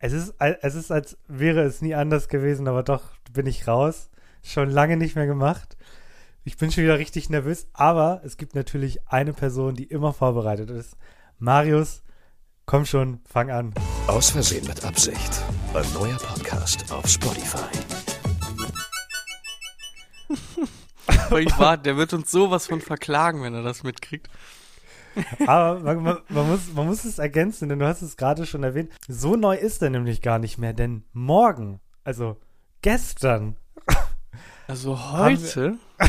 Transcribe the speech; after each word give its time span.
Es 0.00 0.12
ist, 0.12 0.34
es 0.38 0.74
ist, 0.76 0.92
als 0.92 1.18
wäre 1.26 1.62
es 1.62 1.82
nie 1.82 1.94
anders 1.96 2.28
gewesen, 2.28 2.68
aber 2.68 2.84
doch 2.84 3.02
bin 3.32 3.46
ich 3.46 3.66
raus. 3.66 4.10
Schon 4.44 4.70
lange 4.70 4.96
nicht 4.96 5.16
mehr 5.16 5.26
gemacht. 5.26 5.76
Ich 6.44 6.56
bin 6.56 6.70
schon 6.70 6.84
wieder 6.84 6.98
richtig 6.98 7.30
nervös, 7.30 7.66
aber 7.72 8.20
es 8.24 8.36
gibt 8.36 8.54
natürlich 8.54 9.00
eine 9.08 9.32
Person, 9.32 9.74
die 9.74 9.84
immer 9.84 10.12
vorbereitet 10.12 10.70
ist. 10.70 10.96
Marius, 11.40 12.04
komm 12.64 12.86
schon, 12.86 13.20
fang 13.28 13.50
an. 13.50 13.74
Aus 14.06 14.30
Versehen 14.30 14.66
mit 14.68 14.84
Absicht. 14.84 15.42
Ein 15.74 15.92
neuer 15.92 16.16
Podcast 16.18 16.92
auf 16.92 17.08
Spotify. 17.08 17.66
Aber 21.26 21.40
ich 21.40 21.58
war, 21.58 21.76
der 21.76 21.96
wird 21.96 22.12
uns 22.12 22.30
sowas 22.30 22.68
von 22.68 22.80
verklagen, 22.80 23.42
wenn 23.42 23.54
er 23.54 23.62
das 23.64 23.82
mitkriegt. 23.82 24.28
Aber 25.46 25.80
man, 25.80 26.02
man, 26.02 26.18
man, 26.28 26.48
muss, 26.48 26.72
man 26.74 26.86
muss 26.86 27.04
es 27.04 27.18
ergänzen, 27.18 27.68
denn 27.68 27.78
du 27.78 27.86
hast 27.86 28.02
es 28.02 28.16
gerade 28.16 28.46
schon 28.46 28.62
erwähnt. 28.62 28.90
So 29.08 29.36
neu 29.36 29.56
ist 29.56 29.82
er 29.82 29.90
nämlich 29.90 30.22
gar 30.22 30.38
nicht 30.38 30.58
mehr, 30.58 30.72
denn 30.72 31.04
morgen, 31.12 31.80
also 32.04 32.36
gestern, 32.82 33.56
Also 34.68 35.12
heute, 35.12 35.76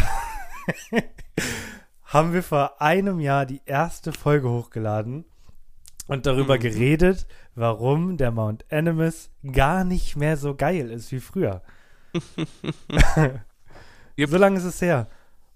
haben 2.06 2.34
wir 2.34 2.44
vor 2.44 2.82
einem 2.82 3.20
Jahr 3.20 3.46
die 3.46 3.62
erste 3.66 4.12
Folge 4.12 4.50
hochgeladen 4.50 5.26
und 6.08 6.26
darüber 6.26 6.56
Mhm. 6.56 6.60
geredet, 6.62 7.28
warum 7.56 8.18
der 8.18 8.32
Mount 8.32 8.66
Animus 8.72 9.30
gar 9.54 9.84
nicht 9.84 10.16
mehr 10.16 10.38
so 10.38 10.56
geil 10.56 10.90
ist 10.92 11.12
wie 11.12 11.20
früher. 11.20 11.62
So 14.18 14.38
lange 14.38 14.58
ist 14.58 14.66
es 14.66 14.82
her. 14.82 15.08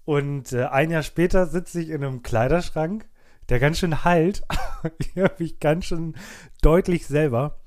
Und 0.06 0.52
äh, 0.54 0.64
ein 0.64 0.90
Jahr 0.90 1.02
später 1.02 1.46
sitze 1.46 1.82
ich 1.82 1.90
in 1.90 2.02
einem 2.02 2.22
Kleiderschrank, 2.22 3.06
der 3.48 3.60
ganz 3.60 3.78
schön 3.78 4.04
halt. 4.04 4.42
ich 4.98 5.16
habe 5.16 5.34
mich 5.38 5.60
ganz 5.60 5.86
schön 5.86 6.14
deutlich 6.62 7.06
selber 7.06 7.60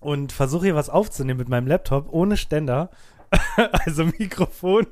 und 0.00 0.32
versuche 0.32 0.66
hier 0.66 0.74
was 0.74 0.90
aufzunehmen 0.90 1.38
mit 1.38 1.48
meinem 1.48 1.66
Laptop 1.66 2.12
ohne 2.12 2.36
Ständer, 2.36 2.90
also 3.84 4.04
Mikrofon, 4.04 4.86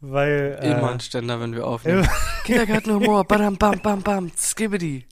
weil 0.00 0.58
äh, 0.60 0.72
immer 0.72 0.92
ein 0.92 1.00
Ständer, 1.00 1.40
wenn 1.40 1.54
wir 1.54 1.66
aufnehmen. 1.66 2.08
Kindergartenhumor, 2.44 3.24
badam, 3.24 3.56
bam, 3.56 3.80
bam, 3.80 4.02
bam, 4.02 4.30
skibbidi. 4.36 5.06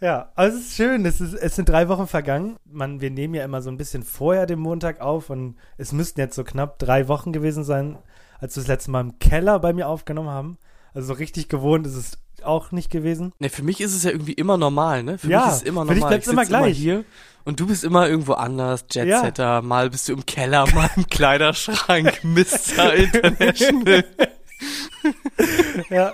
Ja, 0.00 0.30
also 0.36 0.58
es 0.58 0.66
ist 0.66 0.76
schön. 0.76 1.04
Es, 1.06 1.20
ist, 1.20 1.34
es 1.34 1.56
sind 1.56 1.68
drei 1.68 1.88
Wochen 1.88 2.06
vergangen. 2.06 2.56
Man, 2.64 3.00
wir 3.00 3.10
nehmen 3.10 3.34
ja 3.34 3.44
immer 3.44 3.62
so 3.62 3.70
ein 3.70 3.76
bisschen 3.76 4.04
vorher 4.04 4.46
den 4.46 4.60
Montag 4.60 5.00
auf 5.00 5.30
und 5.30 5.56
es 5.76 5.92
müssten 5.92 6.20
jetzt 6.20 6.36
so 6.36 6.44
knapp 6.44 6.78
drei 6.78 7.08
Wochen 7.08 7.32
gewesen 7.32 7.64
sein, 7.64 7.98
als 8.38 8.54
wir 8.54 8.62
das 8.62 8.68
letzte 8.68 8.90
Mal 8.92 9.00
im 9.00 9.18
Keller 9.18 9.58
bei 9.58 9.72
mir 9.72 9.88
aufgenommen 9.88 10.28
haben. 10.28 10.58
Also 10.94 11.08
so 11.08 11.14
richtig 11.14 11.48
gewohnt 11.48 11.86
ist 11.86 11.96
es 11.96 12.18
auch 12.44 12.72
nicht 12.72 12.90
gewesen. 12.90 13.32
Ne, 13.38 13.48
für 13.50 13.62
mich 13.62 13.80
ist 13.80 13.94
es 13.94 14.02
ja 14.04 14.10
irgendwie 14.10 14.32
immer 14.32 14.56
normal, 14.56 15.02
ne? 15.02 15.18
Für 15.18 15.28
Ja, 15.28 15.40
mich 15.46 15.48
ist 15.48 15.56
es 15.56 15.62
immer 15.62 15.82
für 15.86 15.88
dich 15.94 15.96
normal. 16.00 16.10
bleibt's 16.10 16.26
Ich 16.26 16.32
immer 16.32 16.42
sitz 16.44 16.50
immer 16.50 16.58
gleich. 16.62 16.76
hier 16.78 17.04
und 17.44 17.60
du 17.60 17.66
bist 17.66 17.84
immer 17.84 18.08
irgendwo 18.08 18.32
anders, 18.34 18.84
Jetsetter, 18.92 19.62
mal 19.62 19.90
bist 19.90 20.08
du 20.08 20.12
im 20.12 20.26
Keller, 20.26 20.66
mal 20.74 20.90
im 20.96 21.06
Kleiderschrank, 21.06 22.20
Mr. 22.24 22.94
International, 22.94 24.04
Ja, 25.90 26.12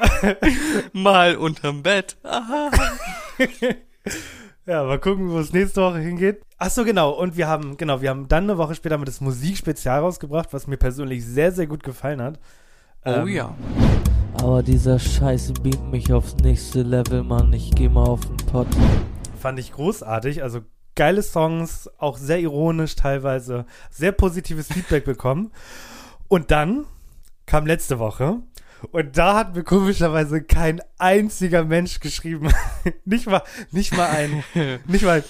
mal 0.92 1.36
unterm 1.36 1.82
Bett. 1.82 2.16
Aha. 2.22 2.70
ja 4.66 4.84
mal 4.84 4.98
gucken, 4.98 5.30
wo 5.30 5.38
es 5.38 5.52
nächste 5.52 5.80
Woche 5.82 5.98
hingeht. 5.98 6.42
Ach 6.58 6.70
so, 6.70 6.84
genau. 6.84 7.10
Und 7.10 7.36
wir 7.36 7.48
haben, 7.48 7.76
genau, 7.76 8.00
wir 8.00 8.10
haben 8.10 8.28
dann 8.28 8.44
eine 8.44 8.58
Woche 8.58 8.74
später 8.74 8.96
mal 8.98 9.04
das 9.04 9.20
Musikspezial 9.20 10.00
rausgebracht, 10.00 10.52
was 10.52 10.66
mir 10.66 10.76
persönlich 10.76 11.24
sehr, 11.24 11.52
sehr 11.52 11.66
gut 11.66 11.82
gefallen 11.82 12.22
hat. 12.22 12.38
Oh 13.06 13.10
Ähm, 13.10 13.28
ja. 13.28 13.54
Aber 14.34 14.62
dieser 14.62 14.98
Scheiße 14.98 15.52
beamt 15.54 15.90
mich 15.90 16.12
aufs 16.12 16.36
nächste 16.36 16.82
Level, 16.82 17.22
Mann. 17.22 17.52
Ich 17.52 17.70
geh 17.74 17.88
mal 17.88 18.04
auf 18.04 18.24
den 18.24 18.36
Pott. 18.38 18.66
Fand 19.38 19.58
ich 19.58 19.72
großartig. 19.72 20.42
Also 20.42 20.62
geile 20.94 21.22
Songs, 21.22 21.90
auch 21.98 22.16
sehr 22.16 22.40
ironisch 22.40 22.96
teilweise, 22.96 23.66
sehr 23.90 24.12
positives 24.12 24.68
Feedback 24.68 25.04
bekommen. 25.04 25.52
Und 26.28 26.50
dann 26.50 26.86
kam 27.44 27.66
letzte 27.66 27.98
Woche 27.98 28.38
und 28.90 29.18
da 29.18 29.36
hat 29.36 29.54
mir 29.54 29.64
komischerweise 29.64 30.42
kein 30.42 30.80
einziger 30.96 31.64
Mensch 31.64 32.00
geschrieben. 32.00 32.52
nicht 33.04 33.26
mal, 33.26 33.42
nicht 33.70 33.94
mal 33.94 34.08
ein, 34.08 34.44
nicht 34.86 35.04
mal, 35.04 35.22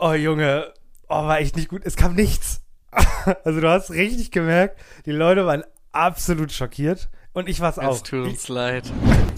oh 0.00 0.12
Junge, 0.14 0.72
oh, 1.08 1.26
war 1.26 1.38
echt 1.38 1.54
nicht 1.54 1.68
gut. 1.68 1.82
Es 1.84 1.94
kam 1.94 2.14
nichts. 2.14 2.62
also 3.44 3.60
du 3.60 3.68
hast 3.68 3.92
richtig 3.92 4.32
gemerkt, 4.32 4.80
die 5.06 5.12
Leute 5.12 5.46
waren 5.46 5.62
absolut 5.92 6.50
schockiert. 6.50 7.08
Und 7.32 7.48
ich 7.48 7.60
war's 7.60 7.76
Es 7.76 7.84
auch. 7.84 8.00
tut 8.02 8.26
uns 8.26 8.48
leid. 8.48 8.84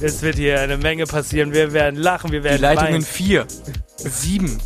Es 0.00 0.22
wird 0.22 0.36
hier 0.36 0.60
eine 0.60 0.78
Menge 0.78 1.04
passieren. 1.04 1.52
Wir 1.52 1.72
werden 1.72 1.96
lachen, 2.00 2.32
wir 2.32 2.40
Die 2.40 2.44
werden 2.44 2.62
Leitungen 2.62 2.92
weinen. 2.94 3.02
4, 3.02 3.46
7, 3.96 4.58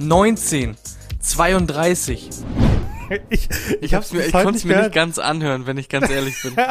19, 0.00 0.76
32. 1.20 2.30
Ich, 3.30 3.48
ich, 3.80 3.94
hab's 3.94 4.12
mir, 4.12 4.24
ich 4.26 4.32
konnte 4.32 4.56
es 4.56 4.64
mir 4.64 4.80
nicht 4.82 4.92
ganz 4.94 5.18
anhören, 5.18 5.66
wenn 5.66 5.76
ich 5.78 5.88
ganz 5.88 6.10
ehrlich 6.10 6.40
bin. 6.42 6.56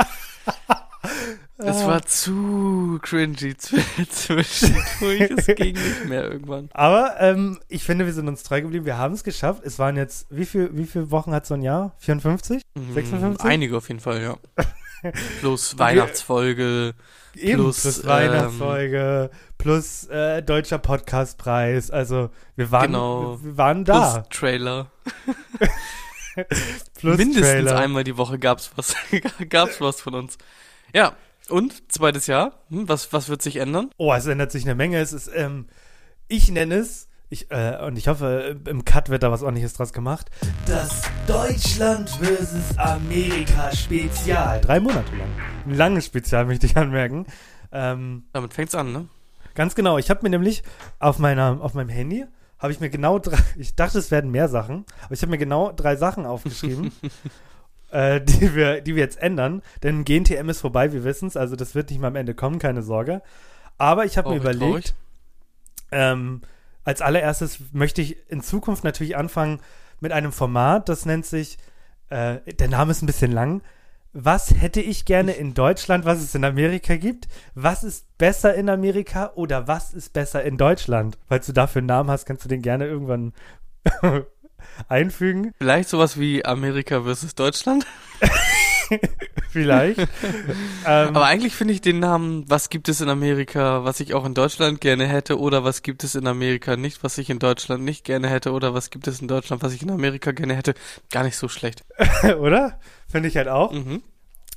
Es 1.57 1.85
war 1.85 2.01
zu 2.05 2.99
cringy 3.01 3.53
zw- 3.53 4.09
zwischendurch. 4.09 5.31
Es 5.37 5.45
ging 5.55 5.75
nicht 5.75 6.05
mehr 6.09 6.23
irgendwann. 6.29 6.67
Aber 6.73 7.15
ähm, 7.19 7.59
ich 7.69 7.83
finde, 7.85 8.05
wir 8.05 8.11
sind 8.13 8.27
uns 8.27 8.43
treu 8.43 8.61
geblieben. 8.61 8.85
Wir 8.85 8.97
haben 8.97 9.13
es 9.13 9.23
geschafft. 9.23 9.61
Es 9.63 9.79
waren 9.79 9.95
jetzt, 9.95 10.27
wie, 10.29 10.45
viel, 10.45 10.71
wie 10.73 10.85
viele 10.85 11.09
Wochen 11.11 11.31
hat 11.33 11.45
so 11.45 11.53
ein 11.53 11.61
Jahr? 11.61 11.93
54? 11.99 12.61
56? 12.93 13.43
Mm, 13.43 13.47
Einige 13.47 13.77
auf 13.77 13.87
jeden 13.87 14.01
Fall, 14.01 14.21
ja. 14.21 14.35
Plus 15.39 15.77
Weihnachtsfolge. 15.77 16.93
Eben, 17.35 17.55
plus, 17.63 17.81
plus, 17.81 17.99
ähm, 18.03 18.09
Weihnachtsfolge, 18.09 19.29
plus 19.57 20.05
äh, 20.05 20.41
deutscher 20.43 20.77
Podcastpreis. 20.77 21.89
Also 21.89 22.29
wir 22.55 22.69
waren, 22.71 22.87
Genau. 22.91 23.39
wir, 23.41 23.57
waren 23.57 23.83
Plus 23.83 23.97
da. 23.97 24.21
Trailer. 24.29 24.91
Plus 26.95 27.17
Mindestens 27.17 27.47
Trailer. 27.47 27.77
einmal 27.77 28.03
die 28.03 28.17
Woche 28.17 28.39
gab's 28.39 28.71
was, 28.75 28.95
gab's 29.49 29.79
was 29.81 30.01
von 30.01 30.15
uns. 30.15 30.37
Ja. 30.93 31.15
Und 31.49 31.91
zweites 31.91 32.27
Jahr. 32.27 32.53
Hm, 32.69 32.87
was, 32.87 33.11
was 33.11 33.27
wird 33.29 33.41
sich 33.41 33.57
ändern? 33.57 33.89
Oh, 33.97 34.13
es 34.13 34.25
ändert 34.25 34.51
sich 34.51 34.63
eine 34.63 34.75
Menge. 34.75 34.99
Es 34.99 35.11
ist, 35.11 35.29
ähm, 35.35 35.67
ich 36.27 36.49
nenne 36.49 36.75
es, 36.75 37.09
ich, 37.33 37.51
äh, 37.51 37.77
und 37.85 37.97
ich 37.97 38.07
hoffe, 38.07 38.59
im 38.65 38.85
Cut 38.85 39.09
wird 39.09 39.23
da 39.23 39.31
was 39.31 39.41
ordentliches 39.41 39.73
draus 39.73 39.91
gemacht. 39.91 40.29
Das 40.65 41.01
Deutschland 41.27 42.09
versus 42.09 42.77
Amerika 42.77 43.71
Spezial. 43.75 44.61
Drei 44.61 44.79
Monate 44.79 45.15
lang. 45.15 45.27
Ein 45.65 45.75
langes 45.75 46.05
Spezial, 46.05 46.45
möchte 46.45 46.65
ich 46.65 46.77
anmerken. 46.77 47.25
Ähm, 47.71 48.23
Damit 48.33 48.53
fängt's 48.53 48.75
an, 48.75 48.93
ne? 48.93 49.07
Ganz 49.55 49.75
genau. 49.75 49.97
Ich 49.97 50.09
habe 50.09 50.21
mir 50.23 50.29
nämlich 50.29 50.63
auf 50.99 51.19
meiner 51.19 51.59
auf 51.61 51.73
meinem 51.73 51.89
Handy 51.89 52.25
habe 52.59 52.71
ich 52.71 52.79
mir 52.79 52.89
genau 52.89 53.19
drei. 53.19 53.37
Ich 53.57 53.75
dachte, 53.75 53.99
es 53.99 54.09
werden 54.09 54.31
mehr 54.31 54.47
Sachen, 54.47 54.85
aber 55.03 55.13
ich 55.13 55.21
habe 55.21 55.31
mir 55.31 55.37
genau 55.37 55.71
drei 55.71 55.95
Sachen 55.95 56.25
aufgeschrieben, 56.25 56.91
äh, 57.91 58.21
die 58.21 58.55
wir 58.55 58.81
die 58.81 58.95
wir 58.95 59.03
jetzt 59.03 59.21
ändern. 59.21 59.61
Denn 59.83 60.05
GNTM 60.05 60.49
ist 60.49 60.61
vorbei, 60.61 60.93
wir 60.93 61.03
wissen 61.03 61.27
es. 61.27 61.35
Also 61.35 61.55
das 61.55 61.75
wird 61.75 61.89
nicht 61.89 61.99
mal 61.99 62.07
am 62.07 62.15
Ende 62.15 62.35
kommen, 62.35 62.59
keine 62.59 62.83
Sorge. 62.83 63.21
Aber 63.77 64.05
ich 64.05 64.17
habe 64.17 64.29
mir 64.29 64.39
Traurig, 64.39 64.57
überlegt, 64.57 64.95
ähm, 65.91 66.41
als 66.83 67.01
allererstes 67.01 67.59
möchte 67.71 68.01
ich 68.01 68.17
in 68.29 68.41
Zukunft 68.41 68.83
natürlich 68.83 69.15
anfangen 69.15 69.59
mit 69.99 70.11
einem 70.11 70.31
Format, 70.31 70.89
das 70.89 71.05
nennt 71.05 71.25
sich, 71.25 71.57
äh, 72.09 72.39
der 72.53 72.67
Name 72.67 72.91
ist 72.91 73.01
ein 73.01 73.07
bisschen 73.07 73.31
lang. 73.31 73.61
Was 74.15 74.53
hätte 74.53 74.79
ich 74.79 75.05
gerne 75.05 75.31
in 75.31 75.55
Deutschland, 75.55 76.05
was 76.05 76.21
es 76.21 76.35
in 76.35 76.45
Amerika 76.45 76.97
gibt? 76.97 77.27
Was 77.55 77.83
ist 77.83 78.17
besser 78.19 78.53
in 78.53 78.69
Amerika 78.69 79.31
oder 79.33 79.67
was 79.67 79.93
ist 79.93 80.13
besser 80.13 80.43
in 80.43 80.57
Deutschland? 80.57 81.17
Falls 81.27 81.47
du 81.47 81.51
dafür 81.51 81.79
einen 81.79 81.87
Namen 81.87 82.11
hast, 82.11 82.25
kannst 82.25 82.45
du 82.45 82.49
den 82.49 82.61
gerne 82.61 82.85
irgendwann 82.85 83.33
einfügen. 84.87 85.51
Vielleicht 85.57 85.89
sowas 85.89 86.19
wie 86.19 86.45
Amerika 86.45 87.01
versus 87.01 87.33
Deutschland. 87.33 87.87
Vielleicht. 89.49 89.99
ähm, 89.99 90.07
Aber 90.85 91.25
eigentlich 91.25 91.55
finde 91.55 91.73
ich 91.73 91.81
den 91.81 91.99
Namen, 91.99 92.45
was 92.47 92.69
gibt 92.69 92.89
es 92.89 93.01
in 93.01 93.09
Amerika, 93.09 93.83
was 93.83 93.99
ich 93.99 94.13
auch 94.13 94.25
in 94.25 94.33
Deutschland 94.33 94.81
gerne 94.81 95.07
hätte, 95.07 95.39
oder 95.39 95.63
was 95.63 95.81
gibt 95.81 96.03
es 96.03 96.15
in 96.15 96.27
Amerika 96.27 96.75
nicht, 96.75 97.03
was 97.03 97.17
ich 97.17 97.29
in 97.29 97.39
Deutschland 97.39 97.83
nicht 97.83 98.03
gerne 98.03 98.29
hätte, 98.29 98.51
oder 98.51 98.73
was 98.73 98.89
gibt 98.89 99.07
es 99.07 99.21
in 99.21 99.27
Deutschland, 99.27 99.61
was 99.63 99.73
ich 99.73 99.81
in 99.81 99.91
Amerika 99.91 100.31
gerne 100.31 100.55
hätte, 100.55 100.73
gar 101.11 101.23
nicht 101.23 101.37
so 101.37 101.47
schlecht. 101.47 101.83
oder? 102.39 102.79
Finde 103.07 103.29
ich 103.29 103.37
halt 103.37 103.47
auch. 103.47 103.71
Mhm. 103.71 104.01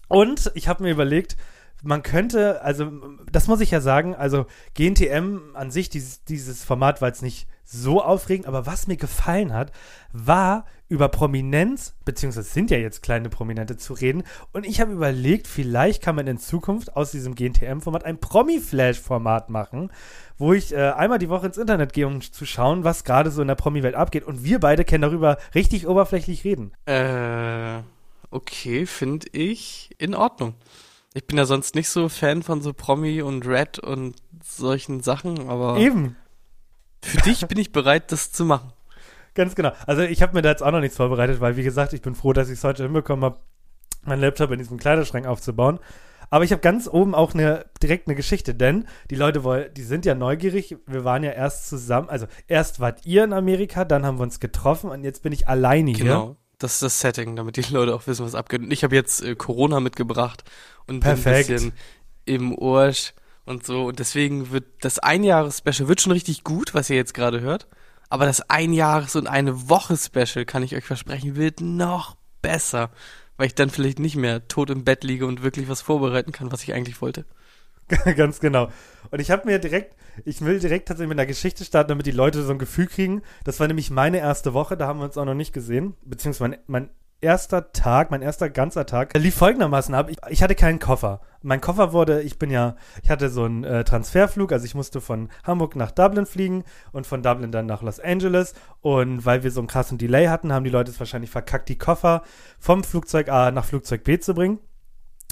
Und 0.08 0.50
ich 0.54 0.68
habe 0.68 0.82
mir 0.82 0.90
überlegt, 0.90 1.36
man 1.82 2.02
könnte, 2.02 2.62
also 2.62 2.90
das 3.30 3.48
muss 3.48 3.60
ich 3.60 3.70
ja 3.70 3.80
sagen, 3.80 4.14
also 4.14 4.46
GNTM 4.74 5.54
an 5.54 5.70
sich, 5.70 5.88
dieses, 5.88 6.24
dieses 6.24 6.64
Format 6.64 7.00
war 7.00 7.08
jetzt 7.08 7.22
nicht 7.22 7.46
so 7.64 8.02
aufregend, 8.02 8.46
aber 8.46 8.64
was 8.64 8.86
mir 8.86 8.96
gefallen 8.96 9.52
hat, 9.52 9.72
war 10.12 10.64
über 10.88 11.08
Prominenz, 11.08 11.94
beziehungsweise 12.04 12.48
sind 12.48 12.70
ja 12.70 12.78
jetzt 12.78 13.02
kleine 13.02 13.28
Prominente 13.28 13.76
zu 13.76 13.92
reden. 13.92 14.22
Und 14.52 14.64
ich 14.64 14.80
habe 14.80 14.92
überlegt, 14.92 15.48
vielleicht 15.48 16.00
kann 16.00 16.14
man 16.14 16.28
in 16.28 16.38
Zukunft 16.38 16.96
aus 16.96 17.10
diesem 17.10 17.34
GNTM-Format 17.34 18.04
ein 18.04 18.18
Promi-Flash-Format 18.18 19.50
machen, 19.50 19.90
wo 20.38 20.52
ich 20.52 20.72
äh, 20.72 20.90
einmal 20.90 21.18
die 21.18 21.28
Woche 21.28 21.46
ins 21.46 21.58
Internet 21.58 21.92
gehe, 21.92 22.06
um 22.06 22.20
zu 22.20 22.46
schauen, 22.46 22.84
was 22.84 23.02
gerade 23.02 23.32
so 23.32 23.42
in 23.42 23.48
der 23.48 23.56
Promi-Welt 23.56 23.96
abgeht. 23.96 24.24
Und 24.24 24.44
wir 24.44 24.60
beide 24.60 24.84
können 24.84 25.02
darüber 25.02 25.38
richtig 25.54 25.88
oberflächlich 25.88 26.44
reden. 26.44 26.72
Äh, 26.86 27.80
okay, 28.30 28.86
finde 28.86 29.26
ich 29.32 29.90
in 29.98 30.14
Ordnung. 30.14 30.54
Ich 31.16 31.26
bin 31.26 31.38
ja 31.38 31.46
sonst 31.46 31.74
nicht 31.74 31.88
so 31.88 32.10
Fan 32.10 32.42
von 32.42 32.60
so 32.60 32.74
Promi 32.74 33.22
und 33.22 33.46
Red 33.46 33.78
und 33.78 34.16
solchen 34.44 35.00
Sachen, 35.00 35.48
aber 35.48 35.78
Eben. 35.78 36.14
für 37.02 37.16
dich 37.22 37.46
bin 37.46 37.56
ich 37.56 37.72
bereit, 37.72 38.12
das 38.12 38.32
zu 38.32 38.44
machen. 38.44 38.74
Ganz 39.34 39.54
genau. 39.54 39.72
Also 39.86 40.02
ich 40.02 40.20
habe 40.20 40.34
mir 40.34 40.42
da 40.42 40.50
jetzt 40.50 40.62
auch 40.62 40.72
noch 40.72 40.80
nichts 40.80 40.98
vorbereitet, 40.98 41.40
weil 41.40 41.56
wie 41.56 41.62
gesagt, 41.62 41.94
ich 41.94 42.02
bin 42.02 42.14
froh, 42.14 42.34
dass 42.34 42.50
ich 42.50 42.58
es 42.58 42.64
heute 42.64 42.82
hinbekommen 42.82 43.24
habe, 43.24 43.38
meinen 44.02 44.20
Laptop 44.20 44.50
in 44.50 44.58
diesem 44.58 44.76
Kleiderschrank 44.76 45.26
aufzubauen. 45.26 45.80
Aber 46.28 46.44
ich 46.44 46.52
habe 46.52 46.60
ganz 46.60 46.86
oben 46.86 47.14
auch 47.14 47.32
eine 47.32 47.64
direkt 47.82 48.08
eine 48.08 48.14
Geschichte, 48.14 48.54
denn 48.54 48.86
die 49.08 49.16
Leute 49.16 49.42
wollen, 49.42 49.72
die 49.72 49.84
sind 49.84 50.04
ja 50.04 50.14
neugierig. 50.14 50.76
Wir 50.86 51.04
waren 51.04 51.24
ja 51.24 51.30
erst 51.30 51.66
zusammen, 51.66 52.10
also 52.10 52.26
erst 52.46 52.78
wart 52.78 53.06
ihr 53.06 53.24
in 53.24 53.32
Amerika, 53.32 53.86
dann 53.86 54.04
haben 54.04 54.18
wir 54.18 54.24
uns 54.24 54.38
getroffen 54.38 54.90
und 54.90 55.02
jetzt 55.02 55.22
bin 55.22 55.32
ich 55.32 55.48
alleine 55.48 55.92
hier. 55.92 56.04
Genau. 56.04 56.36
Das 56.58 56.74
ist 56.74 56.82
das 56.82 57.00
Setting, 57.00 57.36
damit 57.36 57.56
die 57.56 57.72
Leute 57.72 57.94
auch 57.94 58.06
wissen, 58.06 58.24
was 58.24 58.34
abgeht. 58.34 58.62
Und 58.62 58.70
ich 58.70 58.82
habe 58.82 58.94
jetzt 58.94 59.22
äh, 59.22 59.34
Corona 59.34 59.78
mitgebracht 59.80 60.42
und 60.86 61.00
Perfekt. 61.00 61.50
ein 61.50 61.54
bisschen 61.54 61.72
im 62.24 62.58
Arsch 62.60 63.14
und 63.44 63.64
so. 63.64 63.86
Und 63.86 63.98
deswegen 63.98 64.50
wird 64.50 64.64
das 64.80 64.98
Einjahres-Special 64.98 65.88
wird 65.88 66.00
schon 66.00 66.12
richtig 66.12 66.44
gut, 66.44 66.74
was 66.74 66.90
ihr 66.90 66.96
jetzt 66.96 67.14
gerade 67.14 67.40
hört. 67.40 67.66
Aber 68.08 68.26
das 68.26 68.48
Einjahres- 68.50 69.16
und 69.16 69.26
eine 69.26 69.68
Woche-Special, 69.68 70.44
kann 70.44 70.62
ich 70.62 70.76
euch 70.76 70.84
versprechen, 70.84 71.36
wird 71.36 71.60
noch 71.60 72.16
besser. 72.42 72.90
Weil 73.36 73.48
ich 73.48 73.54
dann 73.54 73.70
vielleicht 73.70 73.98
nicht 73.98 74.16
mehr 74.16 74.48
tot 74.48 74.70
im 74.70 74.84
Bett 74.84 75.04
liege 75.04 75.26
und 75.26 75.42
wirklich 75.42 75.68
was 75.68 75.82
vorbereiten 75.82 76.32
kann, 76.32 76.52
was 76.52 76.62
ich 76.62 76.72
eigentlich 76.72 77.02
wollte. 77.02 77.24
Ganz 78.16 78.40
genau. 78.40 78.70
Und 79.10 79.20
ich 79.20 79.30
habe 79.30 79.46
mir 79.46 79.58
direkt, 79.58 79.94
ich 80.24 80.40
will 80.40 80.58
direkt 80.58 80.88
tatsächlich 80.88 81.10
mit 81.10 81.18
einer 81.18 81.26
Geschichte 81.26 81.64
starten, 81.64 81.90
damit 81.90 82.06
die 82.06 82.12
Leute 82.12 82.42
so 82.42 82.52
ein 82.52 82.58
Gefühl 82.58 82.86
kriegen. 82.86 83.22
Das 83.44 83.60
war 83.60 83.68
nämlich 83.68 83.90
meine 83.90 84.18
erste 84.18 84.54
Woche, 84.54 84.76
da 84.76 84.86
haben 84.86 85.00
wir 85.00 85.04
uns 85.04 85.18
auch 85.18 85.24
noch 85.24 85.34
nicht 85.34 85.52
gesehen. 85.52 85.94
Beziehungsweise 86.02 86.50
mein, 86.50 86.58
mein 86.66 86.90
erster 87.20 87.72
Tag, 87.72 88.10
mein 88.10 88.22
erster 88.22 88.50
ganzer 88.50 88.86
Tag, 88.86 89.16
lief 89.16 89.34
folgendermaßen 89.36 89.94
ab. 89.94 90.10
Ich, 90.10 90.18
ich 90.28 90.42
hatte 90.42 90.54
keinen 90.54 90.78
Koffer. 90.78 91.20
Mein 91.42 91.60
Koffer 91.60 91.92
wurde, 91.92 92.22
ich 92.22 92.38
bin 92.38 92.50
ja, 92.50 92.76
ich 93.02 93.10
hatte 93.10 93.30
so 93.30 93.44
einen 93.44 93.64
äh, 93.64 93.84
Transferflug, 93.84 94.52
also 94.52 94.64
ich 94.64 94.74
musste 94.74 95.00
von 95.00 95.28
Hamburg 95.44 95.76
nach 95.76 95.90
Dublin 95.90 96.26
fliegen 96.26 96.64
und 96.92 97.06
von 97.06 97.22
Dublin 97.22 97.52
dann 97.52 97.66
nach 97.66 97.82
Los 97.82 98.00
Angeles. 98.00 98.54
Und 98.80 99.24
weil 99.24 99.42
wir 99.42 99.50
so 99.50 99.60
einen 99.60 99.68
krassen 99.68 99.98
Delay 99.98 100.26
hatten, 100.26 100.52
haben 100.52 100.64
die 100.64 100.70
Leute 100.70 100.90
es 100.90 100.98
wahrscheinlich 100.98 101.30
verkackt, 101.30 101.68
die 101.68 101.78
Koffer 101.78 102.22
vom 102.58 102.84
Flugzeug 102.84 103.28
A 103.28 103.50
nach 103.50 103.64
Flugzeug 103.64 104.04
B 104.04 104.18
zu 104.18 104.34
bringen. 104.34 104.58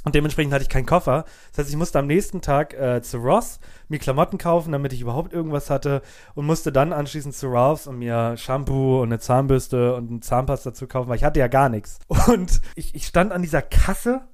Und 0.04 0.14
dementsprechend 0.14 0.52
hatte 0.52 0.62
ich 0.62 0.68
keinen 0.68 0.86
Koffer. 0.86 1.24
Das 1.50 1.58
heißt, 1.58 1.70
ich 1.70 1.76
musste 1.76 1.98
am 1.98 2.06
nächsten 2.06 2.42
Tag 2.42 2.74
äh, 2.74 3.00
zu 3.02 3.18
Ross 3.18 3.58
mir 3.88 3.98
Klamotten 3.98 4.36
kaufen, 4.36 4.70
damit 4.70 4.92
ich 4.92 5.00
überhaupt 5.00 5.32
irgendwas 5.32 5.70
hatte. 5.70 6.02
Und 6.34 6.46
musste 6.46 6.72
dann 6.72 6.92
anschließend 6.92 7.34
zu 7.34 7.48
Ralphs 7.48 7.86
und 7.86 7.98
mir 7.98 8.36
Shampoo 8.36 9.00
und 9.00 9.08
eine 9.08 9.18
Zahnbürste 9.18 9.94
und 9.94 10.10
eine 10.10 10.20
Zahnpasta 10.20 10.74
zu 10.74 10.86
kaufen, 10.86 11.08
weil 11.08 11.16
ich 11.16 11.24
hatte 11.24 11.40
ja 11.40 11.48
gar 11.48 11.68
nichts. 11.68 11.98
Und 12.28 12.60
ich, 12.74 12.94
ich 12.94 13.06
stand 13.06 13.32
an 13.32 13.42
dieser 13.42 13.62
Kasse 13.62 14.28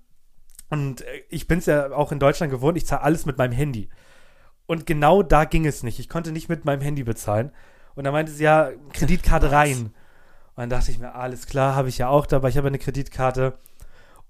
und 0.71 1.03
äh, 1.03 1.23
ich 1.29 1.47
bin 1.47 1.59
es 1.59 1.67
ja 1.67 1.93
auch 1.93 2.13
in 2.13 2.19
Deutschland 2.19 2.51
gewohnt, 2.53 2.77
ich 2.77 2.87
zahle 2.87 3.03
alles 3.03 3.27
mit 3.27 3.39
meinem 3.39 3.53
Handy. 3.53 3.89
Und 4.67 4.87
genau 4.87 5.23
da 5.23 5.45
ging 5.45 5.67
es 5.67 5.83
nicht. 5.83 5.99
Ich 5.99 6.09
konnte 6.09 6.31
nicht 6.33 6.49
mit 6.49 6.65
meinem 6.65 6.81
Handy 6.81 7.03
bezahlen. 7.03 7.51
Und 7.97 8.05
da 8.05 8.13
meinte 8.13 8.31
sie 8.33 8.45
ja, 8.45 8.71
Kreditkarte 8.93 9.51
rein. 9.51 9.87
Und 9.87 9.93
dann 10.57 10.71
dachte 10.71 10.93
ich 10.93 11.01
mir, 11.01 11.15
alles 11.15 11.47
klar, 11.47 11.75
habe 11.75 11.89
ich 11.89 11.99
ja 11.99 12.09
auch 12.09 12.25
dabei. 12.25 12.49
Ich 12.49 12.57
habe 12.57 12.69
eine 12.69 12.79
Kreditkarte. 12.79 13.59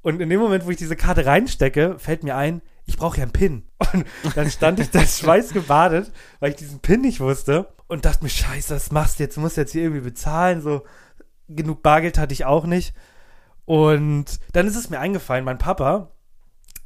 Und 0.03 0.21
in 0.21 0.31
dem 0.31 0.41
Moment, 0.41 0.65
wo 0.67 0.71
ich 0.71 0.77
diese 0.77 0.97
Karte 0.97 1.27
reinstecke, 1.27 1.99
fällt 1.99 2.23
mir 2.23 2.37
ein, 2.37 2.63
ich 2.87 2.97
brauche 2.97 3.19
ja 3.19 3.23
einen 3.23 3.33
PIN. 3.33 3.65
Und 3.93 4.37
dann 4.37 4.51
stand 4.51 4.81
ich 4.81 4.91
da 4.91 5.01
schweißgebadet, 5.07 6.11
weil 6.41 6.51
ich 6.51 6.57
diesen 6.57 6.81
PIN 6.81 7.03
nicht 7.03 7.21
wusste 7.21 7.69
und 7.87 8.05
dachte 8.05 8.25
mir, 8.25 8.31
scheiße, 8.31 8.75
was 8.75 8.93
machst 8.93 9.19
du 9.19 9.25
jetzt? 9.25 9.37
Du 9.37 9.41
musst 9.41 9.57
jetzt 9.57 9.73
hier 9.73 9.83
irgendwie 9.83 10.03
bezahlen. 10.03 10.63
So 10.63 10.83
genug 11.49 11.83
Bargeld 11.83 12.19
hatte 12.19 12.33
ich 12.33 12.45
auch 12.45 12.65
nicht. 12.67 12.95
Und 13.65 14.41
dann 14.53 14.67
ist 14.67 14.77
es 14.77 14.91
mir 14.91 15.01
eingefallen, 15.01 15.45
mein 15.45 15.59
Papa, 15.59 16.11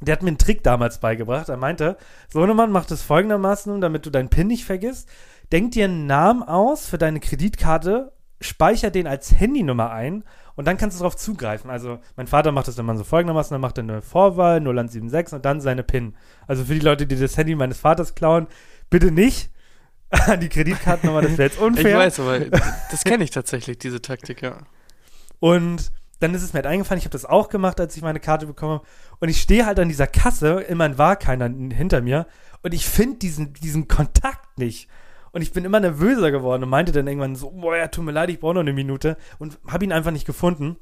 der 0.01 0.13
hat 0.13 0.21
mir 0.21 0.29
einen 0.29 0.37
Trick 0.37 0.63
damals 0.63 0.99
beigebracht. 0.99 1.49
Er 1.49 1.57
meinte, 1.57 1.97
Sohnemann, 2.31 2.71
mach 2.71 2.85
das 2.85 3.01
folgendermaßen, 3.01 3.81
damit 3.81 4.05
du 4.05 4.09
deinen 4.09 4.29
PIN 4.29 4.47
nicht 4.47 4.65
vergisst. 4.65 5.09
Denk 5.51 5.71
dir 5.71 5.85
einen 5.85 6.05
Namen 6.05 6.43
aus 6.43 6.87
für 6.87 6.97
deine 6.97 7.19
Kreditkarte, 7.19 8.11
speicher 8.41 8.91
den 8.91 9.07
als 9.07 9.39
Handynummer 9.39 9.91
ein 9.91 10.23
und 10.55 10.65
dann 10.65 10.77
kannst 10.77 10.97
du 10.97 10.99
darauf 10.99 11.15
zugreifen. 11.15 11.69
Also 11.69 11.99
mein 12.15 12.27
Vater 12.27 12.51
macht 12.51 12.67
das 12.67 12.77
immer 12.77 12.95
so 12.97 13.03
folgendermaßen, 13.03 13.53
dann 13.53 13.61
macht 13.61 13.77
er 13.77 13.83
eine 13.83 14.01
Vorwahl 14.01 14.57
0176 14.57 15.35
und 15.35 15.45
dann 15.45 15.61
seine 15.61 15.83
PIN. 15.83 16.15
Also 16.47 16.65
für 16.65 16.73
die 16.73 16.79
Leute, 16.79 17.07
die 17.07 17.15
das 17.15 17.37
Handy 17.37 17.55
meines 17.55 17.79
Vaters 17.79 18.15
klauen, 18.15 18.47
bitte 18.89 19.11
nicht 19.11 19.51
an 20.09 20.39
die 20.39 20.49
Kreditkartennummer, 20.49 21.21
das 21.21 21.37
wäre 21.37 21.49
jetzt 21.49 21.59
unfair. 21.61 21.91
Ich 21.91 22.05
weiß, 22.05 22.19
aber 22.19 22.39
das 22.91 23.03
kenne 23.03 23.23
ich 23.23 23.31
tatsächlich, 23.31 23.77
diese 23.79 24.01
Taktik, 24.01 24.41
ja. 24.41 24.57
Und 25.39 25.91
dann 26.19 26.33
ist 26.33 26.43
es 26.43 26.53
mir 26.53 26.57
halt 26.57 26.67
eingefallen, 26.67 26.99
ich 26.99 27.05
habe 27.05 27.11
das 27.11 27.25
auch 27.25 27.49
gemacht, 27.49 27.79
als 27.79 27.95
ich 27.97 28.01
meine 28.01 28.19
Karte 28.19 28.45
bekommen 28.45 28.79
habe. 28.79 28.87
Und 29.19 29.29
ich 29.29 29.41
stehe 29.41 29.65
halt 29.65 29.79
an 29.79 29.89
dieser 29.89 30.07
Kasse, 30.07 30.61
immerhin 30.61 30.97
war 30.97 31.17
keiner 31.17 31.49
hinter 31.49 32.01
mir. 32.01 32.27
Und 32.63 32.73
ich 32.73 32.87
finde 32.87 33.17
diesen, 33.19 33.53
diesen 33.53 33.87
Kontakt 33.87 34.57
nicht. 34.57 34.87
Und 35.35 35.41
ich 35.41 35.51
bin 35.51 35.65
immer 35.65 35.81
nervöser 35.81 36.31
geworden 36.31 36.63
und 36.63 36.69
meinte 36.69 36.93
dann 36.93 37.07
irgendwann 37.07 37.35
so, 37.35 37.51
boah, 37.51 37.75
ja, 37.75 37.89
tut 37.89 38.05
mir 38.05 38.13
leid, 38.13 38.29
ich 38.29 38.39
brauche 38.39 38.53
noch 38.53 38.61
eine 38.61 38.71
Minute. 38.71 39.17
Und 39.37 39.59
habe 39.67 39.83
ihn 39.83 39.91
einfach 39.91 40.11
nicht 40.11 40.25
gefunden. 40.25 40.77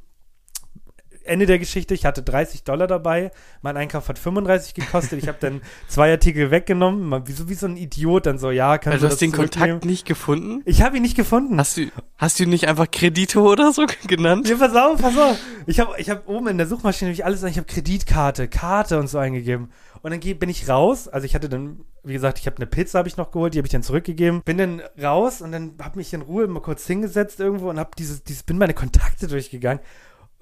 Ende 1.23 1.45
der 1.45 1.59
Geschichte, 1.59 1.93
ich 1.93 2.05
hatte 2.05 2.23
30 2.23 2.63
Dollar 2.63 2.87
dabei, 2.87 3.31
mein 3.61 3.77
Einkauf 3.77 4.09
hat 4.09 4.19
35 4.19 4.73
gekostet, 4.73 5.21
ich 5.21 5.27
habe 5.27 5.37
dann 5.39 5.61
zwei 5.87 6.11
Artikel 6.11 6.51
weggenommen, 6.51 7.27
wie 7.27 7.31
so, 7.31 7.49
wie 7.49 7.53
so 7.53 7.65
ein 7.65 7.77
Idiot, 7.77 8.25
dann 8.25 8.37
so, 8.37 8.51
ja, 8.51 8.77
kann 8.77 8.93
Also 8.93 9.07
du 9.07 9.11
hast 9.11 9.21
den 9.21 9.31
Kontakt 9.31 9.85
nicht 9.85 10.05
gefunden? 10.05 10.61
Ich 10.65 10.81
habe 10.81 10.97
ihn 10.97 11.03
nicht 11.03 11.15
gefunden. 11.15 11.59
Hast 11.59 11.77
du, 11.77 11.87
hast 12.17 12.39
du 12.39 12.43
ihn 12.43 12.49
nicht 12.49 12.67
einfach 12.67 12.89
Kredito 12.91 13.49
oder 13.51 13.71
so 13.71 13.85
genannt? 14.07 14.47
Ja, 14.49 14.57
pass 14.57 14.75
auf, 14.75 15.01
pass 15.01 15.17
auf. 15.17 15.37
Ich 15.65 15.79
habe 15.79 15.93
ich 15.97 16.09
hab 16.09 16.27
oben 16.27 16.47
in 16.47 16.57
der 16.57 16.67
Suchmaschine 16.67 17.11
hab 17.11 17.13
ich 17.13 17.25
alles, 17.25 17.43
ich 17.43 17.57
habe 17.57 17.67
Kreditkarte, 17.67 18.47
Karte 18.47 18.99
und 18.99 19.07
so 19.07 19.17
eingegeben. 19.17 19.69
Und 20.03 20.11
dann 20.11 20.19
bin 20.19 20.49
ich 20.49 20.67
raus. 20.67 21.07
Also 21.07 21.25
ich 21.25 21.33
hatte 21.33 21.47
dann, 21.47 21.85
wie 22.03 22.11
gesagt, 22.11 22.37
ich 22.37 22.45
habe 22.45 22.57
eine 22.57 22.65
Pizza 22.65 22.99
habe 22.99 23.07
ich 23.07 23.15
noch 23.15 23.31
geholt, 23.31 23.53
die 23.53 23.59
habe 23.59 23.67
ich 23.67 23.71
dann 23.71 23.83
zurückgegeben. 23.83 24.41
Bin 24.43 24.57
dann 24.57 24.81
raus 25.01 25.41
und 25.41 25.53
dann 25.53 25.75
habe 25.81 25.97
mich 25.97 26.13
in 26.13 26.21
Ruhe 26.21 26.45
mal 26.47 26.61
kurz 26.61 26.85
hingesetzt 26.85 27.39
irgendwo 27.39 27.69
und 27.69 27.79
habe 27.79 27.91
dieses, 27.97 28.21
dieses, 28.21 28.43
bin 28.43 28.57
meine 28.57 28.73
Kontakte 28.73 29.27
durchgegangen. 29.27 29.81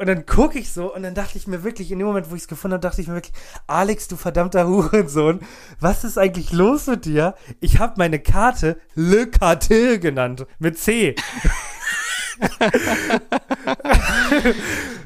Und 0.01 0.07
dann 0.07 0.25
gucke 0.25 0.57
ich 0.57 0.71
so 0.71 0.91
und 0.91 1.03
dann 1.03 1.13
dachte 1.13 1.37
ich 1.37 1.45
mir 1.45 1.63
wirklich, 1.63 1.91
in 1.91 1.99
dem 1.99 2.07
Moment, 2.07 2.31
wo 2.31 2.35
ich 2.35 2.41
es 2.41 2.47
gefunden 2.47 2.73
habe, 2.73 2.81
dachte 2.81 3.01
ich 3.01 3.07
mir 3.07 3.13
wirklich, 3.13 3.35
Alex, 3.67 4.07
du 4.07 4.15
verdammter 4.15 4.67
Hurensohn, 4.67 5.41
was 5.79 6.03
ist 6.03 6.17
eigentlich 6.17 6.51
los 6.51 6.87
mit 6.87 7.05
dir? 7.05 7.35
Ich 7.59 7.77
habe 7.77 7.93
meine 7.97 8.17
Karte 8.17 8.81
Le 8.95 9.27
Cartil 9.27 9.99
genannt, 9.99 10.47
mit 10.57 10.79
C. 10.79 11.13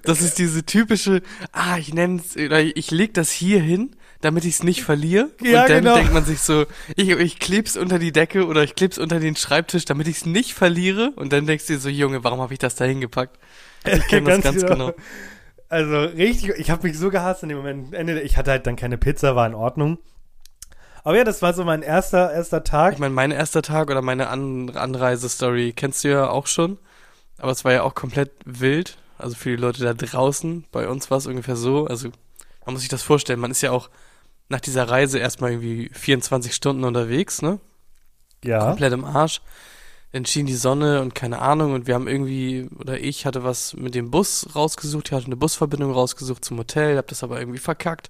Das 0.03 0.21
ist 0.21 0.37
diese 0.37 0.63
typische, 0.63 1.21
ah, 1.51 1.77
ich 1.77 1.93
nenn's, 1.93 2.37
oder 2.37 2.61
ich 2.61 2.91
leg 2.91 3.13
das 3.15 3.31
hier 3.31 3.59
hin, 3.59 3.97
damit 4.21 4.45
ich 4.45 4.53
es 4.53 4.63
nicht 4.63 4.83
verliere. 4.83 5.31
Ja, 5.41 5.63
und 5.63 5.69
dann 5.69 5.83
genau. 5.83 5.95
denkt 5.95 6.13
man 6.13 6.23
sich 6.23 6.39
so, 6.39 6.65
ich, 6.95 7.09
ich 7.09 7.39
kleb's 7.39 7.75
unter 7.75 7.99
die 7.99 8.13
Decke 8.13 8.45
oder 8.45 8.63
ich 8.63 8.75
kleb's 8.75 8.97
unter 8.97 9.19
den 9.19 9.35
Schreibtisch, 9.35 9.83
damit 9.83 10.07
ich 10.07 10.17
es 10.17 10.25
nicht 10.25 10.53
verliere. 10.53 11.11
Und 11.17 11.33
dann 11.33 11.45
denkst 11.47 11.65
du 11.65 11.73
dir 11.73 11.79
so, 11.79 11.89
Junge, 11.89 12.23
warum 12.23 12.39
habe 12.39 12.53
ich 12.53 12.59
das 12.59 12.75
da 12.75 12.85
hingepackt? 12.85 13.37
Ich 13.85 14.07
kenne 14.07 14.29
das 14.41 14.41
ganz 14.41 14.65
genau. 14.65 14.93
Also 15.69 15.99
richtig, 16.01 16.51
ich 16.57 16.69
habe 16.69 16.87
mich 16.87 16.97
so 16.97 17.09
gehasst 17.09 17.43
in 17.43 17.49
dem 17.49 17.57
Moment. 17.57 17.93
Ende, 17.93 18.21
ich 18.21 18.37
hatte 18.37 18.51
halt 18.51 18.67
dann 18.67 18.75
keine 18.75 18.97
Pizza, 18.97 19.35
war 19.35 19.47
in 19.47 19.55
Ordnung. 19.55 19.97
Aber 21.03 21.17
ja, 21.17 21.23
das 21.23 21.41
war 21.41 21.53
so 21.53 21.63
mein 21.63 21.81
erster, 21.81 22.31
erster 22.31 22.63
Tag. 22.63 22.93
Ich 22.93 22.99
meine, 22.99 23.13
mein 23.13 23.31
erster 23.31 23.61
Tag 23.61 23.89
oder 23.89 24.01
meine 24.01 24.29
An 24.29 24.69
Anreisestory 24.71 25.73
kennst 25.75 26.03
du 26.03 26.09
ja 26.09 26.29
auch 26.29 26.47
schon. 26.47 26.77
Aber 27.37 27.51
es 27.51 27.65
war 27.65 27.73
ja 27.73 27.83
auch 27.83 27.95
komplett 27.95 28.31
wild. 28.45 28.97
Also 29.17 29.35
für 29.35 29.49
die 29.49 29.61
Leute 29.61 29.83
da 29.83 29.93
draußen. 29.93 30.65
Bei 30.71 30.87
uns 30.87 31.11
war 31.11 31.17
es 31.17 31.27
ungefähr 31.27 31.55
so. 31.55 31.87
Also 31.87 32.09
man 32.65 32.73
muss 32.73 32.81
sich 32.81 32.89
das 32.89 33.03
vorstellen. 33.03 33.39
Man 33.39 33.51
ist 33.51 33.61
ja 33.61 33.71
auch 33.71 33.89
nach 34.49 34.59
dieser 34.59 34.89
Reise 34.89 35.19
erstmal 35.19 35.51
irgendwie 35.51 35.89
24 35.93 36.53
Stunden 36.53 36.83
unterwegs, 36.83 37.41
ne? 37.41 37.59
ja. 38.43 38.59
Komplett 38.59 38.93
im 38.93 39.05
Arsch. 39.05 39.41
Dann 40.11 40.25
schien 40.25 40.45
die 40.45 40.55
Sonne 40.55 41.01
und 41.01 41.13
keine 41.13 41.39
Ahnung. 41.39 41.73
Und 41.73 41.87
wir 41.87 41.95
haben 41.95 42.07
irgendwie, 42.07 42.69
oder 42.79 42.99
ich 42.99 43.25
hatte 43.25 43.43
was 43.43 43.73
mit 43.75 43.95
dem 43.95 44.11
Bus 44.11 44.47
rausgesucht. 44.55 45.07
Ich 45.07 45.13
hatte 45.13 45.25
eine 45.25 45.35
Busverbindung 45.35 45.91
rausgesucht 45.91 46.45
zum 46.45 46.57
Hotel. 46.57 46.97
Hab 46.97 47.07
das 47.07 47.23
aber 47.23 47.39
irgendwie 47.39 47.59
verkackt. 47.59 48.09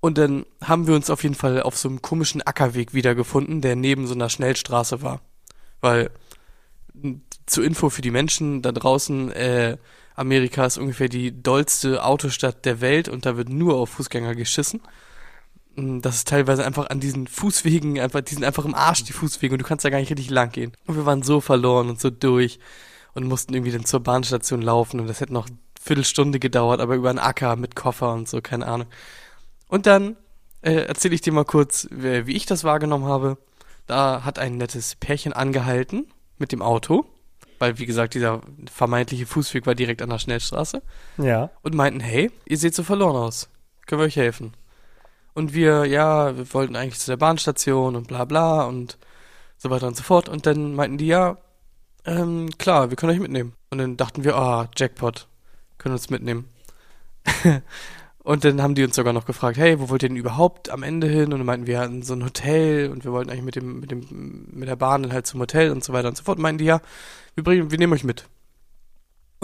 Und 0.00 0.18
dann 0.18 0.44
haben 0.62 0.86
wir 0.86 0.94
uns 0.94 1.10
auf 1.10 1.22
jeden 1.22 1.34
Fall 1.34 1.62
auf 1.62 1.76
so 1.76 1.88
einem 1.88 2.02
komischen 2.02 2.42
Ackerweg 2.42 2.94
wiedergefunden, 2.94 3.60
der 3.60 3.76
neben 3.76 4.06
so 4.06 4.14
einer 4.14 4.28
Schnellstraße 4.28 5.02
war. 5.02 5.20
Weil, 5.80 6.10
zur 7.46 7.64
Info 7.64 7.90
für 7.90 8.02
die 8.02 8.10
Menschen 8.10 8.62
da 8.62 8.72
draußen, 8.72 9.32
äh, 9.32 9.78
Amerika 10.14 10.64
ist 10.64 10.78
ungefähr 10.78 11.08
die 11.08 11.42
dollste 11.42 12.04
Autostadt 12.04 12.64
der 12.64 12.80
Welt 12.80 13.08
und 13.08 13.26
da 13.26 13.36
wird 13.36 13.48
nur 13.48 13.76
auf 13.76 13.90
Fußgänger 13.90 14.34
geschissen. 14.34 14.80
Mh, 15.76 16.00
dass 16.00 16.16
es 16.16 16.24
teilweise 16.24 16.64
einfach 16.64 16.88
an 16.90 17.00
diesen 17.00 17.26
Fußwegen, 17.26 18.00
einfach, 18.00 18.20
die 18.22 18.34
sind 18.34 18.44
einfach 18.44 18.64
im 18.64 18.74
Arsch, 18.74 19.04
die 19.04 19.12
Fußwege, 19.12 19.54
und 19.54 19.60
du 19.62 19.64
kannst 19.66 19.84
da 19.84 19.90
gar 19.90 19.98
nicht 19.98 20.10
richtig 20.10 20.30
lang 20.30 20.50
gehen. 20.50 20.72
Und 20.86 20.96
wir 20.96 21.06
waren 21.06 21.22
so 21.22 21.40
verloren 21.40 21.88
und 21.88 22.00
so 22.00 22.10
durch 22.10 22.58
und 23.14 23.24
mussten 23.28 23.54
irgendwie 23.54 23.72
dann 23.72 23.84
zur 23.84 24.00
Bahnstation 24.00 24.60
laufen 24.62 25.00
und 25.00 25.06
das 25.06 25.20
hätte 25.20 25.32
noch 25.32 25.46
eine 25.46 25.56
Viertelstunde 25.80 26.38
gedauert, 26.40 26.80
aber 26.80 26.96
über 26.96 27.10
einen 27.10 27.18
Acker 27.20 27.56
mit 27.56 27.76
Koffer 27.76 28.12
und 28.12 28.28
so, 28.28 28.40
keine 28.40 28.66
Ahnung. 28.66 28.88
Und 29.68 29.86
dann 29.86 30.16
äh, 30.62 30.72
erzähle 30.86 31.14
ich 31.14 31.20
dir 31.20 31.32
mal 31.32 31.44
kurz, 31.44 31.86
wie 31.90 32.26
wie 32.26 32.34
ich 32.36 32.46
das 32.46 32.64
wahrgenommen 32.64 33.04
habe. 33.04 33.38
Da 33.86 34.24
hat 34.24 34.38
ein 34.40 34.56
nettes 34.56 34.96
Pärchen 34.96 35.32
angehalten 35.32 36.06
mit 36.38 36.50
dem 36.50 36.60
Auto, 36.60 37.06
weil 37.60 37.78
wie 37.78 37.86
gesagt, 37.86 38.14
dieser 38.14 38.42
vermeintliche 38.72 39.26
Fußweg 39.26 39.64
war 39.66 39.74
direkt 39.76 40.02
an 40.02 40.10
der 40.10 40.18
Schnellstraße 40.18 40.82
Ja. 41.18 41.50
und 41.62 41.74
meinten, 41.74 42.00
hey, 42.00 42.30
ihr 42.46 42.58
seht 42.58 42.74
so 42.74 42.82
verloren 42.82 43.16
aus. 43.16 43.48
Können 43.86 44.00
wir 44.00 44.06
euch 44.06 44.16
helfen? 44.16 44.52
Und 45.36 45.52
wir, 45.52 45.84
ja, 45.84 46.34
wir 46.34 46.54
wollten 46.54 46.76
eigentlich 46.76 46.98
zu 46.98 47.10
der 47.10 47.18
Bahnstation 47.18 47.94
und 47.94 48.08
bla 48.08 48.24
bla 48.24 48.64
und 48.64 48.96
so 49.58 49.68
weiter 49.68 49.86
und 49.86 49.94
so 49.94 50.02
fort. 50.02 50.30
Und 50.30 50.46
dann 50.46 50.74
meinten 50.74 50.96
die, 50.96 51.08
ja, 51.08 51.36
ähm, 52.06 52.48
klar, 52.56 52.88
wir 52.88 52.96
können 52.96 53.12
euch 53.12 53.20
mitnehmen. 53.20 53.52
Und 53.68 53.76
dann 53.76 53.98
dachten 53.98 54.24
wir, 54.24 54.34
ah, 54.34 54.70
Jackpot, 54.74 55.28
können 55.76 55.94
uns 55.94 56.08
mitnehmen. 56.08 56.48
und 58.20 58.44
dann 58.44 58.62
haben 58.62 58.74
die 58.74 58.82
uns 58.82 58.96
sogar 58.96 59.12
noch 59.12 59.26
gefragt, 59.26 59.58
hey, 59.58 59.78
wo 59.78 59.90
wollt 59.90 60.02
ihr 60.04 60.08
denn 60.08 60.16
überhaupt 60.16 60.70
am 60.70 60.82
Ende 60.82 61.06
hin? 61.06 61.24
Und 61.34 61.40
dann 61.40 61.44
meinten 61.44 61.66
wir 61.66 61.82
in 61.82 62.00
so 62.00 62.14
ein 62.14 62.24
Hotel 62.24 62.88
und 62.90 63.04
wir 63.04 63.12
wollten 63.12 63.28
eigentlich 63.28 63.44
mit 63.44 63.56
dem, 63.56 63.80
mit 63.80 63.90
dem, 63.90 64.46
mit 64.52 64.70
der 64.70 64.76
Bahn 64.76 65.02
dann 65.02 65.12
halt 65.12 65.26
zum 65.26 65.40
Hotel 65.40 65.70
und 65.70 65.84
so 65.84 65.92
weiter 65.92 66.08
und 66.08 66.16
so 66.16 66.24
fort. 66.24 66.38
Meinten 66.38 66.60
die, 66.60 66.64
ja, 66.64 66.80
wir 67.34 67.44
bringen, 67.44 67.70
wir 67.70 67.76
nehmen 67.76 67.92
euch 67.92 68.04
mit. 68.04 68.26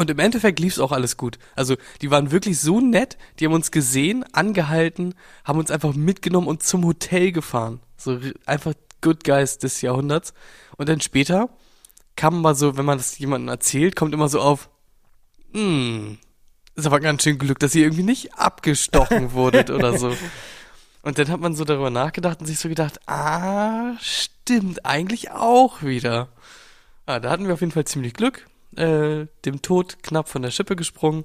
Und 0.02 0.10
im 0.10 0.18
Endeffekt 0.18 0.58
lief's 0.58 0.80
auch 0.80 0.90
alles 0.90 1.16
gut. 1.16 1.38
Also 1.54 1.76
die 2.00 2.10
waren 2.10 2.32
wirklich 2.32 2.58
so 2.58 2.80
nett, 2.80 3.16
die 3.38 3.46
haben 3.46 3.52
uns 3.52 3.70
gesehen, 3.70 4.24
angehalten, 4.32 5.14
haben 5.44 5.60
uns 5.60 5.70
einfach 5.70 5.94
mitgenommen 5.94 6.48
und 6.48 6.64
zum 6.64 6.84
Hotel 6.84 7.30
gefahren. 7.30 7.78
So 7.96 8.18
einfach 8.44 8.74
Good 9.00 9.22
Guys 9.22 9.58
des 9.58 9.80
Jahrhunderts. 9.80 10.34
Und 10.76 10.88
dann 10.88 11.00
später 11.00 11.50
kam 12.16 12.42
mal 12.42 12.56
so, 12.56 12.76
wenn 12.76 12.84
man 12.84 12.98
das 12.98 13.16
jemandem 13.16 13.48
erzählt, 13.48 13.94
kommt 13.94 14.12
immer 14.12 14.28
so 14.28 14.40
auf, 14.40 14.70
hm, 15.52 16.18
ist 16.74 16.86
aber 16.86 16.98
ganz 16.98 17.22
schön 17.22 17.38
Glück, 17.38 17.60
dass 17.60 17.76
ihr 17.76 17.84
irgendwie 17.84 18.02
nicht 18.02 18.34
abgestochen 18.34 19.32
wurdet 19.34 19.70
oder 19.70 19.96
so. 19.96 20.16
Und 21.02 21.16
dann 21.20 21.28
hat 21.28 21.38
man 21.38 21.54
so 21.54 21.64
darüber 21.64 21.90
nachgedacht 21.90 22.40
und 22.40 22.46
sich 22.46 22.58
so 22.58 22.68
gedacht, 22.68 22.98
ah, 23.08 23.92
stimmt, 24.00 24.84
eigentlich 24.84 25.30
auch 25.30 25.82
wieder. 25.82 26.28
Ah, 27.06 27.20
da 27.20 27.30
hatten 27.30 27.46
wir 27.46 27.54
auf 27.54 27.60
jeden 27.60 27.72
Fall 27.72 27.84
ziemlich 27.84 28.14
Glück. 28.14 28.48
Äh, 28.76 29.26
dem 29.44 29.62
Tod 29.62 30.02
knapp 30.02 30.28
von 30.28 30.42
der 30.42 30.50
Schippe 30.50 30.76
gesprungen. 30.76 31.24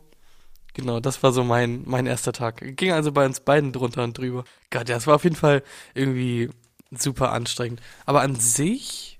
Genau, 0.73 0.99
das 0.99 1.23
war 1.23 1.31
so 1.31 1.43
mein, 1.43 1.83
mein 1.85 2.05
erster 2.05 2.33
Tag. 2.33 2.61
Ging 2.77 2.91
also 2.91 3.11
bei 3.11 3.25
uns 3.25 3.39
beiden 3.39 3.71
drunter 3.71 4.03
und 4.03 4.17
drüber. 4.17 4.43
Gott, 4.69 4.89
ja, 4.89 4.97
es 4.97 5.07
war 5.07 5.15
auf 5.15 5.23
jeden 5.23 5.35
Fall 5.35 5.63
irgendwie 5.95 6.49
super 6.91 7.31
anstrengend. 7.31 7.81
Aber 8.05 8.21
an 8.21 8.35
sich 8.35 9.19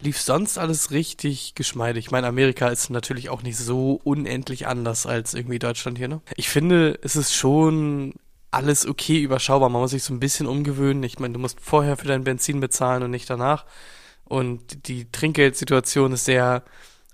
lief 0.00 0.20
sonst 0.20 0.58
alles 0.58 0.90
richtig 0.90 1.54
geschmeidig. 1.54 2.06
Ich 2.06 2.10
meine, 2.10 2.26
Amerika 2.26 2.68
ist 2.68 2.90
natürlich 2.90 3.30
auch 3.30 3.42
nicht 3.42 3.56
so 3.56 4.00
unendlich 4.04 4.66
anders 4.66 5.06
als 5.06 5.34
irgendwie 5.34 5.58
Deutschland 5.58 5.98
hier, 5.98 6.08
ne? 6.08 6.20
Ich 6.36 6.48
finde, 6.48 6.98
es 7.02 7.16
ist 7.16 7.34
schon 7.34 8.14
alles 8.50 8.86
okay 8.86 9.20
überschaubar. 9.20 9.68
Man 9.68 9.82
muss 9.82 9.90
sich 9.90 10.02
so 10.02 10.14
ein 10.14 10.20
bisschen 10.20 10.46
umgewöhnen. 10.46 11.02
Ich 11.02 11.18
meine, 11.18 11.34
du 11.34 11.40
musst 11.40 11.60
vorher 11.60 11.96
für 11.96 12.06
dein 12.06 12.24
Benzin 12.24 12.60
bezahlen 12.60 13.02
und 13.02 13.10
nicht 13.10 13.28
danach. 13.28 13.66
Und 14.24 14.88
die 14.88 15.10
Trinkgeldsituation 15.10 16.12
ist 16.12 16.26
sehr 16.26 16.62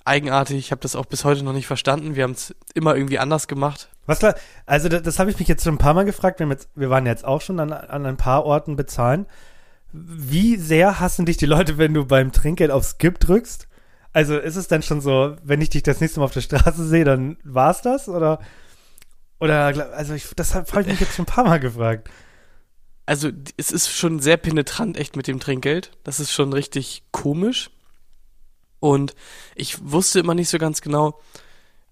eigenartig. 0.05 0.59
Ich 0.59 0.71
habe 0.71 0.81
das 0.81 0.97
auch 0.97 1.07
bis 1.07 1.25
heute 1.25 1.43
noch 1.43 1.53
nicht 1.53 1.67
verstanden. 1.67 2.15
Wir 2.15 2.25
haben 2.25 2.33
es 2.33 2.55
immer 2.75 2.95
irgendwie 2.95 3.19
anders 3.19 3.49
gemacht. 3.49 3.89
Was 4.07 4.19
klar, 4.19 4.35
also 4.67 4.89
das, 4.89 5.03
das 5.03 5.19
habe 5.19 5.31
ich 5.31 5.39
mich 5.39 5.49
jetzt 5.49 5.65
schon 5.65 5.75
ein 5.75 5.79
paar 5.79 5.95
Mal 5.95 6.05
gefragt. 6.05 6.41
Wir, 6.41 6.49
jetzt, 6.49 6.69
wir 6.75 6.91
waren 6.91 7.07
jetzt 7.07 7.25
auch 7.25 7.41
schon 7.41 7.59
an, 7.61 7.73
an 7.73 8.07
ein 8.07 8.17
paar 8.17 8.45
Orten 8.45 8.77
bezahlen. 8.77 9.27
Wie 9.93 10.57
sehr 10.57 11.01
hassen 11.01 11.27
dich 11.27 11.37
die 11.37 11.47
Leute, 11.47 11.79
wenn 11.79 11.95
du 11.95 12.05
beim 12.05 12.33
Trinkgeld 12.33 12.71
auf 12.71 12.85
Skip 12.85 13.19
drückst? 13.21 13.69
Also 14.13 14.39
ist 14.39 14.57
es 14.57 14.69
dann 14.69 14.83
schon 14.83 15.01
so, 15.01 15.37
wenn 15.43 15.61
ich 15.61 15.71
dich 15.71 15.83
das 15.83 16.01
nächste 16.01 16.21
Mal 16.21 16.27
auf 16.27 16.33
der 16.33 16.41
Straße 16.41 16.87
sehe, 16.87 17.05
dann 17.05 17.37
war's 17.43 17.83
das? 17.83 18.09
Oder, 18.09 18.41
oder 19.41 19.67
also 19.95 20.15
ich, 20.15 20.29
das 20.37 20.55
habe 20.55 20.81
ich 20.81 20.87
mich 20.87 21.01
jetzt 21.01 21.15
schon 21.15 21.25
ein 21.25 21.27
paar 21.27 21.45
Mal 21.45 21.61
gefragt. 21.61 22.09
Also 23.07 23.31
es 23.57 23.71
ist 23.71 23.91
schon 23.91 24.21
sehr 24.21 24.37
penetrant 24.37 24.97
echt 24.97 25.17
mit 25.17 25.27
dem 25.27 25.41
Trinkgeld. 25.41 25.91
Das 26.05 26.21
ist 26.21 26.33
schon 26.33 26.53
richtig 26.53 27.05
komisch. 27.11 27.71
Und 28.85 29.15
ich 29.55 29.91
wusste 29.91 30.21
immer 30.21 30.35
nicht 30.35 30.51
so 30.51 30.59
ganz 30.59 30.83
genau, 30.83 31.19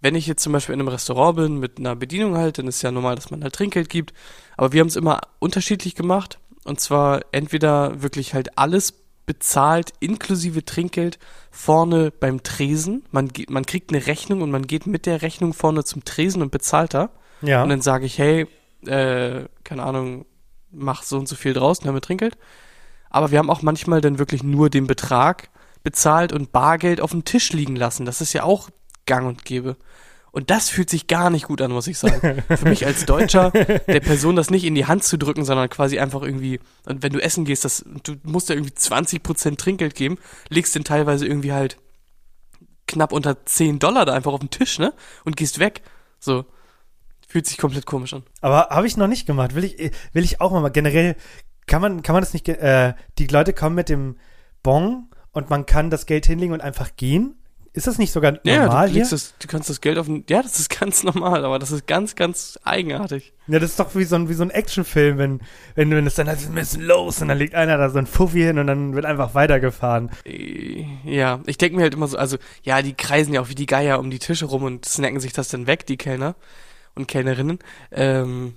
wenn 0.02 0.14
ich 0.14 0.26
jetzt 0.26 0.42
zum 0.42 0.52
Beispiel 0.52 0.74
in 0.74 0.80
einem 0.82 0.88
Restaurant 0.88 1.36
bin 1.36 1.56
mit 1.58 1.78
einer 1.78 1.96
Bedienung 1.96 2.36
halt, 2.36 2.58
dann 2.58 2.68
ist 2.68 2.82
ja 2.82 2.90
normal, 2.90 3.14
dass 3.14 3.30
man 3.30 3.42
halt 3.42 3.54
Trinkgeld 3.54 3.88
gibt. 3.88 4.12
Aber 4.58 4.74
wir 4.74 4.80
haben 4.80 4.88
es 4.88 4.96
immer 4.96 5.22
unterschiedlich 5.38 5.94
gemacht. 5.94 6.38
Und 6.64 6.80
zwar 6.80 7.22
entweder 7.32 8.02
wirklich 8.02 8.34
halt 8.34 8.58
alles 8.58 8.92
bezahlt, 9.24 9.94
inklusive 10.00 10.66
Trinkgeld, 10.66 11.18
vorne 11.50 12.10
beim 12.10 12.42
Tresen. 12.42 13.06
Man, 13.10 13.28
geht, 13.28 13.48
man 13.48 13.64
kriegt 13.64 13.90
eine 13.90 14.06
Rechnung 14.06 14.42
und 14.42 14.50
man 14.50 14.66
geht 14.66 14.86
mit 14.86 15.06
der 15.06 15.22
Rechnung 15.22 15.54
vorne 15.54 15.84
zum 15.84 16.04
Tresen 16.04 16.42
und 16.42 16.50
bezahlt 16.50 16.92
da. 16.92 17.08
Ja. 17.40 17.62
Und 17.62 17.70
dann 17.70 17.80
sage 17.80 18.04
ich, 18.04 18.18
hey, 18.18 18.46
äh, 18.84 19.46
keine 19.64 19.82
Ahnung, 19.82 20.26
mach 20.70 21.04
so 21.04 21.16
und 21.16 21.26
so 21.26 21.36
viel 21.36 21.54
draus, 21.54 21.78
damit 21.78 22.04
Trinkgeld. 22.04 22.36
Aber 23.08 23.30
wir 23.30 23.38
haben 23.38 23.48
auch 23.48 23.62
manchmal 23.62 24.02
dann 24.02 24.18
wirklich 24.18 24.42
nur 24.42 24.68
den 24.68 24.86
Betrag 24.86 25.48
bezahlt 25.82 26.32
und 26.32 26.52
Bargeld 26.52 27.00
auf 27.00 27.10
dem 27.10 27.24
Tisch 27.24 27.52
liegen 27.52 27.76
lassen. 27.76 28.04
Das 28.04 28.20
ist 28.20 28.32
ja 28.32 28.44
auch 28.44 28.70
gang 29.06 29.26
und 29.26 29.44
gäbe. 29.44 29.76
Und 30.32 30.48
das 30.48 30.70
fühlt 30.70 30.88
sich 30.88 31.08
gar 31.08 31.28
nicht 31.28 31.46
gut 31.46 31.60
an, 31.60 31.70
muss 31.70 31.86
ich 31.86 31.98
sagen. 31.98 32.42
Für 32.48 32.68
mich 32.68 32.86
als 32.86 33.04
Deutscher, 33.04 33.50
der 33.50 34.00
Person 34.00 34.34
das 34.34 34.50
nicht 34.50 34.64
in 34.64 34.74
die 34.74 34.86
Hand 34.86 35.04
zu 35.04 35.18
drücken, 35.18 35.44
sondern 35.44 35.68
quasi 35.68 35.98
einfach 35.98 36.22
irgendwie, 36.22 36.58
und 36.86 37.02
wenn 37.02 37.12
du 37.12 37.22
essen 37.22 37.44
gehst, 37.44 37.66
das, 37.66 37.84
du 38.02 38.16
musst 38.22 38.48
ja 38.48 38.54
irgendwie 38.54 38.72
20% 38.72 39.58
Trinkgeld 39.58 39.94
geben, 39.94 40.18
legst 40.48 40.74
den 40.74 40.84
teilweise 40.84 41.26
irgendwie 41.26 41.52
halt 41.52 41.76
knapp 42.86 43.12
unter 43.12 43.44
10 43.44 43.78
Dollar 43.78 44.06
da 44.06 44.14
einfach 44.14 44.32
auf 44.32 44.40
den 44.40 44.50
Tisch, 44.50 44.78
ne? 44.78 44.94
Und 45.24 45.36
gehst 45.36 45.58
weg. 45.58 45.82
So. 46.18 46.46
Fühlt 47.28 47.46
sich 47.46 47.58
komplett 47.58 47.84
komisch 47.84 48.14
an. 48.14 48.22
Aber 48.40 48.68
habe 48.70 48.86
ich 48.86 48.96
noch 48.96 49.08
nicht 49.08 49.26
gemacht. 49.26 49.54
Will 49.54 49.64
ich, 49.64 49.92
will 50.12 50.24
ich 50.24 50.40
auch 50.40 50.50
mal. 50.50 50.68
Generell 50.70 51.16
kann 51.66 51.82
man, 51.82 52.02
kann 52.02 52.14
man 52.14 52.22
das 52.22 52.32
nicht, 52.32 52.48
äh, 52.48 52.94
die 53.18 53.26
Leute 53.26 53.52
kommen 53.52 53.74
mit 53.74 53.90
dem 53.90 54.16
Bon 54.62 55.08
und 55.32 55.50
man 55.50 55.66
kann 55.66 55.90
das 55.90 56.06
Geld 56.06 56.26
hinlegen 56.26 56.52
und 56.52 56.60
einfach 56.60 56.90
gehen? 56.96 57.36
Ist 57.74 57.86
das 57.86 57.96
nicht 57.96 58.12
sogar 58.12 58.38
Ja, 58.44 58.66
normal 58.66 58.88
du, 58.88 58.92
hier? 58.96 59.06
das, 59.08 59.32
du 59.38 59.48
kannst 59.48 59.70
das 59.70 59.80
Geld 59.80 59.96
auf 59.96 60.04
den. 60.04 60.24
Ja, 60.28 60.42
das 60.42 60.60
ist 60.60 60.68
ganz 60.80 61.04
normal, 61.04 61.42
aber 61.42 61.58
das 61.58 61.70
ist 61.70 61.86
ganz, 61.86 62.14
ganz 62.16 62.58
eigenartig. 62.64 63.32
Ja, 63.46 63.58
das 63.58 63.70
ist 63.70 63.80
doch 63.80 63.94
wie 63.94 64.04
so 64.04 64.14
ein, 64.16 64.28
wie 64.28 64.34
so 64.34 64.42
ein 64.42 64.50
Actionfilm, 64.50 65.16
wenn, 65.16 65.40
wenn, 65.74 65.90
wenn 65.90 66.06
es 66.06 66.14
dann 66.14 66.28
heißt, 66.28 66.42
wir 66.42 66.50
müssen 66.50 66.82
los 66.82 67.22
und 67.22 67.28
dann 67.28 67.38
legt 67.38 67.54
einer 67.54 67.78
da 67.78 67.88
so 67.88 67.98
ein 67.98 68.06
Fuffi 68.06 68.40
hin 68.42 68.58
und 68.58 68.66
dann 68.66 68.94
wird 68.94 69.06
einfach 69.06 69.34
weitergefahren. 69.34 70.10
Äh, 70.26 70.84
Ja, 71.06 71.40
ich 71.46 71.56
denke 71.56 71.76
mir 71.76 71.82
halt 71.84 71.94
immer 71.94 72.08
so, 72.08 72.18
also, 72.18 72.36
ja, 72.62 72.82
die 72.82 72.92
kreisen 72.92 73.32
ja 73.32 73.40
auch 73.40 73.48
wie 73.48 73.54
die 73.54 73.64
Geier 73.66 74.00
um 74.00 74.10
die 74.10 74.18
Tische 74.18 74.44
rum 74.44 74.64
und 74.64 74.84
snacken 74.84 75.20
sich 75.20 75.32
das 75.32 75.48
dann 75.48 75.66
weg, 75.66 75.86
die 75.86 75.96
Kellner 75.96 76.34
und 76.94 77.08
Kellnerinnen. 77.08 77.58
Ähm, 77.90 78.54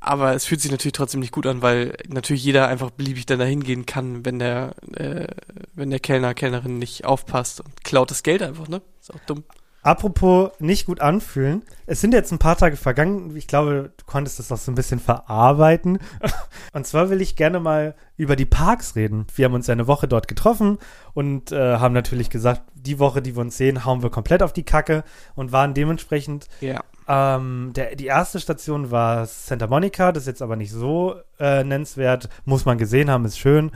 aber 0.00 0.34
es 0.34 0.46
fühlt 0.46 0.60
sich 0.60 0.70
natürlich 0.70 0.94
trotzdem 0.94 1.20
nicht 1.20 1.32
gut 1.32 1.46
an, 1.46 1.62
weil 1.62 1.96
natürlich 2.08 2.44
jeder 2.44 2.68
einfach 2.68 2.90
beliebig 2.90 3.26
dann 3.26 3.38
dahin 3.38 3.62
gehen 3.62 3.86
kann, 3.86 4.24
wenn 4.24 4.38
der, 4.38 4.74
äh, 4.94 5.26
wenn 5.74 5.90
der 5.90 6.00
Kellner, 6.00 6.34
Kellnerin 6.34 6.78
nicht 6.78 7.04
aufpasst 7.04 7.60
und 7.60 7.84
klaut 7.84 8.10
das 8.10 8.22
Geld 8.22 8.42
einfach, 8.42 8.68
ne? 8.68 8.80
Ist 9.00 9.14
auch 9.14 9.20
dumm. 9.26 9.44
Apropos 9.82 10.50
nicht 10.58 10.84
gut 10.84 11.00
anfühlen. 11.00 11.62
Es 11.86 12.02
sind 12.02 12.12
jetzt 12.12 12.32
ein 12.32 12.38
paar 12.38 12.56
Tage 12.56 12.76
vergangen. 12.76 13.34
Ich 13.34 13.46
glaube, 13.46 13.92
du 13.96 14.04
konntest 14.04 14.38
das 14.38 14.50
noch 14.50 14.58
so 14.58 14.70
ein 14.70 14.74
bisschen 14.74 15.00
verarbeiten. 15.00 15.98
Und 16.74 16.86
zwar 16.86 17.08
will 17.08 17.22
ich 17.22 17.34
gerne 17.34 17.60
mal 17.60 17.94
über 18.18 18.36
die 18.36 18.44
Parks 18.44 18.94
reden. 18.94 19.26
Wir 19.34 19.46
haben 19.46 19.54
uns 19.54 19.68
ja 19.68 19.72
eine 19.72 19.86
Woche 19.86 20.06
dort 20.06 20.28
getroffen 20.28 20.78
und 21.14 21.52
äh, 21.52 21.78
haben 21.78 21.94
natürlich 21.94 22.28
gesagt, 22.28 22.62
die 22.74 22.98
Woche, 22.98 23.22
die 23.22 23.34
wir 23.34 23.40
uns 23.40 23.56
sehen, 23.56 23.86
hauen 23.86 24.02
wir 24.02 24.10
komplett 24.10 24.42
auf 24.42 24.52
die 24.52 24.62
Kacke 24.62 25.04
und 25.34 25.52
waren 25.52 25.72
dementsprechend 25.72 26.46
Ja. 26.60 26.84
Ähm, 27.12 27.72
der, 27.74 27.96
die 27.96 28.06
erste 28.06 28.38
Station 28.38 28.90
war 28.92 29.26
Santa 29.26 29.66
Monica, 29.66 30.12
das 30.12 30.22
ist 30.24 30.26
jetzt 30.28 30.42
aber 30.42 30.54
nicht 30.54 30.70
so 30.70 31.16
äh, 31.40 31.64
nennenswert, 31.64 32.28
muss 32.44 32.64
man 32.64 32.78
gesehen 32.78 33.10
haben, 33.10 33.24
ist 33.24 33.38
schön. 33.38 33.70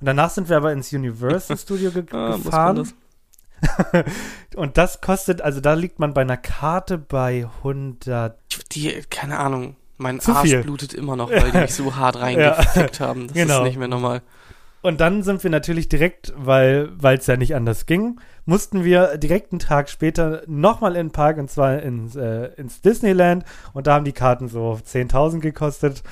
Und 0.00 0.06
danach 0.06 0.30
sind 0.30 0.48
wir 0.48 0.56
aber 0.56 0.72
ins 0.72 0.92
Universal 0.92 1.56
Studio 1.64 1.90
ge 1.92 2.04
Ah, 2.12 2.36
gefahren. 2.36 2.76
das? 2.76 2.94
Und 4.56 4.76
das 4.78 5.00
kostet, 5.00 5.42
also 5.42 5.60
da 5.60 5.74
liegt 5.74 5.98
man 5.98 6.14
bei 6.14 6.22
einer 6.22 6.36
Karte 6.38 6.98
bei 6.98 7.46
100. 7.58 8.36
Die, 8.72 9.02
keine 9.10 9.38
Ahnung, 9.38 9.76
mein 9.98 10.18
Zu 10.18 10.32
Arsch 10.32 10.48
viel. 10.48 10.62
blutet 10.62 10.94
immer 10.94 11.14
noch, 11.14 11.30
weil 11.30 11.50
die 11.50 11.58
mich 11.58 11.74
so 11.74 11.94
hart 11.94 12.16
reingefickt 12.20 13.00
haben. 13.00 13.26
Das 13.28 13.34
Genau. 13.34 13.58
ist 13.58 13.64
nicht 13.68 13.78
mehr 13.78 13.88
normal. 13.88 14.22
Und 14.82 15.00
dann 15.00 15.22
sind 15.22 15.42
wir 15.42 15.50
natürlich 15.50 15.88
direkt, 15.88 16.32
weil 16.36 16.90
es 17.02 17.26
ja 17.26 17.36
nicht 17.36 17.54
anders 17.54 17.86
ging, 17.86 18.18
mussten 18.46 18.82
wir 18.82 19.18
direkt 19.18 19.52
einen 19.52 19.58
Tag 19.58 19.90
später 19.90 20.42
nochmal 20.46 20.96
in 20.96 21.08
den 21.08 21.12
Park 21.12 21.36
und 21.38 21.50
zwar 21.50 21.80
ins, 21.82 22.16
äh, 22.16 22.46
ins 22.56 22.80
Disneyland. 22.80 23.44
Und 23.74 23.86
da 23.86 23.94
haben 23.94 24.04
die 24.04 24.12
Karten 24.12 24.48
so 24.48 24.78
10.000 24.82 25.40
gekostet, 25.40 26.02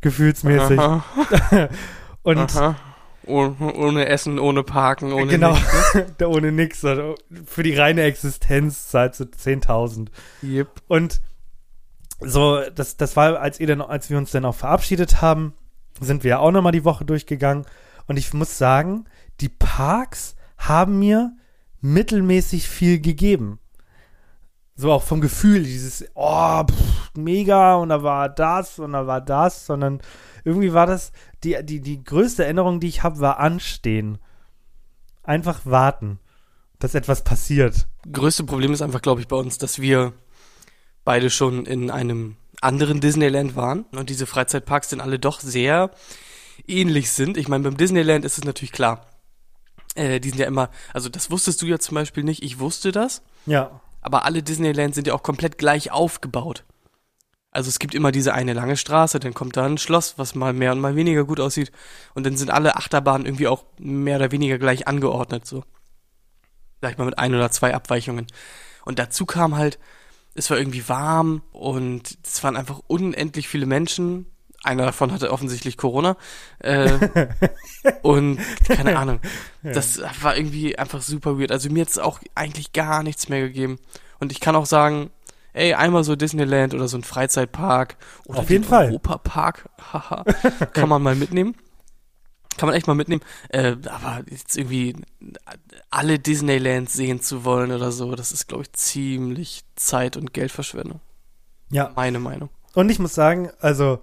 gefühlsmäßig. 0.00 0.78
Aha, 0.78 1.04
Und 2.22 2.38
aha. 2.56 2.76
Ohne, 3.26 3.54
ohne 3.74 4.06
Essen, 4.06 4.38
ohne 4.38 4.62
Parken, 4.62 5.12
ohne 5.12 5.26
genau, 5.26 5.52
nichts, 5.52 5.94
ne? 5.94 6.06
da 6.18 6.26
ohne 6.26 6.52
nix. 6.52 6.84
Also 6.84 7.14
für 7.46 7.62
die 7.62 7.74
reine 7.74 8.02
Existenz 8.02 8.88
zahlst 8.88 9.20
du 9.20 9.24
10.000. 9.24 10.08
Yep. 10.42 10.68
Und 10.88 11.22
so, 12.20 12.60
das, 12.74 12.96
das 12.96 13.16
war, 13.16 13.40
als 13.40 13.60
ihr 13.60 13.66
dann, 13.66 13.80
als 13.80 14.10
wir 14.10 14.18
uns 14.18 14.30
dann 14.30 14.44
auch 14.44 14.54
verabschiedet 14.54 15.22
haben, 15.22 15.54
sind 16.00 16.22
wir 16.24 16.30
ja 16.30 16.38
auch 16.38 16.50
nochmal 16.50 16.72
die 16.72 16.84
Woche 16.84 17.04
durchgegangen. 17.04 17.64
Und 18.06 18.18
ich 18.18 18.32
muss 18.34 18.58
sagen, 18.58 19.04
die 19.40 19.48
Parks 19.48 20.36
haben 20.58 20.98
mir 20.98 21.36
mittelmäßig 21.80 22.68
viel 22.68 23.00
gegeben. 23.00 23.58
So 24.76 24.90
auch 24.90 25.02
vom 25.02 25.20
Gefühl, 25.20 25.62
dieses, 25.62 26.04
oh, 26.14 26.64
pff, 26.64 27.10
mega, 27.16 27.76
und 27.76 27.90
da 27.90 28.02
war 28.02 28.28
das, 28.28 28.78
und 28.78 28.92
da 28.92 29.06
war 29.06 29.20
das, 29.20 29.66
sondern 29.66 30.00
irgendwie 30.44 30.72
war 30.72 30.86
das, 30.86 31.12
die, 31.44 31.56
die, 31.62 31.80
die 31.80 32.02
größte 32.02 32.44
Erinnerung, 32.44 32.80
die 32.80 32.88
ich 32.88 33.02
habe, 33.02 33.20
war 33.20 33.38
Anstehen. 33.38 34.18
Einfach 35.22 35.60
warten, 35.64 36.18
dass 36.80 36.94
etwas 36.94 37.22
passiert. 37.22 37.86
Größte 38.10 38.44
Problem 38.44 38.72
ist 38.72 38.82
einfach, 38.82 39.00
glaube 39.00 39.20
ich, 39.20 39.28
bei 39.28 39.36
uns, 39.36 39.58
dass 39.58 39.80
wir 39.80 40.12
beide 41.04 41.30
schon 41.30 41.66
in 41.66 41.90
einem 41.90 42.36
anderen 42.60 43.00
Disneyland 43.00 43.56
waren 43.56 43.84
und 43.92 44.10
diese 44.10 44.26
Freizeitparks 44.26 44.90
sind 44.90 45.00
alle 45.00 45.18
doch 45.18 45.40
sehr 45.40 45.90
ähnlich 46.66 47.10
sind. 47.12 47.36
Ich 47.36 47.48
meine, 47.48 47.64
beim 47.64 47.76
Disneyland 47.76 48.24
ist 48.24 48.38
es 48.38 48.44
natürlich 48.44 48.72
klar. 48.72 49.06
Äh, 49.94 50.20
die 50.20 50.30
sind 50.30 50.38
ja 50.38 50.46
immer, 50.46 50.70
also 50.92 51.08
das 51.08 51.30
wusstest 51.30 51.62
du 51.62 51.66
ja 51.66 51.78
zum 51.78 51.94
Beispiel 51.94 52.24
nicht, 52.24 52.42
ich 52.42 52.58
wusste 52.58 52.92
das, 52.92 53.22
Ja, 53.46 53.80
aber 54.04 54.24
alle 54.24 54.42
Disneylands 54.42 54.96
sind 54.96 55.06
ja 55.06 55.14
auch 55.14 55.22
komplett 55.22 55.56
gleich 55.56 55.90
aufgebaut. 55.90 56.64
Also 57.50 57.68
es 57.68 57.78
gibt 57.78 57.94
immer 57.94 58.12
diese 58.12 58.34
eine 58.34 58.52
lange 58.52 58.76
Straße, 58.76 59.18
dann 59.18 59.32
kommt 59.32 59.56
da 59.56 59.64
ein 59.64 59.78
Schloss, 59.78 60.18
was 60.18 60.34
mal 60.34 60.52
mehr 60.52 60.72
und 60.72 60.80
mal 60.80 60.94
weniger 60.94 61.24
gut 61.24 61.40
aussieht. 61.40 61.72
Und 62.12 62.26
dann 62.26 62.36
sind 62.36 62.50
alle 62.50 62.76
Achterbahnen 62.76 63.26
irgendwie 63.26 63.48
auch 63.48 63.64
mehr 63.78 64.16
oder 64.16 64.30
weniger 64.30 64.58
gleich 64.58 64.86
angeordnet, 64.86 65.46
so. 65.46 65.64
Vielleicht 66.80 66.98
mal 66.98 67.06
mit 67.06 67.18
ein 67.18 67.34
oder 67.34 67.50
zwei 67.50 67.72
Abweichungen. 67.72 68.26
Und 68.84 68.98
dazu 68.98 69.24
kam 69.24 69.56
halt, 69.56 69.78
es 70.34 70.50
war 70.50 70.58
irgendwie 70.58 70.86
warm 70.88 71.42
und 71.52 72.18
es 72.24 72.42
waren 72.44 72.56
einfach 72.56 72.80
unendlich 72.88 73.48
viele 73.48 73.66
Menschen. 73.66 74.26
Einer 74.64 74.86
davon 74.86 75.12
hatte 75.12 75.30
offensichtlich 75.30 75.76
Corona. 75.76 76.16
Äh, 76.58 77.28
und 78.02 78.40
keine 78.66 78.98
Ahnung. 78.98 79.20
Das 79.62 80.00
war 80.22 80.36
irgendwie 80.36 80.78
einfach 80.78 81.02
super 81.02 81.38
weird. 81.38 81.52
Also 81.52 81.70
mir 81.70 81.82
hat 81.82 81.90
es 81.90 81.98
auch 81.98 82.18
eigentlich 82.34 82.72
gar 82.72 83.02
nichts 83.02 83.28
mehr 83.28 83.40
gegeben. 83.40 83.78
Und 84.20 84.32
ich 84.32 84.40
kann 84.40 84.56
auch 84.56 84.66
sagen, 84.66 85.10
ey, 85.52 85.74
einmal 85.74 86.02
so 86.02 86.16
Disneyland 86.16 86.74
oder 86.74 86.88
so 86.88 86.96
ein 86.96 87.04
Freizeitpark 87.04 87.96
oder 88.26 88.40
Auf 88.40 88.50
jeden 88.50 88.62
den 88.62 88.68
Fall. 88.70 88.86
Europapark, 88.88 89.68
haha, 89.92 90.24
kann 90.72 90.88
man 90.88 91.02
mal 91.02 91.14
mitnehmen. 91.14 91.54
Kann 92.56 92.68
man 92.68 92.76
echt 92.76 92.86
mal 92.86 92.94
mitnehmen. 92.94 93.22
Äh, 93.48 93.76
aber 93.86 94.22
jetzt 94.30 94.56
irgendwie 94.56 94.94
alle 95.90 96.18
Disneylands 96.20 96.92
sehen 96.94 97.20
zu 97.20 97.44
wollen 97.44 97.72
oder 97.72 97.90
so, 97.90 98.14
das 98.14 98.30
ist, 98.32 98.46
glaube 98.46 98.62
ich, 98.62 98.72
ziemlich 98.72 99.64
Zeit- 99.74 100.16
und 100.16 100.32
Geldverschwendung. 100.32 101.00
ja. 101.70 101.92
Meine 101.96 102.20
Meinung. 102.20 102.50
Und 102.74 102.90
ich 102.90 102.98
muss 102.98 103.14
sagen, 103.14 103.50
also 103.60 104.00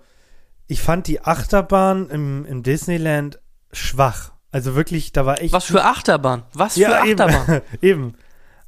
ich 0.71 0.81
fand 0.81 1.07
die 1.07 1.19
Achterbahn 1.21 2.09
im, 2.09 2.45
im 2.45 2.63
Disneyland 2.63 3.41
schwach. 3.73 4.31
Also 4.51 4.73
wirklich, 4.73 5.11
da 5.11 5.25
war 5.25 5.41
echt. 5.41 5.51
Was 5.51 5.65
für 5.65 5.83
Achterbahn? 5.83 6.43
Was 6.53 6.75
für 6.75 6.79
ja, 6.79 7.01
Achterbahn? 7.01 7.61
eben. 7.81 7.81
eben. 7.81 8.13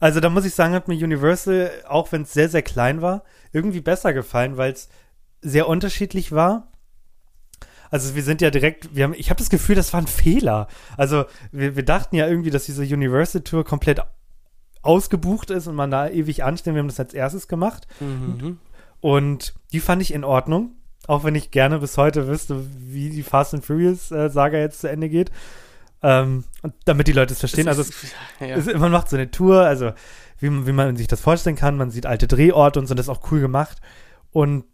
Also 0.02 0.20
da 0.20 0.30
muss 0.30 0.44
ich 0.44 0.54
sagen, 0.54 0.74
hat 0.74 0.90
mir 0.90 1.02
Universal, 1.02 1.72
auch 1.88 2.12
wenn 2.12 2.24
es 2.24 2.34
sehr, 2.34 2.50
sehr 2.50 2.62
klein 2.62 3.02
war, 3.02 3.24
irgendwie 3.54 3.80
besser 3.80 4.12
gefallen, 4.12 4.58
weil 4.58 4.74
es 4.74 4.90
sehr 5.42 5.70
unterschiedlich 5.70 6.34
war. 6.34 6.74
Also 7.90 8.16
wir 8.16 8.24
sind 8.24 8.42
ja 8.42 8.50
direkt, 8.50 8.94
wir 8.94 9.06
haben, 9.06 9.14
ich 9.14 9.30
habe 9.30 9.38
das 9.38 9.50
Gefühl, 9.50 9.76
das 9.76 9.94
war 9.94 10.02
ein 10.02 10.08
Fehler. 10.08 10.68
Also 10.98 11.24
wir, 11.54 11.78
wir 11.78 11.86
dachten 11.86 12.18
ja 12.18 12.28
irgendwie, 12.28 12.50
dass 12.50 12.66
diese 12.66 12.84
Universal 12.84 13.44
Tour 13.44 13.64
komplett 13.64 14.02
ausgebucht 14.82 15.52
ist 15.52 15.68
und 15.68 15.76
man 15.76 15.90
da 15.90 16.10
ewig 16.10 16.44
anstehen. 16.44 16.76
Wir 16.76 16.82
haben 16.82 16.90
das 16.90 17.00
als 17.00 17.14
erstes 17.14 17.48
gemacht. 17.48 17.88
Mhm. 18.02 18.60
Und 19.00 19.54
die 19.72 19.80
fand 19.80 20.02
ich 20.02 20.14
in 20.14 20.26
Ordnung. 20.26 20.76
Auch 21.08 21.24
wenn 21.24 21.36
ich 21.36 21.52
gerne 21.52 21.80
bis 21.80 21.98
heute 21.98 22.28
wüsste, 22.28 22.66
wie 22.78 23.10
die 23.10 23.24
Fast 23.24 23.54
and 23.54 23.66
Furious 23.66 24.12
äh, 24.12 24.30
Saga 24.30 24.58
jetzt 24.58 24.82
zu 24.82 24.90
Ende 24.90 25.10
geht. 25.10 25.32
Ähm, 26.02 26.44
und 26.62 26.74
damit 26.86 27.08
die 27.08 27.12
Leute 27.14 27.34
es 27.34 27.40
verstehen. 27.40 27.68
also 27.68 27.82
es, 27.82 27.92
ja. 28.40 28.48
es, 28.56 28.66
man 28.78 28.92
macht 28.92 29.10
so 29.10 29.16
eine 29.16 29.32
Tour, 29.32 29.62
also 29.62 29.92
wie, 30.40 30.50
man- 30.50 30.66
wie 30.68 30.72
man 30.72 30.96
sich 30.96 31.08
das 31.08 31.22
vorstellen 31.22 31.56
kann. 31.56 31.78
Man 31.78 31.92
sieht 31.92 32.06
alte 32.06 32.28
Drehorte 32.28 32.80
und 32.80 32.88
so, 32.88 32.94
das 32.94 33.08
ist 33.08 33.10
auch 33.10 33.32
cool 33.32 33.40
gemacht. 33.42 33.80
Und 34.32 34.66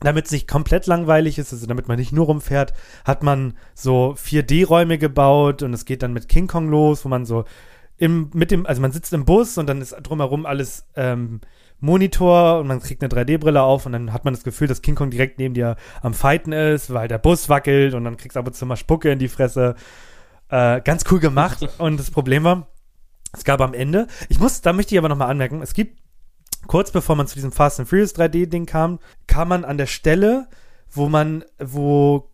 damit 0.00 0.26
es 0.26 0.32
nicht 0.32 0.48
komplett 0.48 0.86
langweilig 0.86 1.38
ist, 1.38 1.52
also 1.52 1.66
damit 1.66 1.88
man 1.88 1.98
nicht 1.98 2.12
nur 2.12 2.26
rumfährt, 2.26 2.74
hat 3.04 3.22
man 3.22 3.54
so 3.74 4.14
4D-Räume 4.18 4.98
gebaut 4.98 5.62
und 5.62 5.72
es 5.72 5.84
geht 5.84 6.02
dann 6.02 6.12
mit 6.12 6.28
King 6.28 6.46
Kong 6.46 6.68
los, 6.68 7.04
wo 7.04 7.08
man 7.08 7.24
so 7.24 7.44
im, 7.96 8.28
mit 8.34 8.50
dem, 8.50 8.66
also 8.66 8.82
man 8.82 8.92
sitzt 8.92 9.12
im 9.12 9.24
Bus 9.24 9.56
und 9.56 9.66
dann 9.68 9.80
ist 9.80 9.94
drumherum 10.02 10.46
alles 10.46 10.84
ähm, 10.96 11.40
Monitor 11.80 12.60
und 12.60 12.66
man 12.66 12.80
kriegt 12.80 13.02
eine 13.02 13.12
3D-Brille 13.12 13.62
auf 13.62 13.86
und 13.86 13.92
dann 13.92 14.12
hat 14.12 14.24
man 14.24 14.34
das 14.34 14.44
Gefühl, 14.44 14.68
dass 14.68 14.82
King 14.82 14.94
Kong 14.94 15.10
direkt 15.10 15.38
neben 15.38 15.54
dir 15.54 15.76
am 16.02 16.14
Fighten 16.14 16.52
ist, 16.52 16.92
weil 16.92 17.08
der 17.08 17.18
Bus 17.18 17.48
wackelt 17.48 17.94
und 17.94 18.04
dann 18.04 18.16
kriegst 18.16 18.36
du 18.36 18.40
ab 18.40 18.46
und 18.46 18.54
zu 18.54 18.64
mal 18.66 18.76
Spucke 18.76 19.10
in 19.10 19.18
die 19.18 19.28
Fresse. 19.28 19.74
Äh, 20.48 20.80
ganz 20.82 21.04
cool 21.10 21.20
gemacht. 21.20 21.68
und 21.78 21.98
das 21.98 22.10
Problem 22.10 22.44
war, 22.44 22.68
es 23.32 23.44
gab 23.44 23.60
am 23.60 23.74
Ende, 23.74 24.06
ich 24.28 24.38
muss, 24.38 24.60
da 24.60 24.72
möchte 24.72 24.94
ich 24.94 24.98
aber 24.98 25.08
nochmal 25.08 25.30
anmerken, 25.30 25.60
es 25.62 25.74
gibt, 25.74 26.00
kurz 26.66 26.90
bevor 26.90 27.16
man 27.16 27.26
zu 27.26 27.34
diesem 27.34 27.52
Fast 27.52 27.80
and 27.80 27.88
Furious 27.88 28.14
3D-Ding 28.14 28.66
kam, 28.66 28.98
kam 29.26 29.48
man 29.48 29.64
an 29.64 29.76
der 29.76 29.86
Stelle, 29.86 30.48
wo 30.90 31.08
man, 31.08 31.44
wo 31.58 32.30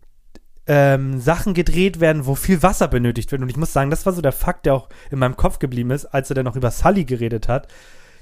ähm, 0.67 1.19
Sachen 1.19 1.53
gedreht 1.53 1.99
werden, 1.99 2.25
wo 2.25 2.35
viel 2.35 2.61
Wasser 2.63 2.87
benötigt 2.87 3.31
wird. 3.31 3.41
Und 3.41 3.49
ich 3.49 3.57
muss 3.57 3.73
sagen, 3.73 3.89
das 3.89 4.05
war 4.05 4.13
so 4.13 4.21
der 4.21 4.31
Fakt, 4.31 4.65
der 4.65 4.75
auch 4.75 4.89
in 5.09 5.19
meinem 5.19 5.35
Kopf 5.35 5.59
geblieben 5.59 5.91
ist, 5.91 6.05
als 6.05 6.29
er 6.29 6.35
dann 6.35 6.45
noch 6.45 6.55
über 6.55 6.71
Sully 6.71 7.03
geredet 7.03 7.47
hat. 7.47 7.67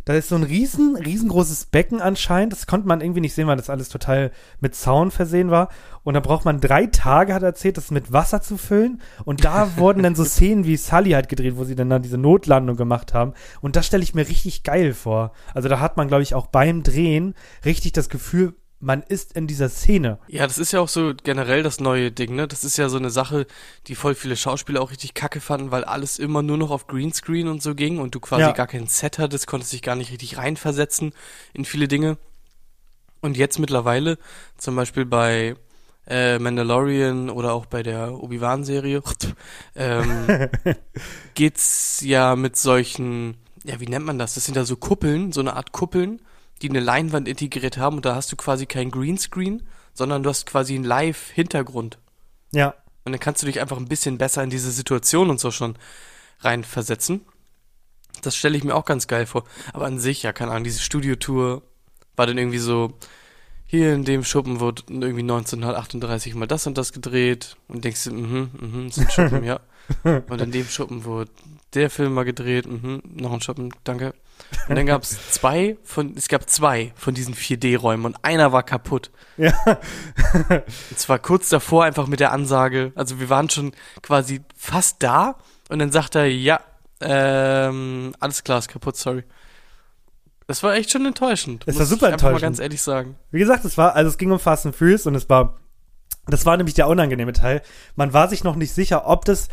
Da 0.06 0.14
ist 0.14 0.30
so 0.30 0.36
ein 0.36 0.44
riesen, 0.44 0.96
riesengroßes 0.96 1.66
Becken 1.66 2.02
anscheinend. 2.02 2.54
Das 2.54 2.68
konnte 2.68 2.88
man 2.88 3.02
irgendwie 3.02 3.22
nicht 3.22 3.34
sehen, 3.34 3.48
weil 3.48 3.58
das 3.58 3.70
alles 3.70 3.90
total 3.90 4.32
mit 4.60 4.76
Zaun 4.76 5.12
versehen 5.12 5.52
war. 5.52 5.70
Und 6.04 6.14
da 6.14 6.20
braucht 6.20 6.46
man 6.46 6.62
drei 6.62 6.88
Tage, 6.88 7.34
hat 7.34 7.44
er 7.44 7.50
erzählt, 7.50 7.78
das 7.78 7.92
mit 7.92 8.12
Wasser 8.12 8.42
zu 8.42 8.58
füllen. 8.58 9.02
Und 9.26 9.46
da 9.46 9.72
wurden 9.78 10.04
dann 10.04 10.16
so 10.16 10.24
Szenen 10.24 10.66
wie 10.66 10.78
Sully 10.78 11.12
halt 11.12 11.30
gedreht, 11.30 11.58
wo 11.58 11.64
sie 11.64 11.76
dann, 11.76 11.90
dann 11.90 12.02
diese 12.02 12.18
Notlandung 12.18 12.78
gemacht 12.78 13.14
haben. 13.14 13.34
Und 13.62 13.76
das 13.76 13.86
stelle 13.86 14.04
ich 14.04 14.16
mir 14.16 14.28
richtig 14.28 14.64
geil 14.64 14.94
vor. 14.94 15.34
Also 15.54 15.70
da 15.70 15.80
hat 15.80 15.98
man, 15.98 16.08
glaube 16.08 16.24
ich, 16.24 16.36
auch 16.36 16.48
beim 16.48 16.84
Drehen 16.84 17.36
richtig 17.66 17.92
das 17.94 18.10
Gefühl, 18.10 18.56
man 18.82 19.04
ist 19.04 19.34
in 19.34 19.46
dieser 19.46 19.68
Szene. 19.70 20.20
Ja, 20.28 20.48
das 20.48 20.58
ist 20.58 20.72
ja 20.72 20.80
auch 20.80 20.88
so 20.88 21.14
generell 21.24 21.64
das 21.64 21.80
neue 21.82 22.12
Ding, 22.12 22.36
ne? 22.36 22.48
Das 22.48 22.64
ist 22.64 22.78
ja 22.78 22.88
so 22.88 22.98
eine 22.98 23.10
Sache, 23.10 23.46
die 23.88 23.96
voll 23.96 24.16
viele 24.16 24.38
Schauspieler 24.38 24.82
auch 24.82 24.92
richtig 24.92 25.14
kacke 25.14 25.42
fanden, 25.42 25.72
weil 25.72 25.84
alles 25.84 26.18
immer 26.18 26.42
nur 26.42 26.58
noch 26.58 26.72
auf 26.72 26.88
Greenscreen 26.88 27.50
und 27.50 27.62
so 27.62 27.76
ging 27.76 27.98
und 28.00 28.16
du 28.16 28.20
quasi 28.22 28.42
Ja. 28.44 28.52
gar 28.54 28.68
kein 28.68 28.88
Set 28.88 29.20
hattest, 29.20 29.48
konntest 29.48 29.74
dich 29.74 29.82
gar 29.82 29.96
nicht 29.96 30.12
richtig 30.12 30.38
reinversetzen 30.38 31.12
in 31.54 31.66
viele 31.66 31.88
Dinge. 31.90 32.18
Und 33.22 33.36
jetzt 33.36 33.60
mittlerweile, 33.60 34.18
zum 34.58 34.78
Beispiel 34.78 35.06
bei 35.06 35.56
äh, 36.08 36.40
Mandalorian 36.40 37.30
oder 37.30 37.54
auch 37.54 37.66
bei 37.66 37.84
der 37.84 38.14
Obi-Wan-Serie, 38.14 39.04
ähm, 39.76 40.50
geht's 41.36 42.02
ja 42.02 42.36
mit 42.36 42.56
solchen, 42.56 43.36
ja, 43.66 43.80
wie 43.80 43.88
nennt 43.88 44.06
man 44.06 44.18
das? 44.18 44.36
Das 44.36 44.46
sind 44.46 44.56
ja 44.56 44.64
so 44.64 44.78
Kuppeln, 44.78 45.32
so 45.34 45.42
eine 45.42 45.56
Art 45.56 45.72
Kuppeln, 45.74 46.22
die 46.62 46.70
eine 46.70 46.80
Leinwand 46.80 47.28
integriert 47.28 47.78
haben 47.78 47.98
und 47.98 48.06
da 48.06 48.16
hast 48.16 48.32
du 48.32 48.36
quasi 48.36 48.66
kein 48.66 48.92
Greenscreen, 48.92 49.64
sondern 49.94 50.24
du 50.24 50.30
hast 50.30 50.46
quasi 50.46 50.76
einen 50.76 50.84
Live-Hintergrund. 50.84 51.98
Ja. 52.52 52.76
Und 53.06 53.14
dann 53.14 53.20
kannst 53.20 53.42
du 53.42 53.46
dich 53.46 53.60
einfach 53.60 53.78
ein 53.78 53.88
bisschen 53.88 54.18
besser 54.18 54.44
in 54.44 54.50
diese 54.50 54.72
Situation 54.72 55.30
und 55.30 55.40
so 55.40 55.52
schon 55.52 55.78
reinversetzen. 56.42 57.22
Das 58.22 58.36
stelle 58.36 58.58
ich 58.58 58.64
mir 58.64 58.76
auch 58.76 58.86
ganz 58.86 59.08
geil 59.08 59.26
vor. 59.26 59.46
Aber 59.74 59.86
an 59.86 60.00
sich, 60.00 60.24
ja, 60.24 60.34
keine 60.34 60.52
Ahnung, 60.52 60.64
diese 60.64 60.82
Studiotour 60.82 61.62
war 62.16 62.28
dann 62.28 62.38
irgendwie 62.38 62.60
so, 62.60 62.98
hier 63.66 63.94
in 63.94 64.04
dem 64.04 64.24
Schuppen 64.24 64.60
wurde 64.60 64.84
irgendwie 64.90 65.22
1938 65.22 66.34
mal 66.36 66.48
das 66.48 66.66
und 66.66 66.78
das 66.78 66.92
gedreht 66.92 67.56
und 67.68 67.86
denkst 67.86 68.06
du, 68.06 68.14
mhm, 68.14 68.50
mhm, 68.60 68.88
ist 68.88 69.00
ein 69.00 69.12
Schuppen, 69.12 69.44
ja. 69.46 69.60
Und 70.04 70.42
in 70.42 70.52
dem 70.52 70.66
Schuppen 70.66 71.04
wurde 71.06 71.32
der 71.74 71.90
Film 71.90 72.14
mal 72.14 72.26
gedreht, 72.26 72.68
mhm, 72.68 73.02
noch 73.04 73.34
ein 73.34 73.42
Schuppen, 73.42 73.74
danke. 73.84 74.14
Und 74.68 74.76
dann 74.76 74.86
gab 74.86 75.04
es 75.04 75.32
zwei 75.32 75.78
von, 75.84 76.14
es 76.16 76.28
gab 76.28 76.50
zwei 76.50 76.94
von 76.96 77.14
diesen 77.14 77.36
4D-Räumen 77.36 78.06
und 78.06 78.18
einer 78.24 78.52
war 78.52 78.64
kaputt. 78.64 79.12
Ja. 79.38 79.54
Und 80.50 81.00
zwar 81.00 81.20
kurz 81.20 81.50
davor 81.50 81.86
einfach 81.86 82.08
mit 82.08 82.20
der 82.20 82.32
Ansage, 82.32 82.92
also 82.96 83.20
wir 83.20 83.30
waren 83.30 83.50
schon 83.50 83.72
quasi 84.02 84.42
fast 84.56 85.02
da 85.04 85.36
und 85.70 85.80
dann 85.80 85.92
sagt 85.92 86.16
er, 86.16 86.26
ja, 86.26 86.60
ähm, 87.02 88.14
alles 88.20 88.44
klar, 88.44 88.60
ist 88.60 88.68
kaputt, 88.68 88.98
sorry. 88.98 89.24
Das 90.48 90.64
war 90.64 90.74
echt 90.74 90.92
schon 90.92 91.06
enttäuschend. 91.06 91.64
Das 91.68 91.76
muss 91.76 91.80
war 91.80 91.86
super 91.86 92.08
ich 92.08 92.14
einfach 92.14 92.24
mal 92.24 92.30
enttäuschend. 92.30 92.42
ganz 92.42 92.60
ehrlich 92.60 92.82
sagen. 92.82 93.16
Wie 93.32 93.40
gesagt, 93.40 93.66
es 93.66 93.78
war, 93.78 93.96
also 93.96 94.10
es 94.10 94.18
ging 94.18 94.32
um 94.32 94.40
Fast 94.40 94.66
and 94.66 94.76
Furious 94.76 95.06
und 95.06 95.16
es 95.16 95.30
war, 95.30 95.60
das 96.26 96.46
war 96.46 96.58
nämlich 96.58 96.74
der 96.74 96.88
unangenehme 96.88 97.34
Teil. 97.34 97.62
Man 97.96 98.14
war 98.14 98.28
sich 98.28 98.44
noch 98.44 98.56
nicht 98.56 98.74
sicher, 98.74 99.08
ob 99.08 99.26
das, 99.26 99.48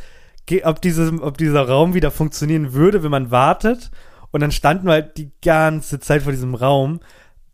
ob 0.65 0.81
dieses, 0.81 1.13
ob 1.21 1.39
dieser 1.39 1.69
Raum 1.69 1.95
wieder 1.95 2.11
funktionieren 2.11 2.73
würde, 2.73 3.03
wenn 3.03 3.11
man 3.11 3.31
wartet. 3.31 3.91
Und 4.31 4.41
dann 4.41 4.53
standen 4.53 4.87
wir 4.87 4.93
halt 4.93 5.17
die 5.17 5.31
ganze 5.43 5.99
Zeit 6.01 6.23
vor 6.23 6.33
diesem 6.33 6.55
Raum. 6.55 7.01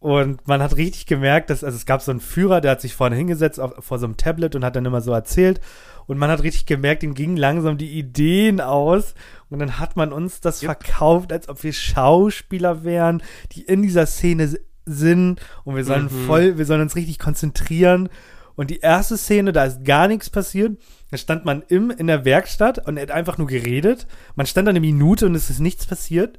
Und 0.01 0.49
man 0.49 0.61
hat 0.61 0.77
richtig 0.77 1.07
gemerkt, 1.07 1.49
dass, 1.49 1.63
also 1.63 1.77
es 1.77 1.87
gab 1.87 2.03
so 2.03 2.11
einen 2.11 2.19
Führer, 2.21 2.61
der 2.61 2.73
hat 2.73 2.81
sich 2.81 2.95
vorne 2.95 3.15
hingesetzt 3.15 3.61
auf, 3.61 3.73
vor 3.79 4.01
so 4.01 4.07
einem 4.07 4.17
Tablet 4.17 4.57
und 4.57 4.65
hat 4.65 4.75
dann 4.75 4.85
immer 4.85 5.01
so 5.01 5.13
erzählt. 5.13 5.61
Und 6.07 6.19
man 6.19 6.29
hat 6.29 6.43
richtig 6.43 6.67
gemerkt, 6.67 7.05
ihm 7.05 7.15
gingen 7.15 7.37
langsam 7.37 7.79
die 7.79 7.97
Ideen 7.99 8.61
aus. 8.61 9.15
Und 9.49 9.61
dann 9.61 9.79
hat 9.79 9.95
man 9.95 10.13
uns 10.13 10.41
das 10.41 10.61
verkauft, 10.61 11.33
als 11.33 11.49
ob 11.49 11.63
wir 11.63 11.73
Schauspieler 11.73 12.83
wären, 12.83 13.23
die 13.53 13.63
in 13.63 13.83
dieser 13.83 14.07
Szene 14.07 14.53
sind. 14.85 15.41
Und 15.63 15.77
wir 15.77 15.85
sollen 15.85 16.07
Mhm. 16.07 16.27
voll, 16.27 16.59
wir 16.59 16.67
sollen 16.67 16.81
uns 16.81 16.97
richtig 16.97 17.21
konzentrieren. 17.21 18.09
Und 18.55 18.71
die 18.71 18.81
erste 18.81 19.17
Szene, 19.17 19.53
da 19.53 19.65
ist 19.65 19.85
gar 19.85 20.09
nichts 20.09 20.31
passiert. 20.31 20.79
Da 21.11 21.17
stand 21.17 21.45
man 21.45 21.63
im, 21.69 21.91
in 21.91 22.07
der 22.07 22.25
Werkstatt 22.25 22.87
und 22.87 22.97
er 22.97 23.05
hat 23.05 23.11
einfach 23.11 23.39
nur 23.39 23.47
geredet. 23.47 24.07
Man 24.35 24.47
stand 24.47 24.67
da 24.67 24.71
eine 24.71 24.81
Minute 24.81 25.27
und 25.27 25.35
es 25.35 25.51
ist 25.51 25.61
nichts 25.61 25.87
passiert. 25.87 26.39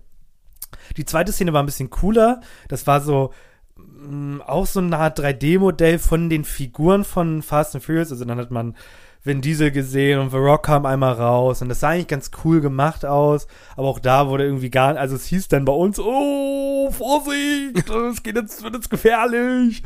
Die 0.98 1.06
zweite 1.06 1.32
Szene 1.32 1.54
war 1.54 1.64
ein 1.64 1.68
bisschen 1.68 1.90
cooler. 1.90 2.42
Das 2.68 2.88
war 2.88 3.02
so 3.02 3.34
mh, 3.76 4.44
auch 4.46 4.66
so 4.66 4.80
eine 4.80 4.98
Art 4.98 5.20
3D-Modell 5.20 6.00
von 6.00 6.30
den 6.30 6.44
Figuren 6.44 7.04
von 7.04 7.42
Fast 7.42 7.76
and 7.76 7.84
Furious. 7.84 8.12
Also 8.12 8.26
dann 8.26 8.40
hat 8.40 8.52
man 8.52 8.76
Vin 9.24 9.42
Diesel 9.42 9.72
gesehen 9.72 10.20
und 10.20 10.32
The 10.32 10.38
Rock 10.38 10.64
kam 10.64 10.86
einmal 10.86 11.14
raus 11.14 11.62
und 11.62 11.70
das 11.70 11.80
sah 11.80 11.90
eigentlich 11.90 12.08
ganz 12.08 12.32
cool 12.44 12.60
gemacht 12.60 13.06
aus, 13.06 13.48
aber 13.78 13.88
auch 13.88 14.00
da 14.00 14.28
wurde 14.28 14.44
irgendwie 14.44 14.70
gar, 14.70 14.98
also 14.98 15.16
es 15.16 15.26
hieß 15.28 15.48
dann 15.48 15.64
bei 15.64 15.72
uns, 15.72 15.98
oh, 15.98 16.92
Vorsicht, 16.92 17.90
es 18.12 18.24
geht 18.24 18.36
jetzt, 18.36 18.64
wird 18.64 18.76
jetzt 18.76 18.90
gefährlich. 18.90 19.82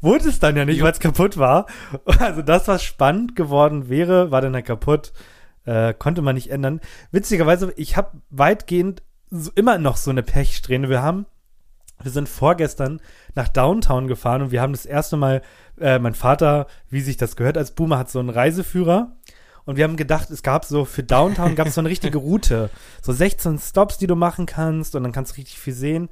Wurde 0.00 0.28
es 0.28 0.38
dann 0.38 0.56
ja 0.56 0.64
nicht, 0.64 0.82
weil 0.82 0.92
es 0.92 1.00
kaputt 1.00 1.36
war. 1.36 1.66
Also 2.18 2.42
das, 2.42 2.66
was 2.66 2.82
spannend 2.82 3.36
geworden 3.36 3.88
wäre, 3.88 4.30
war 4.30 4.40
dann 4.40 4.54
halt 4.54 4.66
kaputt, 4.66 5.12
äh, 5.66 5.92
konnte 5.92 6.22
man 6.22 6.34
nicht 6.34 6.50
ändern. 6.50 6.80
Witzigerweise, 7.12 7.72
ich 7.76 7.96
habe 7.96 8.22
weitgehend 8.30 9.02
so, 9.30 9.50
immer 9.54 9.78
noch 9.78 9.96
so 9.96 10.10
eine 10.10 10.22
Pechsträhne. 10.22 10.88
Wir 10.88 11.02
haben 11.02 11.26
wir 12.02 12.12
sind 12.12 12.28
vorgestern 12.28 13.00
nach 13.34 13.48
Downtown 13.48 14.06
gefahren 14.06 14.42
und 14.42 14.50
wir 14.52 14.62
haben 14.62 14.72
das 14.72 14.86
erste 14.86 15.16
Mal, 15.16 15.42
äh, 15.80 15.98
mein 15.98 16.14
Vater, 16.14 16.66
wie 16.90 17.00
sich 17.00 17.16
das 17.16 17.36
gehört 17.36 17.56
als 17.56 17.72
Boomer, 17.72 17.98
hat 17.98 18.10
so 18.10 18.18
einen 18.18 18.30
Reiseführer. 18.30 19.16
Und 19.64 19.76
wir 19.76 19.84
haben 19.84 19.96
gedacht, 19.96 20.30
es 20.30 20.42
gab 20.42 20.64
so 20.64 20.84
für 20.84 21.02
Downtown 21.02 21.54
gab 21.54 21.66
es 21.66 21.74
so 21.74 21.80
eine 21.80 21.90
richtige 21.90 22.18
Route. 22.18 22.70
So 23.02 23.12
16 23.12 23.58
Stops, 23.58 23.98
die 23.98 24.06
du 24.06 24.16
machen 24.16 24.46
kannst 24.46 24.94
und 24.94 25.02
dann 25.02 25.12
kannst 25.12 25.32
du 25.32 25.36
richtig 25.36 25.58
viel 25.58 25.74
sehen. 25.74 26.08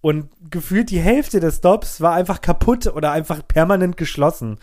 Und 0.00 0.30
gefühlt 0.50 0.90
die 0.90 1.00
Hälfte 1.00 1.40
des 1.40 1.56
Stops 1.56 2.00
war 2.00 2.14
einfach 2.14 2.40
kaputt 2.40 2.86
oder 2.86 3.12
einfach 3.12 3.46
permanent 3.46 3.96
geschlossen. 3.98 4.58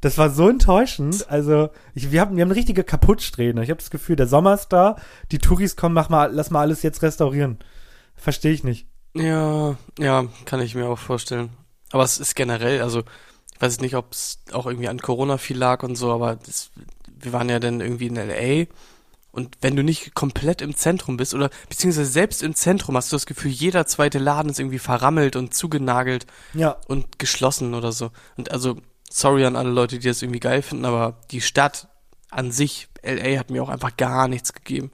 Das 0.00 0.18
war 0.18 0.30
so 0.30 0.48
enttäuschend. 0.48 1.30
Also, 1.30 1.70
ich, 1.94 2.12
wir, 2.12 2.20
haben, 2.20 2.36
wir 2.36 2.42
haben 2.42 2.50
eine 2.50 2.58
richtige 2.58 2.84
Kaputtsträhne. 2.84 3.62
Ich 3.62 3.70
habe 3.70 3.80
das 3.80 3.90
Gefühl, 3.90 4.16
der 4.16 4.26
Sommer 4.26 4.54
ist 4.54 4.68
da, 4.68 4.96
die 5.32 5.38
Touris 5.38 5.74
kommen, 5.74 5.94
mach 5.94 6.08
mal, 6.08 6.30
lass 6.32 6.50
mal 6.50 6.60
alles 6.60 6.82
jetzt 6.82 7.02
restaurieren. 7.02 7.58
Verstehe 8.14 8.52
ich 8.52 8.62
nicht. 8.62 8.86
Ja, 9.14 9.76
ja, 9.98 10.26
kann 10.44 10.60
ich 10.60 10.74
mir 10.74 10.86
auch 10.86 10.98
vorstellen. 10.98 11.50
Aber 11.90 12.04
es 12.04 12.18
ist 12.18 12.36
generell, 12.36 12.82
also 12.82 13.04
ich 13.58 13.62
weiß 13.62 13.80
nicht, 13.80 13.96
ob 13.96 14.12
es 14.12 14.38
auch 14.52 14.66
irgendwie 14.66 14.88
an 14.88 15.00
Corona 15.00 15.36
viel 15.36 15.58
lag 15.58 15.82
und 15.82 15.96
so, 15.96 16.12
aber 16.12 16.36
das, 16.36 16.70
wir 17.20 17.32
waren 17.32 17.48
ja 17.48 17.58
dann 17.58 17.80
irgendwie 17.80 18.06
in 18.06 18.14
LA 18.14 18.66
und 19.32 19.58
wenn 19.60 19.74
du 19.74 19.82
nicht 19.82 20.14
komplett 20.14 20.62
im 20.62 20.76
Zentrum 20.76 21.16
bist 21.16 21.34
oder 21.34 21.50
beziehungsweise 21.68 22.08
selbst 22.10 22.42
im 22.42 22.54
Zentrum 22.54 22.96
hast 22.96 23.10
du 23.10 23.16
das 23.16 23.26
Gefühl, 23.26 23.50
jeder 23.50 23.84
zweite 23.86 24.18
Laden 24.20 24.50
ist 24.50 24.60
irgendwie 24.60 24.78
verrammelt 24.78 25.34
und 25.34 25.54
zugenagelt 25.54 26.26
Ja. 26.54 26.76
und 26.86 27.18
geschlossen 27.18 27.74
oder 27.74 27.90
so. 27.92 28.10
Und 28.36 28.52
also, 28.52 28.76
sorry 29.10 29.44
an 29.44 29.56
alle 29.56 29.70
Leute, 29.70 29.98
die 29.98 30.06
das 30.06 30.22
irgendwie 30.22 30.40
geil 30.40 30.62
finden, 30.62 30.84
aber 30.84 31.18
die 31.32 31.40
Stadt 31.40 31.88
an 32.30 32.52
sich, 32.52 32.88
LA, 33.02 33.38
hat 33.40 33.50
mir 33.50 33.62
auch 33.62 33.68
einfach 33.70 33.96
gar 33.96 34.28
nichts 34.28 34.52
gegeben. 34.52 34.92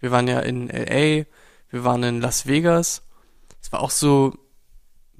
Wir 0.00 0.10
waren 0.10 0.26
ja 0.26 0.40
in 0.40 0.68
LA, 0.68 1.24
wir 1.70 1.84
waren 1.84 2.02
in 2.02 2.20
Las 2.20 2.46
Vegas. 2.46 3.02
Es 3.62 3.70
war 3.72 3.80
auch 3.80 3.90
so, 3.90 4.34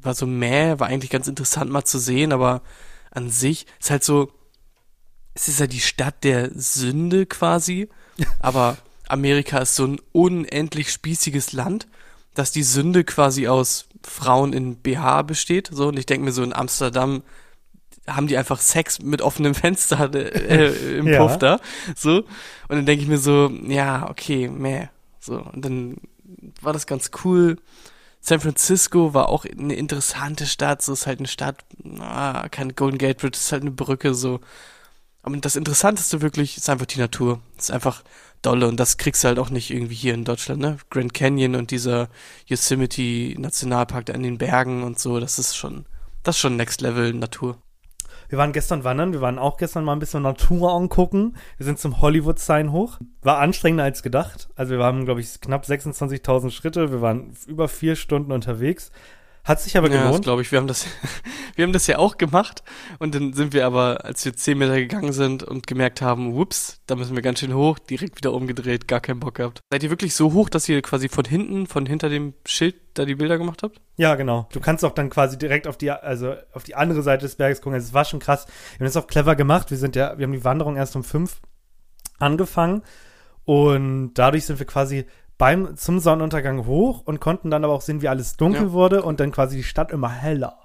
war 0.05 0.15
so 0.15 0.27
mäh, 0.27 0.79
war 0.79 0.89
eigentlich 0.89 1.11
ganz 1.11 1.29
interessant 1.29 1.71
mal 1.71 1.85
zu 1.85 1.99
sehen, 1.99 2.33
aber 2.33 2.63
an 3.11 3.31
sich 3.31 3.67
ist 3.81 3.91
halt 3.91 4.05
so, 4.05 4.33
es 5.35 5.49
ist 5.49 5.61
ja 5.61 5.67
die 5.67 5.81
Stadt 5.81 6.25
der 6.25 6.51
Sünde 6.55 7.27
quasi, 7.27 7.89
aber 8.41 8.79
Amerika 9.09 9.59
ist 9.59 9.77
so 9.77 9.87
ein 9.87 10.01
unendlich 10.13 10.91
spießiges 10.91 11.53
Land, 11.53 11.87
dass 12.35 12.51
die 12.51 12.63
Sünde 12.63 13.05
quasi 13.05 13.49
aus 13.49 13.87
Frauen 14.03 14.53
in 14.53 14.77
BH 14.77 15.23
besteht, 15.23 15.71
so, 15.73 15.89
und 15.89 15.99
ich 15.99 16.07
denke 16.07 16.25
mir 16.25 16.33
so 16.33 16.43
in 16.43 16.53
Amsterdam 16.53 17.23
haben 18.09 18.27
die 18.27 18.37
einfach 18.37 18.59
Sex 18.59 19.01
mit 19.01 19.23
offenem 19.23 19.55
Fenster 19.55 20.13
äh, 20.13 20.99
im 20.99 21.07
Ja. 21.13 21.19
Puff 21.19 21.39
da, 21.39 21.61
so, 21.95 22.19
und 22.19 22.27
dann 22.69 22.87
denke 22.87 23.03
ich 23.03 23.09
mir 23.09 23.19
so, 23.19 23.53
ja, 23.67 24.09
okay, 24.11 24.49
meh, 24.49 24.89
so, 25.21 25.37
und 25.37 25.65
dann 25.65 25.99
war 26.61 26.73
das 26.73 26.87
ganz 26.87 27.11
cool. 27.25 27.59
San 28.25 28.41
Francisco 28.41 29.15
war 29.15 29.29
auch 29.29 29.45
eine 29.45 29.75
interessante 29.75 30.47
Stadt, 30.47 30.81
so 30.81 30.93
ist 30.93 31.09
halt 31.09 31.19
eine 31.19 31.27
Stadt, 31.27 31.65
ah, 31.99 32.49
kein 32.51 32.77
Golden 32.77 32.99
Gate 32.99 33.19
Bridge, 33.19 33.37
ist 33.37 33.51
halt 33.51 33.63
eine 33.63 33.73
Brücke, 33.73 34.15
so. 34.15 34.41
Aber 35.23 35.37
das 35.39 35.57
Interessanteste 35.57 36.23
wirklich 36.23 36.57
ist 36.57 36.71
einfach 36.71 36.87
die 36.87 37.01
Natur. 37.01 37.41
ist 37.59 37.73
einfach 37.73 38.05
dolle 38.43 38.69
und 38.69 38.79
das 38.79 38.97
kriegst 38.97 39.25
du 39.25 39.29
halt 39.29 39.39
auch 39.41 39.51
nicht 39.51 39.71
irgendwie 39.71 39.95
hier 39.97 40.15
in 40.15 40.25
Deutschland, 40.25 40.61
ne? 40.61 40.79
Grand 40.91 41.15
Canyon 41.15 41.57
und 41.57 41.73
dieser 41.73 42.09
Yosemite 42.47 43.41
Nationalpark 43.41 44.07
da 44.07 44.15
in 44.15 44.23
den 44.23 44.39
Bergen 44.39 44.85
und 44.85 44.99
so, 45.01 45.21
das 45.21 45.39
ist 45.39 45.57
schon, 45.57 45.87
das 46.23 46.37
ist 46.37 46.41
schon 46.41 46.57
Next 46.57 46.81
Level 46.81 47.13
Natur. 47.15 47.59
Wir 48.33 48.39
waren 48.39 48.53
gestern 48.53 48.83
wandern, 48.83 49.13
wir 49.13 49.21
waren 49.21 49.39
auch 49.39 49.59
gestern 49.59 49.85
mal 49.85 49.93
ein 49.93 49.99
bisschen 49.99 50.23
Natur 50.23 50.73
angucken. 50.73 51.37
Wir 51.59 51.67
sind 51.67 51.79
zum 51.79 52.01
Hollywood-Sign 52.01 52.73
hoch. 52.73 52.99
War 53.21 53.41
anstrengender 53.41 53.85
als 53.85 54.03
gedacht. 54.03 54.49
Also 54.57 54.79
wir 54.79 54.83
haben, 54.83 55.05
glaube 55.05 55.21
ich, 55.21 55.39
knapp 55.43 55.65
26.000 55.65 56.51
Schritte. 56.51 56.91
Wir 56.91 57.03
waren 57.03 57.37
über 57.47 57.69
vier 57.69 57.95
Stunden 57.95 58.33
unterwegs. 58.33 58.91
Hat 59.45 59.61
sich 59.61 59.77
aber 59.77 59.89
Ja, 59.89 59.95
das 59.95 60.05
gelohnt. 60.05 60.25
glaube 60.25 60.43
ich. 60.43 60.53
Wir 60.53 60.59
haben 60.59 60.69
das, 60.69 60.87
wir 61.57 61.65
haben 61.65 61.73
das 61.73 61.87
ja 61.89 61.99
auch 61.99 62.17
gemacht 62.17 62.63
und 63.01 63.15
dann 63.15 63.33
sind 63.33 63.53
wir 63.53 63.67
aber, 63.67 64.05
als 64.05 64.25
wir 64.25 64.35
zehn 64.37 64.57
Meter 64.57 64.77
gegangen 64.77 65.13
sind 65.13 65.43
und 65.43 65.67
gemerkt 65.67 66.01
haben, 66.01 66.35
whoops, 66.35 66.81
da 66.87 66.95
müssen 66.95 67.17
wir 67.17 67.23
ganz 67.23 67.41
schön 67.41 67.53
hoch, 67.55 67.79
direkt 67.81 68.17
wieder 68.17 68.33
umgedreht, 68.33 68.87
gar 68.87 69.01
keinen 69.01 69.19
Bock 69.19 69.35
gehabt. 69.35 69.61
Seid 69.73 69.83
ihr 69.83 69.91
wirklich 69.91 70.15
so 70.15 70.33
hoch, 70.33 70.49
dass 70.49 70.69
ihr 70.69 70.81
quasi 70.83 71.09
von 71.09 71.25
hinten, 71.25 71.67
von 71.67 71.87
hinter 71.87 72.09
dem 72.09 72.35
Schild 72.47 72.77
da 72.95 73.05
die 73.05 73.17
Bilder 73.17 73.37
gemacht 73.39 73.63
habt? 73.65 73.81
Ja, 73.97 74.15
genau. 74.15 74.49
Du 74.53 74.61
kannst 74.61 74.85
auch 74.85 74.93
dann 74.93 75.11
quasi 75.11 75.37
direkt 75.39 75.67
auf 75.67 75.77
die, 75.77 75.91
also 75.91 76.35
auf 76.53 76.63
die 76.63 76.77
andere 76.77 77.03
Seite 77.03 77.23
des 77.27 77.35
Berges 77.35 77.61
gucken. 77.61 77.75
Also 77.75 77.89
es 77.89 77.95
war 77.95 78.05
schon 78.05 78.21
krass. 78.21 78.47
Wir 78.47 78.79
haben 78.81 78.93
das 78.93 78.97
auch 78.97 79.07
clever 79.09 79.35
gemacht. 79.35 79.71
Wir 79.71 79.79
sind 79.79 79.97
ja, 79.97 80.17
wir 80.19 80.25
haben 80.25 80.33
die 80.33 80.45
Wanderung 80.45 80.77
erst 80.77 80.95
um 80.95 81.03
fünf 81.03 81.41
angefangen 82.19 82.83
und 83.45 84.15
dadurch 84.15 84.47
sind 84.47 84.59
wir 84.61 84.67
quasi 84.67 85.07
beim, 85.43 85.77
zum 85.77 85.99
Sonnenuntergang 85.99 86.67
hoch 86.67 87.03
und 87.05 87.21
konnten 87.21 87.51
dann 87.51 87.65
aber 87.65 87.73
auch 87.73 87.81
sehen, 87.81 88.01
wie 88.01 88.09
alles 88.09 88.37
dunkel 88.37 88.63
Ja. 88.67 88.73
wurde 88.73 89.03
und 89.03 89.19
dann 89.19 89.33
quasi 89.33 89.57
die 89.57 89.65
Stadt 89.65 89.91
immer 89.91 90.09
heller. 90.09 90.57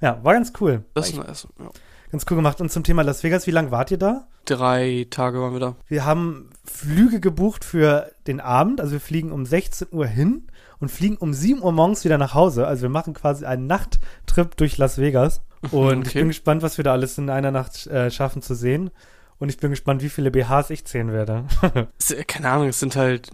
Ja, 0.00 0.18
war 0.22 0.34
ganz 0.34 0.52
cool. 0.60 0.84
Das 0.94 1.16
war 1.16 1.24
ist 1.24 1.28
nice. 1.28 1.48
Ja. 1.58 1.70
ganz 2.12 2.24
cool 2.30 2.36
gemacht. 2.36 2.60
Und 2.60 2.70
zum 2.70 2.84
Thema 2.84 3.02
Las 3.02 3.24
Vegas, 3.24 3.46
wie 3.48 3.50
lange 3.50 3.70
wart 3.72 3.90
ihr 3.90 3.98
da? 3.98 4.28
Drei 4.44 5.06
Tage 5.10 5.40
waren 5.40 5.52
wir 5.52 5.60
da. 5.60 5.76
Wir 5.88 6.04
haben 6.04 6.50
Flüge 6.64 7.18
gebucht 7.20 7.64
für 7.64 8.12
den 8.28 8.40
Abend. 8.40 8.80
Also 8.80 8.92
wir 8.92 9.00
fliegen 9.00 9.32
um 9.32 9.44
16 9.44 9.88
Uhr 9.90 10.06
hin 10.06 10.46
und 10.78 10.90
fliegen 10.90 11.16
um 11.16 11.32
7 11.34 11.60
Uhr 11.62 11.72
morgens 11.72 12.04
wieder 12.04 12.18
nach 12.18 12.34
Hause. 12.34 12.66
Also 12.66 12.82
wir 12.82 12.88
machen 12.90 13.14
quasi 13.14 13.44
einen 13.44 13.66
Nachttrip 13.66 14.56
durch 14.56 14.78
Las 14.78 14.98
Vegas. 14.98 15.42
Und 15.72 16.02
ich 16.06 16.08
Okay. 16.10 16.18
bin 16.20 16.28
gespannt, 16.28 16.62
was 16.62 16.76
wir 16.76 16.82
da 16.84 16.90
alles 16.92 17.18
in 17.18 17.30
einer 17.30 17.50
Nacht 17.52 17.86
äh, 17.86 18.10
schaffen 18.10 18.42
zu 18.42 18.54
sehen. 18.54 18.90
Und 19.38 19.48
ich 19.48 19.58
bin 19.58 19.70
gespannt, 19.70 20.02
wie 20.02 20.08
viele 20.08 20.30
BHs 20.32 20.70
ich 20.70 20.84
zählen 20.84 21.12
werde. 21.12 21.44
Keine 22.28 22.48
Ahnung, 22.50 22.68
es 22.68 22.80
sind 22.80 22.94
halt 22.96 23.30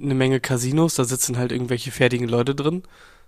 eine 0.00 0.14
Menge 0.14 0.40
Casinos, 0.40 0.94
da 0.94 1.04
sitzen 1.04 1.38
halt 1.38 1.52
irgendwelche 1.52 1.90
fertigen 1.90 2.28
Leute 2.28 2.54
drin. 2.54 2.82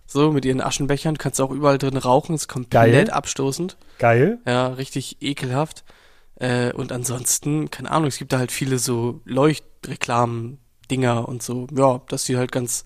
So, 0.07 0.33
mit 0.33 0.45
ihren 0.45 0.61
Aschenbechern, 0.61 1.17
kannst 1.17 1.41
auch 1.41 1.51
überall 1.51 1.79
drin 1.79 1.97
rauchen, 1.97 2.35
ist 2.35 2.49
komplett 2.49 3.07
Geil. 3.07 3.11
abstoßend. 3.11 3.77
Geil. 3.99 4.39
Ja, 4.47 4.69
richtig 4.69 5.23
ekelhaft. 5.23 5.85
Äh, 6.37 6.73
und 6.73 6.93
ansonsten, 6.93 7.71
keine 7.71 7.91
Ahnung, 7.91 8.09
es 8.09 8.19
gibt 8.19 8.33
da 8.33 8.39
halt 8.39 8.53
viele 8.53 8.79
so 8.79 9.21
Leuchtreklamen-Dinger 9.25 11.27
und 11.27 11.43
so. 11.43 11.67
Ja, 11.75 12.03
das 12.09 12.25
sieht 12.25 12.37
halt 12.37 12.53
ganz, 12.53 12.85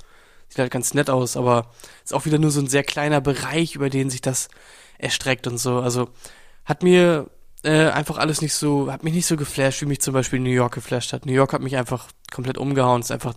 sieht 0.48 0.58
halt 0.58 0.70
ganz 0.70 0.94
nett 0.94 1.10
aus, 1.10 1.36
aber 1.36 1.70
ist 2.04 2.14
auch 2.14 2.24
wieder 2.24 2.38
nur 2.38 2.50
so 2.50 2.60
ein 2.60 2.68
sehr 2.68 2.84
kleiner 2.84 3.20
Bereich, 3.20 3.74
über 3.74 3.90
den 3.90 4.10
sich 4.10 4.20
das 4.20 4.48
erstreckt 4.98 5.46
und 5.46 5.58
so. 5.58 5.80
Also 5.80 6.08
hat 6.64 6.82
mir 6.82 7.30
äh, 7.64 7.88
einfach 7.88 8.18
alles 8.18 8.42
nicht 8.42 8.54
so, 8.54 8.92
hat 8.92 9.02
mich 9.02 9.14
nicht 9.14 9.26
so 9.26 9.36
geflasht, 9.36 9.82
wie 9.82 9.86
mich 9.86 10.00
zum 10.00 10.14
Beispiel 10.14 10.38
New 10.38 10.50
York 10.50 10.74
geflasht 10.74 11.12
hat. 11.12 11.26
New 11.26 11.32
York 11.32 11.52
hat 11.52 11.62
mich 11.62 11.76
einfach 11.76 12.06
komplett 12.30 12.58
umgehauen. 12.58 13.00
Ist 13.00 13.10
einfach 13.10 13.34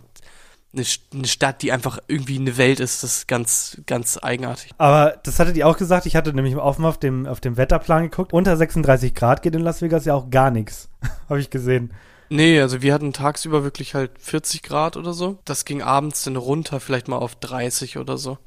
eine, 0.74 0.84
eine 1.12 1.26
Stadt, 1.26 1.62
die 1.62 1.72
einfach 1.72 1.98
irgendwie 2.06 2.38
eine 2.38 2.56
Welt 2.56 2.80
ist. 2.80 3.02
Das 3.02 3.18
ist 3.18 3.28
ganz, 3.28 3.78
ganz 3.86 4.18
eigenartig. 4.20 4.72
Aber 4.78 5.18
das 5.22 5.38
hattet 5.38 5.56
ihr 5.56 5.68
auch 5.68 5.76
gesagt. 5.76 6.06
Ich 6.06 6.16
hatte 6.16 6.32
nämlich 6.32 6.56
offen 6.56 6.84
auf 6.84 6.98
dem, 6.98 7.26
auf 7.26 7.40
dem 7.40 7.56
Wetterplan 7.56 8.04
geguckt. 8.04 8.32
Unter 8.32 8.56
36 8.56 9.14
Grad 9.14 9.42
geht 9.42 9.54
in 9.54 9.62
Las 9.62 9.82
Vegas 9.82 10.04
ja 10.04 10.14
auch 10.14 10.30
gar 10.30 10.50
nichts. 10.50 10.88
Habe 11.28 11.40
ich 11.40 11.50
gesehen. 11.50 11.92
Nee, 12.30 12.60
also 12.60 12.80
wir 12.80 12.94
hatten 12.94 13.12
tagsüber 13.12 13.62
wirklich 13.62 13.94
halt 13.94 14.12
40 14.18 14.62
Grad 14.62 14.96
oder 14.96 15.12
so. 15.12 15.38
Das 15.44 15.66
ging 15.66 15.82
abends 15.82 16.24
dann 16.24 16.36
runter, 16.36 16.80
vielleicht 16.80 17.08
mal 17.08 17.18
auf 17.18 17.34
30 17.34 17.98
oder 17.98 18.16
so. 18.16 18.38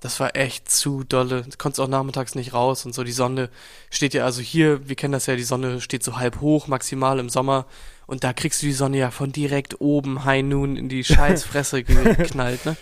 Das 0.00 0.20
war 0.20 0.36
echt 0.36 0.70
zu 0.70 1.02
dolle. 1.04 1.42
Du 1.42 1.56
konntest 1.56 1.80
auch 1.80 1.88
nachmittags 1.88 2.34
nicht 2.34 2.52
raus 2.52 2.84
und 2.84 2.94
so. 2.94 3.02
Die 3.02 3.12
Sonne 3.12 3.48
steht 3.88 4.12
ja, 4.12 4.26
also 4.26 4.42
hier, 4.42 4.86
wir 4.86 4.96
kennen 4.96 5.12
das 5.12 5.24
ja, 5.24 5.36
die 5.36 5.42
Sonne 5.42 5.80
steht 5.80 6.04
so 6.04 6.18
halb 6.18 6.42
hoch, 6.42 6.66
maximal 6.66 7.18
im 7.18 7.30
Sommer. 7.30 7.64
Und 8.06 8.22
da 8.24 8.32
kriegst 8.32 8.62
du 8.62 8.66
die 8.66 8.72
Sonne 8.72 8.98
ja 8.98 9.10
von 9.10 9.32
direkt 9.32 9.80
oben, 9.80 10.24
High 10.24 10.44
Noon, 10.44 10.76
in 10.76 10.88
die 10.88 11.04
Scheißfresse 11.04 11.82
geknallt, 11.84 12.64
ne? 12.64 12.76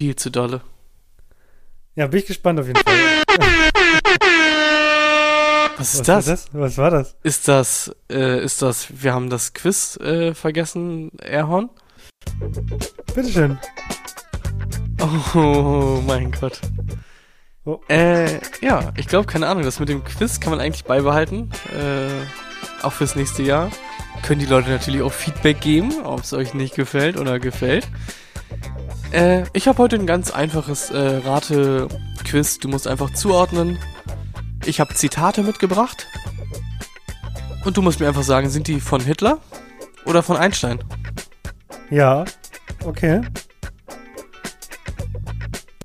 Viel 0.00 0.16
zu 0.16 0.30
dolle. 0.30 0.62
Ja, 1.94 2.06
bin 2.06 2.20
ich 2.20 2.26
gespannt 2.26 2.60
auf 2.60 2.66
jeden 2.66 2.80
Fall. 2.80 2.96
Was 5.76 5.94
ist 5.94 6.00
Was 6.00 6.06
das? 6.06 6.24
das? 6.26 6.48
Was 6.52 6.78
war 6.78 6.90
das? 6.90 7.16
Ist 7.22 7.48
das, 7.48 7.94
äh, 8.10 8.42
ist 8.42 8.62
das, 8.62 9.02
wir 9.02 9.12
haben 9.12 9.30
das 9.30 9.52
Quiz 9.52 9.96
äh, 9.98 10.34
vergessen, 10.34 11.10
Airhorn? 11.22 11.70
Bitteschön. 13.14 13.58
Oh 15.34 16.02
mein 16.06 16.32
Gott. 16.32 16.60
Äh, 17.88 18.40
ja, 18.60 18.92
ich 18.96 19.06
glaube, 19.06 19.26
keine 19.26 19.46
Ahnung, 19.46 19.62
das 19.62 19.78
mit 19.78 19.88
dem 19.88 20.02
Quiz 20.02 20.40
kann 20.40 20.50
man 20.50 20.60
eigentlich 20.60 20.84
beibehalten. 20.84 21.50
Äh, 21.72 22.08
auch 22.84 22.92
fürs 22.92 23.14
nächste 23.14 23.42
Jahr. 23.42 23.70
Können 24.22 24.40
die 24.40 24.46
Leute 24.46 24.68
natürlich 24.70 25.00
auch 25.02 25.12
Feedback 25.12 25.60
geben, 25.60 26.04
ob 26.04 26.20
es 26.22 26.32
euch 26.34 26.52
nicht 26.54 26.74
gefällt 26.74 27.16
oder 27.16 27.38
gefällt. 27.38 27.88
Äh, 29.12 29.44
ich 29.54 29.68
habe 29.68 29.78
heute 29.78 29.96
ein 29.96 30.06
ganz 30.06 30.30
einfaches 30.30 30.90
äh, 30.90 30.98
Rate-Quiz. 31.24 32.58
Du 32.58 32.68
musst 32.68 32.86
einfach 32.86 33.12
zuordnen. 33.14 33.78
Ich 34.66 34.80
habe 34.80 34.94
Zitate 34.94 35.42
mitgebracht. 35.42 36.06
Und 37.64 37.76
du 37.76 37.82
musst 37.82 38.00
mir 38.00 38.08
einfach 38.08 38.22
sagen, 38.22 38.50
sind 38.50 38.66
die 38.68 38.80
von 38.80 39.00
Hitler 39.00 39.38
oder 40.04 40.22
von 40.22 40.36
Einstein? 40.36 40.78
Ja, 41.90 42.24
okay. 42.84 43.22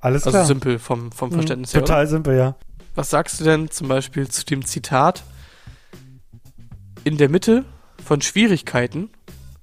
Alles 0.01 0.23
Also 0.25 0.37
klar. 0.37 0.45
simpel 0.45 0.79
vom, 0.79 1.11
vom 1.13 1.29
Mhm, 1.29 1.33
Verständnis 1.35 1.73
her. 1.73 1.79
Oder? 1.81 1.87
Total 1.87 2.07
simpel, 2.07 2.37
ja. 2.37 2.55
Was 2.95 3.09
sagst 3.09 3.39
du 3.39 3.45
denn 3.45 3.71
zum 3.71 3.87
Beispiel 3.87 4.27
zu 4.27 4.43
dem 4.45 4.65
Zitat? 4.65 5.23
In 7.05 7.17
der 7.17 7.29
Mitte 7.29 7.63
von 8.03 8.21
Schwierigkeiten 8.21 9.09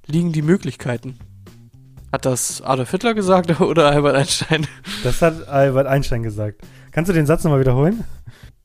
liegen 0.06 0.32
die 0.32 0.42
Möglichkeiten. 0.42 1.18
Hat 2.12 2.24
das 2.26 2.60
Adolf 2.62 2.90
Hitler 2.90 3.14
gesagt 3.14 3.60
oder 3.60 3.90
Albert 3.90 4.16
Einstein? 4.16 4.66
Das 5.04 5.22
hat 5.22 5.48
Albert 5.48 5.86
Einstein 5.86 6.22
gesagt. 6.22 6.62
Kannst 6.90 7.08
du 7.08 7.12
den 7.12 7.26
Satz 7.26 7.44
nochmal 7.44 7.60
wiederholen? 7.60 8.04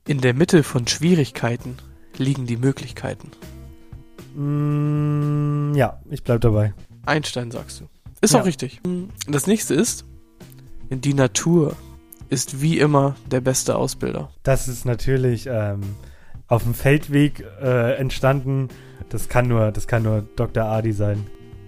In 0.08 0.20
der 0.20 0.34
Mitte 0.34 0.62
von 0.62 0.86
Schwierigkeiten 0.86 1.76
liegen 2.16 2.46
die 2.46 2.56
Möglichkeiten. 2.56 3.30
Mm, 4.34 5.74
ja, 5.74 6.00
ich 6.10 6.22
bleib 6.22 6.40
dabei. 6.40 6.74
Einstein 7.04 7.50
sagst 7.50 7.80
du. 7.80 7.84
Ist 8.20 8.34
Ja. 8.34 8.40
auch 8.40 8.46
richtig. 8.46 8.80
Das 9.28 9.46
nächste 9.46 9.74
ist, 9.74 10.04
die 10.90 11.14
Natur 11.14 11.76
ist 12.28 12.60
wie 12.60 12.78
immer 12.78 13.14
der 13.30 13.40
beste 13.40 13.76
Ausbilder. 13.76 14.30
Das 14.42 14.68
ist 14.68 14.84
natürlich 14.84 15.46
ähm, 15.48 15.80
auf 16.48 16.64
dem 16.64 16.74
Feldweg 16.74 17.44
äh, 17.62 17.94
entstanden. 17.96 18.68
Das 19.08 19.28
kann 19.28 19.48
nur, 19.48 19.70
das 19.72 19.86
kann 19.86 20.02
nur 20.02 20.22
Dr. 20.36 20.64
Adi 20.64 20.92
sein. 20.92 21.26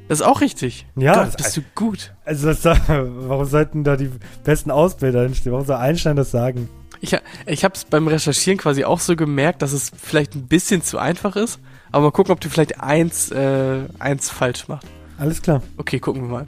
Das 0.08 0.20
ist 0.20 0.26
auch 0.26 0.40
richtig. 0.40 0.86
Ja, 0.96 1.14
Gott, 1.14 1.26
das- 1.26 1.36
bist 1.36 1.56
du 1.58 1.60
gut. 1.74 2.14
Also 2.24 2.46
das, 2.52 2.64
warum 2.64 3.44
sollten 3.44 3.84
da 3.84 3.96
die 3.96 4.10
besten 4.44 4.70
Ausbilder 4.70 5.24
entstehen? 5.24 5.52
Warum 5.52 5.66
soll 5.66 5.76
Einstein 5.76 6.16
das 6.16 6.30
sagen? 6.30 6.68
Ich, 7.00 7.16
ich 7.46 7.62
habe 7.64 7.74
es 7.74 7.84
beim 7.84 8.08
Recherchieren 8.08 8.58
quasi 8.58 8.84
auch 8.84 8.98
so 9.00 9.14
gemerkt, 9.14 9.62
dass 9.62 9.72
es 9.72 9.92
vielleicht 9.96 10.34
ein 10.34 10.46
bisschen 10.48 10.82
zu 10.82 10.98
einfach 10.98 11.36
ist. 11.36 11.60
Aber 11.92 12.06
mal 12.06 12.10
gucken, 12.10 12.32
ob 12.32 12.40
du 12.40 12.48
vielleicht 12.48 12.80
eins, 12.80 13.30
äh, 13.30 13.82
eins 13.98 14.30
falsch 14.30 14.66
machst. 14.68 14.86
Alles 15.18 15.40
klar. 15.42 15.62
Okay, 15.76 16.00
gucken 16.00 16.22
wir 16.22 16.28
mal. 16.28 16.46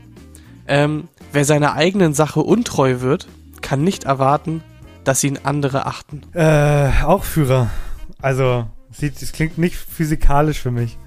Ähm, 0.66 1.08
wer 1.32 1.44
seiner 1.44 1.74
eigenen 1.74 2.14
Sache 2.14 2.40
untreu 2.40 3.00
wird, 3.00 3.28
kann 3.60 3.82
nicht 3.84 4.04
erwarten, 4.04 4.62
dass 5.04 5.22
ihn 5.22 5.38
andere 5.44 5.86
achten. 5.86 6.22
Äh, 6.34 6.90
auch 7.04 7.24
Führer. 7.24 7.70
Also, 8.20 8.66
sieht, 8.90 9.20
es 9.20 9.32
klingt 9.32 9.58
nicht 9.58 9.76
physikalisch 9.76 10.60
für 10.60 10.70
mich. 10.70 10.98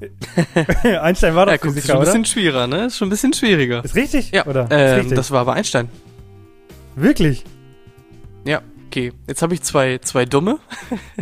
Einstein 1.00 1.34
war 1.34 1.46
doch 1.46 1.52
Ja, 1.52 1.58
guck, 1.58 1.68
ist 1.70 1.74
Physiker, 1.76 1.86
schon 1.86 1.96
ein 1.96 2.02
oder? 2.02 2.06
bisschen 2.06 2.24
schwieriger, 2.24 2.66
ne? 2.66 2.86
Ist 2.86 2.98
schon 2.98 3.08
ein 3.08 3.10
bisschen 3.10 3.32
schwieriger. 3.32 3.84
Ist 3.84 3.94
richtig? 3.94 4.30
Ja, 4.32 4.46
oder? 4.46 4.68
ähm, 4.70 4.96
richtig. 5.00 5.16
das 5.16 5.30
war 5.30 5.40
aber 5.40 5.54
Einstein. 5.54 5.88
Wirklich? 6.96 7.44
Ja, 8.46 8.60
okay. 8.86 9.12
Jetzt 9.26 9.42
habe 9.42 9.54
ich 9.54 9.62
zwei, 9.62 9.98
zwei 9.98 10.24
Dumme. 10.26 10.58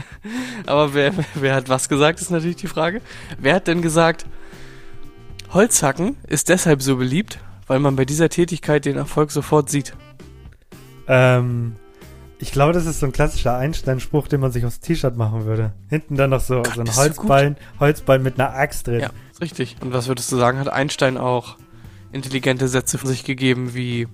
aber 0.66 0.94
wer, 0.94 1.12
wer 1.34 1.54
hat 1.54 1.68
was 1.68 1.88
gesagt, 1.88 2.20
ist 2.20 2.30
natürlich 2.30 2.56
die 2.56 2.66
Frage. 2.66 3.00
Wer 3.38 3.54
hat 3.54 3.68
denn 3.68 3.82
gesagt, 3.82 4.26
Holzhacken 5.52 6.16
ist 6.26 6.48
deshalb 6.48 6.82
so 6.82 6.96
beliebt, 6.96 7.38
weil 7.66 7.78
man 7.78 7.94
bei 7.96 8.04
dieser 8.04 8.28
Tätigkeit 8.28 8.84
den 8.84 8.96
Erfolg 8.96 9.30
sofort 9.30 9.70
sieht? 9.70 9.94
Ähm, 11.06 11.76
ich 12.42 12.50
glaube, 12.50 12.72
das 12.72 12.86
ist 12.86 12.98
so 12.98 13.06
ein 13.06 13.12
klassischer 13.12 13.56
Einstein-Spruch, 13.56 14.26
den 14.26 14.40
man 14.40 14.50
sich 14.50 14.64
aufs 14.64 14.80
T-Shirt 14.80 15.16
machen 15.16 15.44
würde. 15.44 15.74
Hinten 15.88 16.16
dann 16.16 16.30
noch 16.30 16.40
so, 16.40 16.56
Gott, 16.56 16.74
so 16.74 16.80
ein 16.80 16.96
Holzballen, 16.96 17.56
Holzballen 17.78 18.20
mit 18.20 18.40
einer 18.40 18.52
Axt 18.52 18.88
drin. 18.88 18.98
Ja, 18.98 19.10
ist 19.30 19.40
richtig. 19.40 19.76
Und 19.80 19.92
was 19.92 20.08
würdest 20.08 20.32
du 20.32 20.36
sagen, 20.36 20.58
hat 20.58 20.68
Einstein 20.68 21.18
auch 21.18 21.56
intelligente 22.10 22.66
Sätze 22.66 22.98
von 22.98 23.08
sich 23.08 23.22
gegeben, 23.22 23.74
wie 23.74 24.08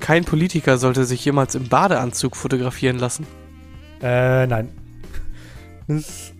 kein 0.00 0.26
Politiker 0.26 0.76
sollte 0.76 1.06
sich 1.06 1.24
jemals 1.24 1.54
im 1.54 1.68
Badeanzug 1.68 2.36
fotografieren 2.36 2.98
lassen? 2.98 3.26
Äh, 4.02 4.46
nein. 4.46 4.68
Das, 5.86 6.34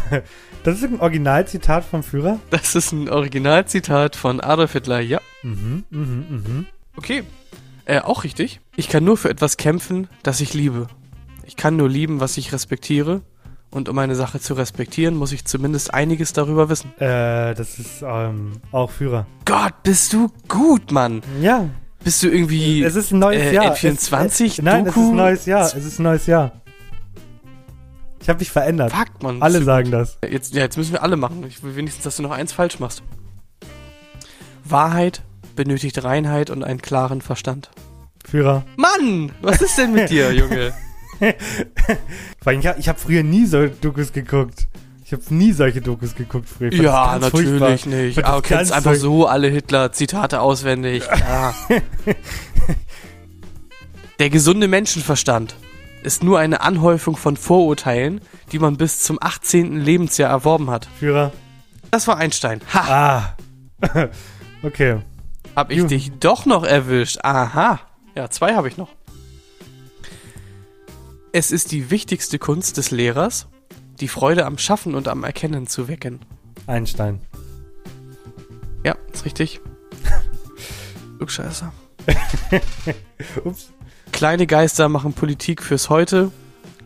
das 0.64 0.78
ist 0.78 0.84
ein 0.84 1.00
Originalzitat 1.00 1.84
vom 1.84 2.02
Führer. 2.02 2.40
Das 2.48 2.74
ist 2.74 2.92
ein 2.92 3.10
Originalzitat 3.10 4.16
von 4.16 4.40
Adolf 4.40 4.72
Hitler, 4.72 5.00
ja. 5.00 5.20
Mhm, 5.42 5.84
mhm, 5.90 6.26
mhm. 6.30 6.66
Okay. 6.96 7.24
Äh, 7.86 8.00
auch 8.00 8.24
richtig. 8.24 8.60
Ich 8.76 8.88
kann 8.88 9.04
nur 9.04 9.16
für 9.16 9.28
etwas 9.28 9.56
kämpfen, 9.56 10.08
das 10.22 10.40
ich 10.40 10.54
liebe. 10.54 10.86
Ich 11.46 11.56
kann 11.56 11.76
nur 11.76 11.88
lieben, 11.88 12.20
was 12.20 12.36
ich 12.36 12.52
respektiere. 12.52 13.22
Und 13.70 13.88
um 13.88 13.98
eine 13.98 14.14
Sache 14.14 14.38
zu 14.40 14.54
respektieren, 14.54 15.16
muss 15.16 15.32
ich 15.32 15.44
zumindest 15.44 15.92
einiges 15.92 16.32
darüber 16.32 16.68
wissen. 16.68 16.96
Äh, 16.98 17.54
das 17.54 17.78
ist 17.78 18.02
ähm, 18.06 18.52
auch 18.70 18.90
Führer. 18.90 19.26
Gott, 19.44 19.74
bist 19.82 20.12
du 20.12 20.30
gut, 20.48 20.92
Mann. 20.92 21.22
Ja, 21.42 21.68
Bist 22.04 22.22
du 22.22 22.28
irgendwie... 22.28 22.82
es 22.84 22.94
ist 22.94 23.10
ein 23.12 23.18
neues 23.18 23.42
äh, 23.42 23.54
Jahr. 23.54 23.74
N24 23.74 24.44
es, 24.44 24.58
äh, 24.58 24.62
nein, 24.62 24.82
es 24.82 24.88
ist 24.88 24.96
Doku? 24.96 25.10
ein 25.10 25.16
neues 25.16 25.46
Jahr. 25.46 25.66
Es 25.66 25.74
ist 25.74 25.98
ein 25.98 26.02
neues 26.04 26.26
Jahr. 26.26 26.52
Ich 28.20 28.28
habe 28.28 28.38
mich 28.38 28.50
verändert. 28.50 28.92
Fuck, 28.92 29.22
Mann. 29.22 29.42
Alle 29.42 29.62
sagen 29.62 29.90
das. 29.90 30.18
Jetzt, 30.26 30.54
ja, 30.54 30.62
jetzt 30.62 30.78
müssen 30.78 30.92
wir 30.92 31.02
alle 31.02 31.16
machen. 31.16 31.44
Ich 31.46 31.62
will 31.62 31.74
wenigstens, 31.76 32.04
dass 32.04 32.16
du 32.16 32.22
noch 32.22 32.30
eins 32.30 32.52
falsch 32.52 32.78
machst. 32.78 33.02
Wahrheit 34.64 35.22
benötigt 35.56 36.02
Reinheit 36.04 36.50
und 36.50 36.62
einen 36.64 36.82
klaren 36.82 37.20
Verstand. 37.20 37.70
Führer. 38.28 38.64
Mann, 38.76 39.32
was 39.42 39.60
ist 39.60 39.76
denn 39.78 39.92
mit 39.92 40.10
dir, 40.10 40.32
Junge? 40.32 40.72
Ich 41.20 42.66
habe 42.66 42.80
hab 42.82 43.00
früher 43.00 43.22
nie 43.22 43.46
so 43.46 43.66
Dokus 43.68 44.12
geguckt. 44.12 44.66
Ich 45.04 45.12
habe 45.12 45.22
nie 45.30 45.52
solche 45.52 45.80
Dokus 45.80 46.14
geguckt 46.16 46.48
früher. 46.48 46.72
Ja, 46.74 47.18
natürlich 47.18 47.58
furchtbar. 47.58 47.88
nicht. 47.94 48.24
Aber 48.24 48.42
du 48.42 48.48
kennst 48.48 48.72
einfach 48.72 48.94
so 48.96 49.26
alle 49.26 49.48
Hitler-Zitate 49.48 50.40
auswendig. 50.40 51.04
Ja. 51.18 51.54
Der 54.18 54.30
gesunde 54.30 54.68
Menschenverstand 54.68 55.56
ist 56.02 56.22
nur 56.22 56.38
eine 56.38 56.60
Anhäufung 56.60 57.16
von 57.16 57.36
Vorurteilen, 57.36 58.20
die 58.52 58.58
man 58.58 58.76
bis 58.76 59.00
zum 59.00 59.18
18. 59.20 59.80
Lebensjahr 59.80 60.30
erworben 60.30 60.70
hat. 60.70 60.88
Führer. 60.98 61.32
Das 61.90 62.06
war 62.08 62.16
Einstein. 62.18 62.60
Ha, 62.72 63.36
Ah. 63.80 64.08
okay. 64.62 64.98
Hab 65.54 65.70
ich 65.70 65.78
Juhu. 65.78 65.88
dich 65.88 66.12
doch 66.12 66.46
noch 66.46 66.64
erwischt. 66.64 67.18
Aha. 67.22 67.80
Ja, 68.14 68.30
zwei 68.30 68.54
habe 68.54 68.68
ich 68.68 68.76
noch. 68.76 68.90
Es 71.32 71.50
ist 71.50 71.72
die 71.72 71.90
wichtigste 71.90 72.38
Kunst 72.38 72.76
des 72.76 72.90
Lehrers, 72.90 73.48
die 74.00 74.08
Freude 74.08 74.46
am 74.46 74.58
Schaffen 74.58 74.94
und 74.94 75.08
am 75.08 75.24
Erkennen 75.24 75.66
zu 75.66 75.88
wecken. 75.88 76.20
Einstein. 76.66 77.20
Ja, 78.84 78.96
ist 79.12 79.24
richtig. 79.24 79.60
Klugscheißer. 81.18 81.72
Ups. 83.44 83.72
Kleine 84.12 84.46
Geister 84.46 84.88
machen 84.88 85.12
Politik 85.12 85.62
fürs 85.62 85.90
Heute, 85.90 86.30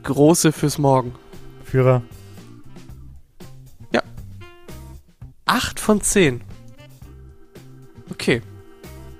große 0.03 0.53
fürs 0.53 0.79
Morgen. 0.79 1.15
Führer. 1.65 2.03
Acht 5.49 5.81
von 5.81 6.03
zehn. 6.03 6.43
Okay. 8.11 8.43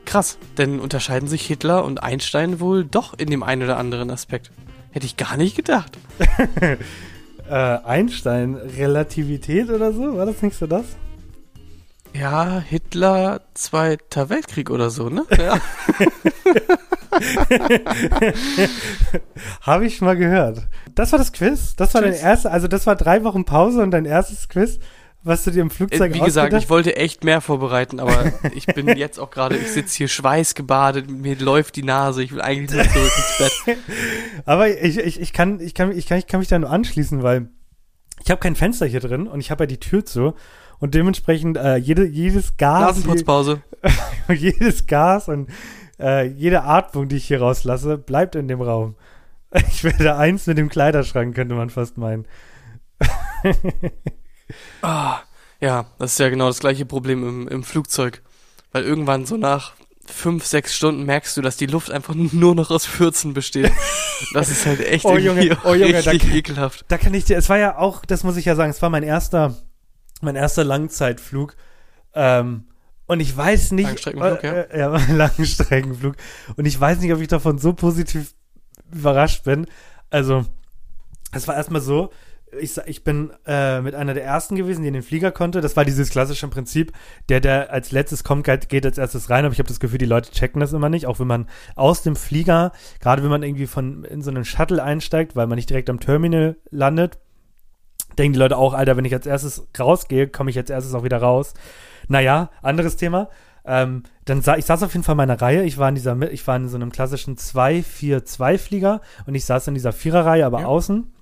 Krass, 0.09 0.39
denn 0.57 0.81
unterscheiden 0.81 1.29
sich 1.29 1.45
Hitler 1.47 1.85
und 1.85 2.03
Einstein 2.03 2.61
wohl 2.61 2.83
doch 2.83 3.13
in 3.19 3.29
dem 3.29 3.43
einen 3.43 3.65
oder 3.65 3.77
anderen 3.77 4.11
Aspekt. 4.11 4.51
Hätte 4.91 5.05
ich 5.05 5.19
gar 5.19 5.37
nicht 5.37 5.55
gedacht. 5.55 5.99
Äh, 7.51 7.55
Einstein. 7.55 8.57
Relativität 8.57 9.71
oder 9.71 9.91
so? 9.95 10.19
War 10.19 10.27
das 10.27 10.43
nicht 10.43 10.55
so 10.55 10.67
das? 10.67 10.85
Ja, 12.13 12.61
Hitler, 12.61 13.41
Zweiter 13.55 14.29
Weltkrieg 14.29 14.69
oder 14.69 14.91
so, 14.91 15.09
ne? 15.09 15.25
Ja. 15.35 15.59
Habe 19.63 19.87
ich 19.87 20.03
mal 20.03 20.19
gehört. 20.19 20.69
Das 20.95 21.13
war 21.13 21.19
das 21.19 21.33
Quiz. 21.33 21.75
Das 21.75 21.95
war 21.95 22.03
dein 22.03 22.11
Quiz. 22.13 22.23
erster, 22.23 22.53
also 22.53 22.69
das 22.69 22.87
war 22.87 22.97
drei 22.97 23.25
Wochen 23.25 23.47
Pause 23.47 23.81
und 23.83 23.93
dein 23.93 24.05
erstes 24.05 24.51
Quiz, 24.51 24.79
was 25.29 25.45
du 25.45 25.51
dir 25.51 25.63
im 25.63 25.71
Flugzeug 25.71 26.11
Äh, 26.11 26.15
Wie 26.15 26.21
gesagt, 26.21 26.53
ich 26.55 26.69
wollte 26.71 26.97
echt 26.97 27.23
mehr 27.23 27.41
vorbereiten, 27.41 28.01
aber 28.01 28.33
ich 28.55 28.67
bin 28.67 28.89
jetzt 28.97 29.19
auch 29.19 29.31
gerade, 29.31 29.57
ich 29.57 29.71
sitze 29.71 29.99
hier 29.99 30.09
schweißgebadet, 30.09 31.11
mir 31.11 31.37
läuft 31.37 31.77
die 31.77 31.83
Nase, 31.83 32.23
ich 32.23 32.33
will 32.33 32.41
eigentlich 32.41 32.77
nur 32.77 32.93
zurück 32.93 33.13
ins 33.17 33.39
Bett. 33.65 33.79
Aber 34.47 34.69
ich, 34.69 34.99
ich, 34.99 35.21
ich, 35.21 35.33
kann, 35.33 35.61
ich, 35.61 35.75
kann, 35.75 35.97
ich, 35.97 36.07
kann, 36.07 36.19
ich 36.19 36.27
kann 36.27 36.41
mich 36.41 36.49
da 36.49 36.59
nur 36.59 36.71
anschließen, 36.71 37.23
weil 37.23 37.49
ich 38.25 38.31
habe 38.31 38.41
kein 38.41 38.57
Fenster 38.57 38.87
hier 38.87 39.01
drin 39.01 39.27
und 39.27 39.41
ich 39.41 39.51
habe 39.51 39.65
ja 39.65 39.67
die 39.67 39.79
Tür 39.79 40.05
zu. 40.05 40.35
Und 40.81 40.95
dementsprechend 40.95 41.57
äh, 41.57 41.77
jede, 41.77 42.07
jedes 42.07 42.57
Gas, 42.57 42.97
Nasenputzpause. 42.97 43.63
je, 44.29 44.35
jedes 44.35 44.87
Gas 44.87 45.29
und 45.29 45.51
äh, 46.01 46.27
jede 46.27 46.63
Atmung, 46.63 47.09
die 47.09 47.17
ich 47.17 47.27
hier 47.27 47.41
rauslasse, 47.41 47.99
bleibt 47.99 48.35
in 48.37 48.49
dem 48.49 48.61
Raum. 48.61 48.95
Ich 49.69 49.83
werde 49.83 50.17
eins 50.17 50.47
mit 50.47 50.59
dem 50.59 50.69
Kleiderschrank, 50.69 51.35
könnte 51.35 51.55
man 51.55 51.71
fast 51.71 51.97
meinen. 51.99 52.27
Ah, 54.83 55.21
ja, 55.61 55.87
das 55.99 56.13
ist 56.13 56.19
ja 56.19 56.29
genau 56.29 56.47
das 56.47 56.61
gleiche 56.61 56.87
Problem 56.87 57.27
im, 57.27 57.49
im 57.49 57.65
Flugzeug. 57.65 58.23
Weil 58.73 58.85
irgendwann 58.85 59.27
so 59.27 59.37
nach 59.37 59.73
fünf, 60.07 60.45
sechs 60.45 60.75
Stunden 60.75 61.05
merkst 61.05 61.37
du, 61.37 61.43
dass 61.43 61.57
die 61.57 61.67
Luft 61.67 61.91
einfach 61.91 62.15
nur 62.33 62.55
noch 62.55 62.71
aus 62.71 62.87
Fürzen 62.87 63.35
besteht. 63.35 63.73
Das 64.35 64.49
ist 64.51 64.67
halt 64.67 64.81
echt 64.81 65.05
Oh, 65.05 65.17
Junge, 65.17 65.57
oh, 65.65 65.75
Junge, 65.75 66.03
da 66.03 66.13
ekelhaft. 66.13 66.85
Da 66.89 66.99
kann 66.99 67.15
ich 67.15 67.25
dir, 67.25 67.37
es 67.37 67.49
war 67.49 67.59
ja 67.59 67.79
auch, 67.79 68.05
das 68.05 68.25
muss 68.25 68.37
ich 68.37 68.45
ja 68.45 68.57
sagen, 68.57 68.71
es 68.71 68.83
war 68.83 68.91
mein 68.91 69.03
erster, 69.03 69.57
mein 70.21 70.37
erster 70.37 70.65
Langzeitflug. 70.65 71.57
Ähm, 72.15 72.65
und 73.07 73.21
ich 73.21 73.35
weiß 73.35 73.73
nicht, 73.73 73.87
Langstreckenflug, 73.87 74.43
ja. 74.43 74.53
äh, 74.53 74.79
ja, 74.79 75.01
Langstreckenflug. 75.15 76.17
Und 76.57 76.67
ich 76.67 76.79
weiß 76.79 77.01
nicht, 77.01 77.13
ob 77.13 77.21
ich 77.21 77.29
davon 77.29 77.59
so 77.59 77.73
positiv 77.73 78.35
überrascht 78.93 79.45
bin. 79.45 79.67
Also, 80.11 80.45
es 81.33 81.49
war 81.49 81.57
erstmal 81.57 81.81
so, 81.81 82.11
ich, 82.61 82.73
sa- 82.75 82.83
ich 82.87 83.05
bin 83.05 83.31
äh, 83.47 83.81
mit 83.81 83.95
einer 83.95 84.15
der 84.15 84.25
ersten 84.25 84.57
gewesen, 84.57 84.83
die 84.83 84.89
in 84.89 84.95
den 84.95 85.03
Flieger 85.03 85.31
konnte. 85.33 85.61
Das 85.61 85.77
war 85.77 85.85
dieses 85.85 86.11
klassische 86.11 86.49
Prinzip, 86.49 86.93
der, 87.29 87.41
der 87.41 87.73
als 87.73 87.93
letztes 87.93 88.25
kommt, 88.25 88.45
geht 88.45 88.87
als 88.87 88.99
erstes 88.99 89.31
rein. 89.31 89.45
Aber 89.45 89.53
ich 89.53 89.59
habe 89.59 89.69
das 89.69 89.81
Gefühl, 89.81 89.99
die 89.99 90.07
Leute 90.07 90.31
checken 90.31 90.61
das 90.61 90.73
immer 90.73 90.89
nicht. 90.89 91.07
Auch 91.07 91.21
wenn 91.21 91.27
man 91.27 91.47
aus 91.77 92.03
dem 92.03 92.17
Flieger, 92.17 92.73
gerade 93.01 93.23
wenn 93.23 93.31
man 93.31 93.43
irgendwie 93.43 93.67
von 93.67 94.05
in 94.05 94.23
so 94.23 94.31
einen 94.31 94.45
Shuttle 94.45 94.83
einsteigt, 94.83 95.37
weil 95.37 95.47
man 95.47 95.57
nicht 95.57 95.71
direkt 95.71 95.91
am 95.91 96.01
Terminal 96.01 96.57
landet, 96.71 97.19
denken 98.19 98.33
die 98.33 98.39
Leute 98.39 98.57
auch, 98.57 98.75
Alter, 98.75 98.97
wenn 98.97 99.05
ich 99.05 99.15
als 99.15 99.27
erstes 99.27 99.67
rausgehe, 99.79 100.29
komme 100.29 100.51
ich 100.51 100.59
als 100.59 100.71
erstes 100.71 100.95
auch 100.95 101.05
wieder 101.05 101.19
raus. 101.19 101.55
Naja, 102.09 102.51
anderes 102.63 102.97
Thema. 102.97 103.29
Ähm, 103.65 104.05
dann 104.25 104.41
sah, 104.41 104.57
ich 104.57 104.65
saß 104.65 104.83
auf 104.83 104.95
jeden 104.95 105.05
Fall 105.05 105.13
in 105.13 105.19
meiner 105.19 105.41
Reihe. 105.41 105.63
Ich 105.65 105.77
war 105.77 105.89
in 105.91 105.95
dieser, 105.95 106.17
ich 106.33 106.47
war 106.47 106.57
in 106.57 106.69
so 106.69 106.77
einem 106.77 106.91
klassischen 106.91 107.37
2-4-2-Flieger 107.37 109.01
und 109.27 109.35
ich 109.35 109.45
saß 109.45 109.69
in 109.69 109.75
dieser 109.75 109.93
Viererreihe, 109.93 110.47
aber 110.47 110.61
Ja. 110.61 110.67
außen. 110.67 111.13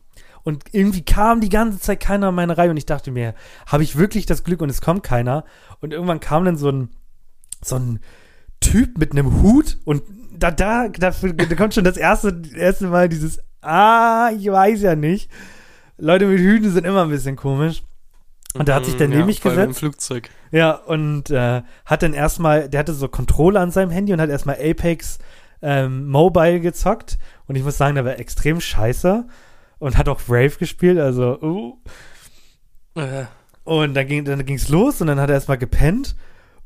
Und 0.47 0.63
irgendwie 0.71 1.05
kam 1.05 1.41
die 1.41 1.49
ganze 1.49 1.81
Zeit 1.81 1.99
keiner 1.99 2.29
in 2.29 2.35
meine 2.37 2.57
Reihe 2.57 2.71
und 2.71 2.77
ich 2.77 2.87
dachte 2.87 3.11
mir, 3.11 3.35
habe 3.67 3.83
ich 3.83 3.99
wirklich 3.99 4.27
das 4.27 4.45
Glück 4.45 4.63
und 4.63 4.71
es 4.71 4.81
kommt 4.81 5.03
keiner. 5.03 5.45
Und 5.81 5.93
irgendwann 5.93 6.21
kam 6.21 6.45
dann 6.45 6.57
so 6.57 6.71
ein, 6.71 6.91
so 7.65 7.75
ein 7.75 7.99
Typ 8.61 8.97
mit 8.97 9.11
einem 9.11 9.43
Hut 9.43 9.79
und 9.85 10.05
da, 10.39 10.53
da, 10.53 10.87
da, 10.87 11.11
da 11.11 11.55
kommt 11.57 11.75
schon 11.75 11.83
das 11.83 11.97
erste, 11.97 12.43
erste 12.55 12.87
Mal 12.87 13.09
dieses, 13.09 13.41
ah, 13.61 14.31
ich 14.39 14.47
weiß 14.47 14.83
ja 14.83 14.95
nicht. 14.95 15.33
Leute 15.99 16.27
mit 16.27 16.39
Hüten 16.39 16.71
sind 16.71 16.87
immer 16.87 17.03
ein 17.03 17.11
bisschen 17.11 17.35
komisch. 17.35 17.83
Und 18.55 18.69
da 18.69 18.77
hat 18.77 18.85
sich 18.85 18.97
der 18.97 19.09
Mhm, 19.09 19.15
neben 19.15 19.21
ja, 19.23 19.27
mich 19.27 19.41
vor 19.41 19.51
allem 19.51 19.61
Im 19.63 19.67
gesetzt. 19.71 19.81
Flugzeug. 19.81 20.31
Ja, 20.53 20.75
und 20.75 21.29
äh, 21.31 21.63
hat 21.85 22.03
dann 22.05 22.15
erstmal, 22.15 22.69
der 22.69 22.79
hatte 22.79 22.95
so 22.95 23.09
Controller 23.09 23.63
an 23.63 23.73
seinem 23.73 23.91
Handy 23.91 24.13
und 24.13 24.21
hat 24.21 24.31
erstmal 24.31 24.59
Apex 24.63 25.19
ähm, 25.61 26.07
Mobile 26.07 26.61
gezockt. 26.61 27.19
Und 27.49 27.57
ich 27.57 27.65
muss 27.65 27.77
sagen, 27.77 27.97
der 27.97 28.05
war 28.05 28.21
extrem 28.21 28.61
scheiße. 28.61 29.27
Und 29.79 29.99
hat 29.99 30.09
auch 30.09 30.21
Brave 30.23 30.57
gespielt, 30.59 30.99
also, 30.99 31.41
uh. 31.41 31.79
Äh, 32.95 33.27
Und 33.65 33.95
dann 33.95 34.07
ging 34.07 34.25
dann 34.25 34.45
ging's 34.47 34.69
los 34.69 35.01
und 35.01 35.09
dann 35.09 35.21
hat 35.21 35.29
er 35.29 35.35
erstmal 35.35 35.59
gepennt. 35.59 36.17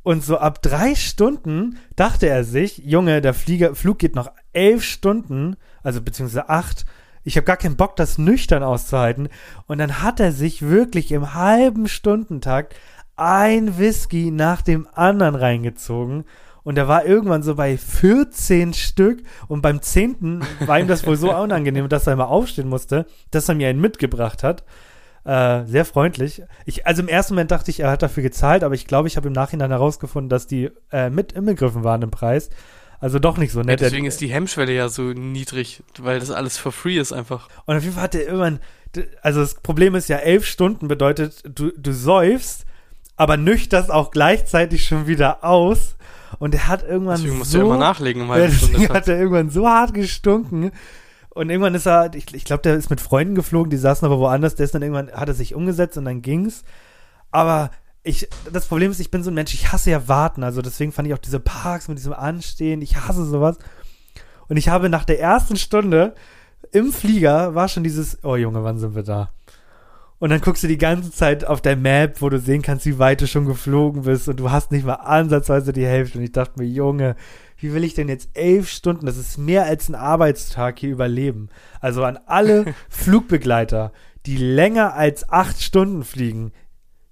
Und 0.03 0.25
so 0.25 0.39
ab 0.39 0.63
drei 0.63 0.95
Stunden 0.95 1.79
dachte 1.97 2.29
er 2.29 2.45
sich, 2.45 2.79
Junge, 2.79 3.21
der 3.21 3.35
Flieger, 3.35 3.75
Flug 3.75 3.99
geht 3.99 4.15
noch 4.15 4.31
elf 4.53 4.83
Stunden, 4.85 5.57
also 5.83 6.01
beziehungsweise 6.01 6.49
acht. 6.49 6.87
Ich 7.23 7.37
habe 7.37 7.45
gar 7.45 7.59
keinen 7.59 7.77
Bock, 7.77 7.97
das 7.97 8.17
nüchtern 8.17 8.63
auszuhalten. 8.63 9.29
Und 9.67 9.79
dann 9.79 10.03
hat 10.03 10.21
er 10.21 10.33
sich 10.33 10.63
wirklich 10.63 11.13
im 11.13 11.35
halben 11.35 11.87
Stundentakt 11.87 12.75
ein 13.17 13.79
Whisky 13.79 14.31
nach 14.31 14.63
dem 14.63 14.89
anderen 14.95 15.35
reingezogen. 15.35 16.25
Und 16.71 16.79
er 16.79 16.87
war 16.87 17.05
irgendwann 17.05 17.43
so 17.43 17.57
bei 17.57 17.77
14 17.77 18.75
Stück. 18.75 19.25
Und 19.49 19.61
beim 19.61 19.83
zehnten 19.83 20.41
war 20.61 20.79
ihm 20.79 20.87
das 20.87 21.05
wohl 21.05 21.17
so 21.17 21.35
unangenehm, 21.35 21.89
dass 21.89 22.07
er 22.07 22.15
mal 22.15 22.27
aufstehen 22.27 22.69
musste, 22.69 23.07
dass 23.33 23.49
er 23.49 23.57
mir 23.57 23.67
einen 23.67 23.81
mitgebracht 23.81 24.45
hat. 24.45 24.63
Äh, 25.25 25.65
sehr 25.67 25.85
freundlich. 25.85 26.45
Ich, 26.67 26.87
also 26.87 27.03
im 27.03 27.09
ersten 27.09 27.35
Moment 27.35 27.51
dachte 27.51 27.73
ich, 27.73 27.81
er 27.81 27.91
hat 27.91 28.03
dafür 28.03 28.23
gezahlt, 28.23 28.63
aber 28.63 28.77
ich 28.77 28.87
glaube, 28.87 29.09
ich 29.09 29.17
habe 29.17 29.27
im 29.27 29.33
Nachhinein 29.35 29.71
herausgefunden, 29.71 30.29
dass 30.29 30.47
die 30.47 30.71
äh, 30.93 31.11
mit 31.11 31.33
inbegriffen 31.33 31.83
waren 31.83 32.03
im 32.03 32.13
Preis. 32.13 32.51
Also 33.01 33.19
doch 33.19 33.37
nicht 33.37 33.51
so 33.51 33.59
ja, 33.61 33.67
nett. 33.67 33.81
deswegen 33.81 34.07
ist 34.07 34.21
die 34.21 34.29
Hemmschwelle 34.29 34.73
ja 34.73 34.89
so 34.89 35.03
niedrig, 35.03 35.83
weil 35.99 36.21
das 36.21 36.31
alles 36.31 36.57
for 36.57 36.71
free 36.71 36.99
ist 36.99 37.13
einfach. 37.13 37.49
Und 37.67 37.77
auf 37.77 37.83
jeden 37.83 37.95
Fall 37.97 38.05
hat 38.05 38.15
er 38.15 38.27
irgendwann, 38.27 38.61
d- 38.95 39.09
also 39.23 39.41
das 39.41 39.55
Problem 39.57 39.97
ist 39.97 40.09
ja, 40.09 40.19
elf 40.19 40.47
Stunden 40.47 40.87
bedeutet, 40.87 41.43
du, 41.53 41.73
du 41.77 41.93
säufst, 41.93 42.65
aber 43.17 43.37
nüchterst 43.37 43.91
auch 43.91 44.13
gleichzeitig 44.13 44.87
schon 44.87 45.09
wieder 45.09 45.43
aus. 45.43 45.97
Und 46.39 46.55
er 46.55 46.69
hat 46.69 46.83
irgendwann 46.83 47.17
Deswegen 47.17 47.39
musst 47.39 47.51
so, 47.51 47.59
du 47.59 47.65
ja 47.65 47.71
immer 47.71 47.81
nachlegen 47.81 48.23
Stunde. 48.25 48.49
deswegen 48.51 48.89
hat 48.93 49.09
er 49.09 49.19
irgendwann 49.19 49.51
so 49.51 49.69
hart 49.69 49.95
gestunken. 49.95 50.71
Und 51.31 51.51
irgendwann 51.51 51.75
ist 51.75 51.87
er, 51.87 52.15
ich, 52.15 52.35
ich 52.35 52.45
glaube, 52.45 52.63
der 52.63 52.75
ist 52.77 52.91
mit 52.91 53.01
Freunden 53.01 53.35
geflogen, 53.35 53.71
die 53.71 53.77
saßen 53.77 54.05
aber 54.05 54.19
woanders, 54.19 54.57
der 54.57 54.65
ist 54.65 54.75
dann 54.75 54.83
irgendwann, 54.83 55.13
hat 55.13 55.29
er 55.29 55.35
sich 55.35 55.55
umgesetzt 55.55 55.97
und 55.97 56.05
dann 56.05 56.23
ging's. 56.23 56.65
Aber 57.31 57.71
ich, 58.03 58.29
das 58.53 58.67
Problem 58.67 58.91
ist, 58.91 59.01
ich 59.01 59.11
bin 59.11 59.23
so 59.23 59.31
ein 59.31 59.35
Mensch, 59.35 59.55
ich 59.55 59.73
hasse 59.73 59.91
ja 59.91 60.09
warten. 60.09 60.43
Also 60.43 60.63
deswegen 60.63 60.93
fand 60.93 61.07
ich 61.09 61.15
auch 61.15 61.19
diese 61.19 61.41
Parks 61.41 61.89
mit 61.89 61.99
diesem 61.99 62.13
Anstehen, 62.13 62.83
ich 62.83 62.97
hasse 62.97 63.25
sowas. 63.25 63.59
Und 64.49 64.57
ich 64.57 64.69
habe 64.69 64.89
nach 64.89 65.05
der 65.05 65.21
ersten 65.21 65.57
Stunde 65.57 66.15
im 66.73 66.93
Flieger 66.93 67.55
war 67.55 67.69
schon 67.69 67.85
dieses, 67.85 68.23
oh 68.25 68.37
Junge, 68.37 68.65
wann 68.65 68.79
sind 68.79 68.95
wir 68.95 69.03
da? 69.03 69.31
Und 70.21 70.29
dann 70.29 70.43
guckst 70.43 70.63
du 70.63 70.69
die 70.69 70.79
ganze 70.79 71.11
Zeit 71.11 71.47
auf 71.47 71.63
der 71.63 71.77
Map, 71.77 72.21
wo 72.21 72.29
du 72.29 72.39
sehen 72.39 72.61
kannst, 72.61 72.85
wie 72.85 72.99
weit 72.99 73.23
du 73.23 73.27
schon 73.27 73.47
geflogen 73.47 74.03
bist 74.03 74.29
und 74.29 74.39
du 74.39 74.51
hast 74.51 74.71
nicht 74.71 74.85
mal 74.85 74.97
ansatzweise 74.97 75.73
die 75.73 75.87
Hälfte. 75.87 76.19
Und 76.19 76.25
ich 76.25 76.33
dachte 76.33 76.61
mir, 76.61 76.69
Junge, 76.69 77.17
wie 77.57 77.73
will 77.73 77.85
ich 77.85 77.95
denn 77.95 78.11
jetzt 78.11 78.29
elf 78.35 78.69
Stunden, 78.69 79.07
das 79.07 79.17
ist 79.17 79.39
mehr 79.39 79.65
als 79.65 79.89
ein 79.89 79.95
Arbeitstag 79.95 80.79
hier 80.79 80.91
überleben. 80.91 81.49
Also 81.81 82.05
an 82.05 82.19
alle 82.27 82.75
Flugbegleiter, 82.91 83.93
die 84.27 84.37
länger 84.37 84.93
als 84.95 85.27
acht 85.31 85.63
Stunden 85.63 86.05
fliegen, 86.05 86.53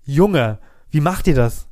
Junge, 0.04 0.58
wie 0.90 1.00
macht 1.00 1.26
ihr 1.28 1.34
das? 1.34 1.67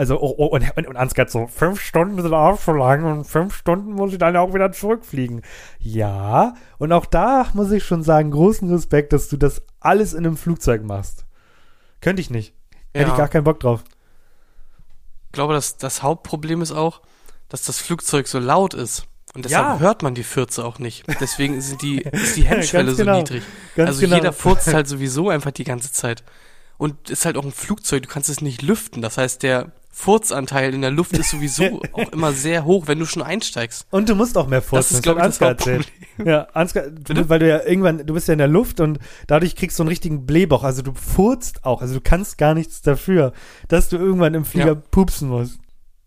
Also, 0.00 0.18
oh, 0.18 0.34
oh, 0.38 0.46
und, 0.46 0.64
und, 0.78 0.86
und 0.86 0.96
Ansgar 0.96 1.28
so, 1.28 1.46
fünf 1.46 1.78
Stunden 1.78 2.22
sind 2.22 2.32
auch 2.32 2.58
schon 2.58 2.78
lang 2.78 3.04
und 3.04 3.24
fünf 3.26 3.54
Stunden 3.54 3.92
muss 3.92 4.12
ich 4.12 4.18
dann 4.18 4.34
auch 4.34 4.54
wieder 4.54 4.72
zurückfliegen. 4.72 5.42
Ja, 5.78 6.54
und 6.78 6.90
auch 6.90 7.04
da 7.04 7.46
muss 7.52 7.70
ich 7.70 7.84
schon 7.84 8.02
sagen, 8.02 8.30
großen 8.30 8.72
Respekt, 8.72 9.12
dass 9.12 9.28
du 9.28 9.36
das 9.36 9.60
alles 9.78 10.14
in 10.14 10.24
einem 10.24 10.38
Flugzeug 10.38 10.84
machst. 10.84 11.26
Könnte 12.00 12.22
ich 12.22 12.30
nicht. 12.30 12.54
Hätte 12.94 13.08
Ja. 13.08 13.12
ich 13.12 13.18
gar 13.18 13.28
keinen 13.28 13.44
Bock 13.44 13.60
drauf. 13.60 13.84
Ich 15.26 15.32
glaube, 15.32 15.52
dass 15.52 15.76
das 15.76 16.02
Hauptproblem 16.02 16.62
ist 16.62 16.72
auch, 16.72 17.02
dass 17.50 17.64
das 17.66 17.78
Flugzeug 17.78 18.26
so 18.26 18.38
laut 18.38 18.72
ist. 18.72 19.06
Und 19.34 19.44
deshalb 19.44 19.66
Ja. 19.66 19.78
hört 19.80 20.02
man 20.02 20.14
die 20.14 20.24
Fürze 20.24 20.64
auch 20.64 20.78
nicht. 20.78 21.04
Deswegen 21.20 21.60
sind 21.60 21.82
die, 21.82 21.98
ist 22.12 22.38
die 22.38 22.44
Hemmschwelle 22.44 22.86
Ganz 22.86 22.96
so 22.96 23.04
genau. 23.04 23.18
niedrig. 23.18 23.42
Ganz 23.76 23.88
also 23.88 24.00
genau. 24.00 24.16
jeder 24.16 24.32
furzt 24.32 24.72
halt 24.72 24.88
sowieso 24.88 25.28
einfach 25.28 25.50
die 25.50 25.64
ganze 25.64 25.92
Zeit. 25.92 26.24
Und 26.80 27.10
ist 27.10 27.26
halt 27.26 27.36
auch 27.36 27.44
ein 27.44 27.52
Flugzeug, 27.52 28.04
du 28.04 28.08
kannst 28.08 28.30
es 28.30 28.40
nicht 28.40 28.62
lüften. 28.62 29.02
Das 29.02 29.18
heißt, 29.18 29.42
der 29.42 29.70
Furzanteil 29.90 30.72
in 30.72 30.80
der 30.80 30.90
Luft 30.90 31.12
ist 31.12 31.28
sowieso 31.28 31.82
auch 31.92 32.10
immer 32.10 32.32
sehr 32.32 32.64
hoch, 32.64 32.86
wenn 32.86 32.98
du 32.98 33.04
schon 33.04 33.22
einsteigst. 33.22 33.86
Und 33.90 34.08
du 34.08 34.14
musst 34.14 34.38
auch 34.38 34.46
mehr 34.46 34.62
furzen. 34.62 34.78
Das 34.78 34.92
ist, 34.92 35.02
glaube 35.02 35.20
ich, 35.20 35.26
das 35.26 35.34
Ansgar 35.34 35.50
erzählt. 35.50 35.88
Ja, 36.24 36.44
Ansgar, 36.54 36.84
du, 36.88 37.28
weil 37.28 37.38
du 37.38 37.48
ja 37.50 37.62
irgendwann, 37.66 38.06
du 38.06 38.14
bist 38.14 38.28
ja 38.28 38.32
in 38.32 38.38
der 38.38 38.48
Luft 38.48 38.80
und 38.80 38.98
dadurch 39.26 39.56
kriegst 39.56 39.78
du 39.78 39.82
einen 39.82 39.88
richtigen 39.90 40.24
Blähbauch. 40.24 40.64
Also 40.64 40.80
du 40.80 40.94
furzt 40.94 41.66
auch. 41.66 41.82
Also 41.82 41.92
du 41.94 42.00
kannst 42.00 42.38
gar 42.38 42.54
nichts 42.54 42.80
dafür, 42.80 43.34
dass 43.68 43.90
du 43.90 43.98
irgendwann 43.98 44.32
im 44.32 44.46
Flieger 44.46 44.66
Ja. 44.68 44.74
pupsen 44.90 45.28
musst. 45.28 45.58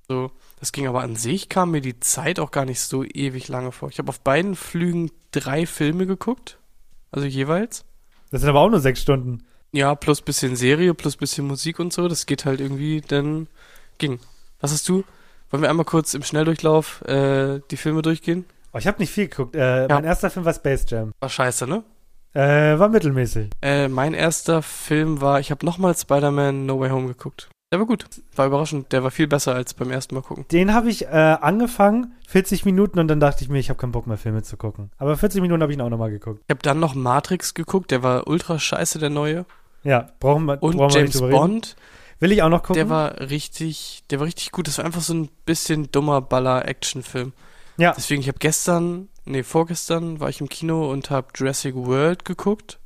So, 0.07 0.31
das 0.59 0.71
ging 0.71 0.87
aber 0.87 1.01
an 1.03 1.15
sich, 1.15 1.49
kam 1.49 1.69
mir 1.69 1.81
die 1.81 1.99
Zeit 1.99 2.39
auch 2.39 2.49
gar 2.49 2.65
nicht 2.65 2.79
so 2.79 3.03
ewig 3.03 3.47
lange 3.47 3.71
vor. 3.71 3.89
Ich 3.89 3.99
habe 3.99 4.09
auf 4.09 4.21
beiden 4.21 4.55
Flügen 4.55 5.11
drei 5.29 5.67
Filme 5.67 6.07
geguckt. 6.07 6.57
Also 7.11 7.27
jeweils. 7.27 7.85
Das 8.31 8.41
sind 8.41 8.49
aber 8.49 8.61
auch 8.61 8.69
nur 8.71 8.79
sechs 8.79 9.01
Stunden. 9.01 9.43
Ja, 9.73 9.95
plus 9.95 10.21
bisschen 10.21 10.55
Serie, 10.55 10.93
plus 10.93 11.17
bisschen 11.17 11.47
Musik 11.47 11.79
und 11.79 11.91
so. 11.91 12.07
Das 12.07 12.25
geht 12.27 12.45
halt 12.45 12.61
irgendwie, 12.61 13.01
dann 13.01 13.47
ging. 13.97 14.19
Was 14.61 14.71
hast 14.71 14.87
du? 14.87 15.03
Wollen 15.49 15.63
wir 15.63 15.69
einmal 15.69 15.85
kurz 15.85 16.13
im 16.13 16.23
Schnelldurchlauf 16.23 17.01
äh, 17.07 17.59
die 17.71 17.77
Filme 17.77 18.01
durchgehen? 18.03 18.45
Oh, 18.71 18.77
ich 18.77 18.87
habe 18.87 18.99
nicht 18.99 19.11
viel 19.11 19.27
geguckt. 19.27 19.55
Äh, 19.55 19.81
Ja. 19.87 19.95
Mein 19.95 20.03
erster 20.05 20.29
Film 20.29 20.45
war 20.45 20.53
Space 20.53 20.85
Jam. 20.87 21.11
War 21.19 21.29
scheiße, 21.29 21.67
ne? 21.67 21.83
Äh, 22.33 22.79
war 22.79 22.89
mittelmäßig. 22.89 23.49
Äh, 23.61 23.87
mein 23.87 24.13
erster 24.13 24.61
Film 24.63 25.21
war, 25.21 25.39
ich 25.39 25.51
habe 25.51 25.65
nochmal 25.65 25.95
Spider-Man 25.95 26.65
No 26.65 26.79
Way 26.79 26.89
Home 26.89 27.07
geguckt. 27.07 27.49
Der 27.71 27.79
war 27.79 27.87
gut. 27.87 28.05
War 28.35 28.45
überraschend. 28.47 28.91
Der 28.91 29.03
war 29.03 29.09
viel 29.11 29.27
besser 29.27 29.55
als 29.55 29.73
beim 29.73 29.89
ersten 29.91 30.13
Mal 30.15 30.21
gucken. 30.21 30.45
Den 30.51 30.73
habe 30.75 30.89
ich 30.89 31.05
äh, 31.05 31.07
angefangen, 31.09 32.13
40 32.27 32.65
Minuten, 32.65 32.99
und 32.99 33.07
dann 33.07 33.19
dachte 33.19 33.43
ich 33.43 33.49
mir, 33.49 33.57
ich 33.59 33.69
habe 33.69 33.79
keinen 33.79 33.91
Bock 33.91 34.05
mehr, 34.05 34.17
Filme 34.17 34.43
zu 34.43 34.57
gucken. 34.57 34.91
Aber 34.97 35.17
40 35.17 35.41
Minuten 35.41 35.61
habe 35.63 35.71
ich 35.71 35.77
ihn 35.77 35.81
auch 35.81 35.89
nochmal 35.89 36.11
geguckt. 36.11 36.41
Ich 36.47 36.51
habe 36.51 36.61
dann 36.61 36.79
noch 36.79 36.93
Matrix 36.95 37.53
geguckt. 37.55 37.89
Der 37.91 38.01
war 38.03 38.27
ultra 38.27 38.59
scheiße, 38.59 38.99
der 38.99 39.09
neue. 39.09 39.45
Ja, 39.83 40.07
brauchen 40.19 40.45
wir, 40.45 40.61
Und 40.63 40.77
brauchen 40.77 40.93
wir 40.93 41.01
James. 41.01 41.19
Bond. 41.19 41.75
Will 42.19 42.31
ich 42.31 42.41
auch 42.41 42.49
noch 42.49 42.61
gucken? 42.63 42.75
Der 42.75 42.89
war 42.89 43.19
richtig, 43.19 44.03
der 44.09 44.19
war 44.19 44.27
richtig 44.27 44.51
gut. 44.51 44.67
Das 44.67 44.77
war 44.77 44.85
einfach 44.85 45.01
so 45.01 45.13
ein 45.13 45.29
bisschen 45.45 45.91
dummer 45.91 46.21
Baller-Action-Film. 46.21 47.33
Ja. 47.77 47.93
Deswegen, 47.97 48.21
ich 48.21 48.27
habe 48.27 48.39
gestern, 48.39 49.09
nee, 49.25 49.43
vorgestern 49.43 50.19
war 50.19 50.29
ich 50.29 50.39
im 50.39 50.47
Kino 50.47 50.89
und 50.89 51.09
habe 51.09 51.27
Jurassic 51.35 51.75
World 51.75 52.23
geguckt, 52.23 52.79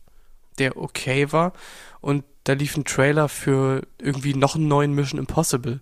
der 0.58 0.78
okay 0.78 1.32
war. 1.32 1.54
Und 2.02 2.24
da 2.46 2.54
lief 2.54 2.78
ein 2.78 2.86
Trailer 2.86 3.30
für 3.30 3.82
irgendwie 4.02 4.34
noch 4.34 4.56
einen 4.56 4.68
neuen 4.68 4.94
Mission 4.94 5.20
Impossible. 5.20 5.82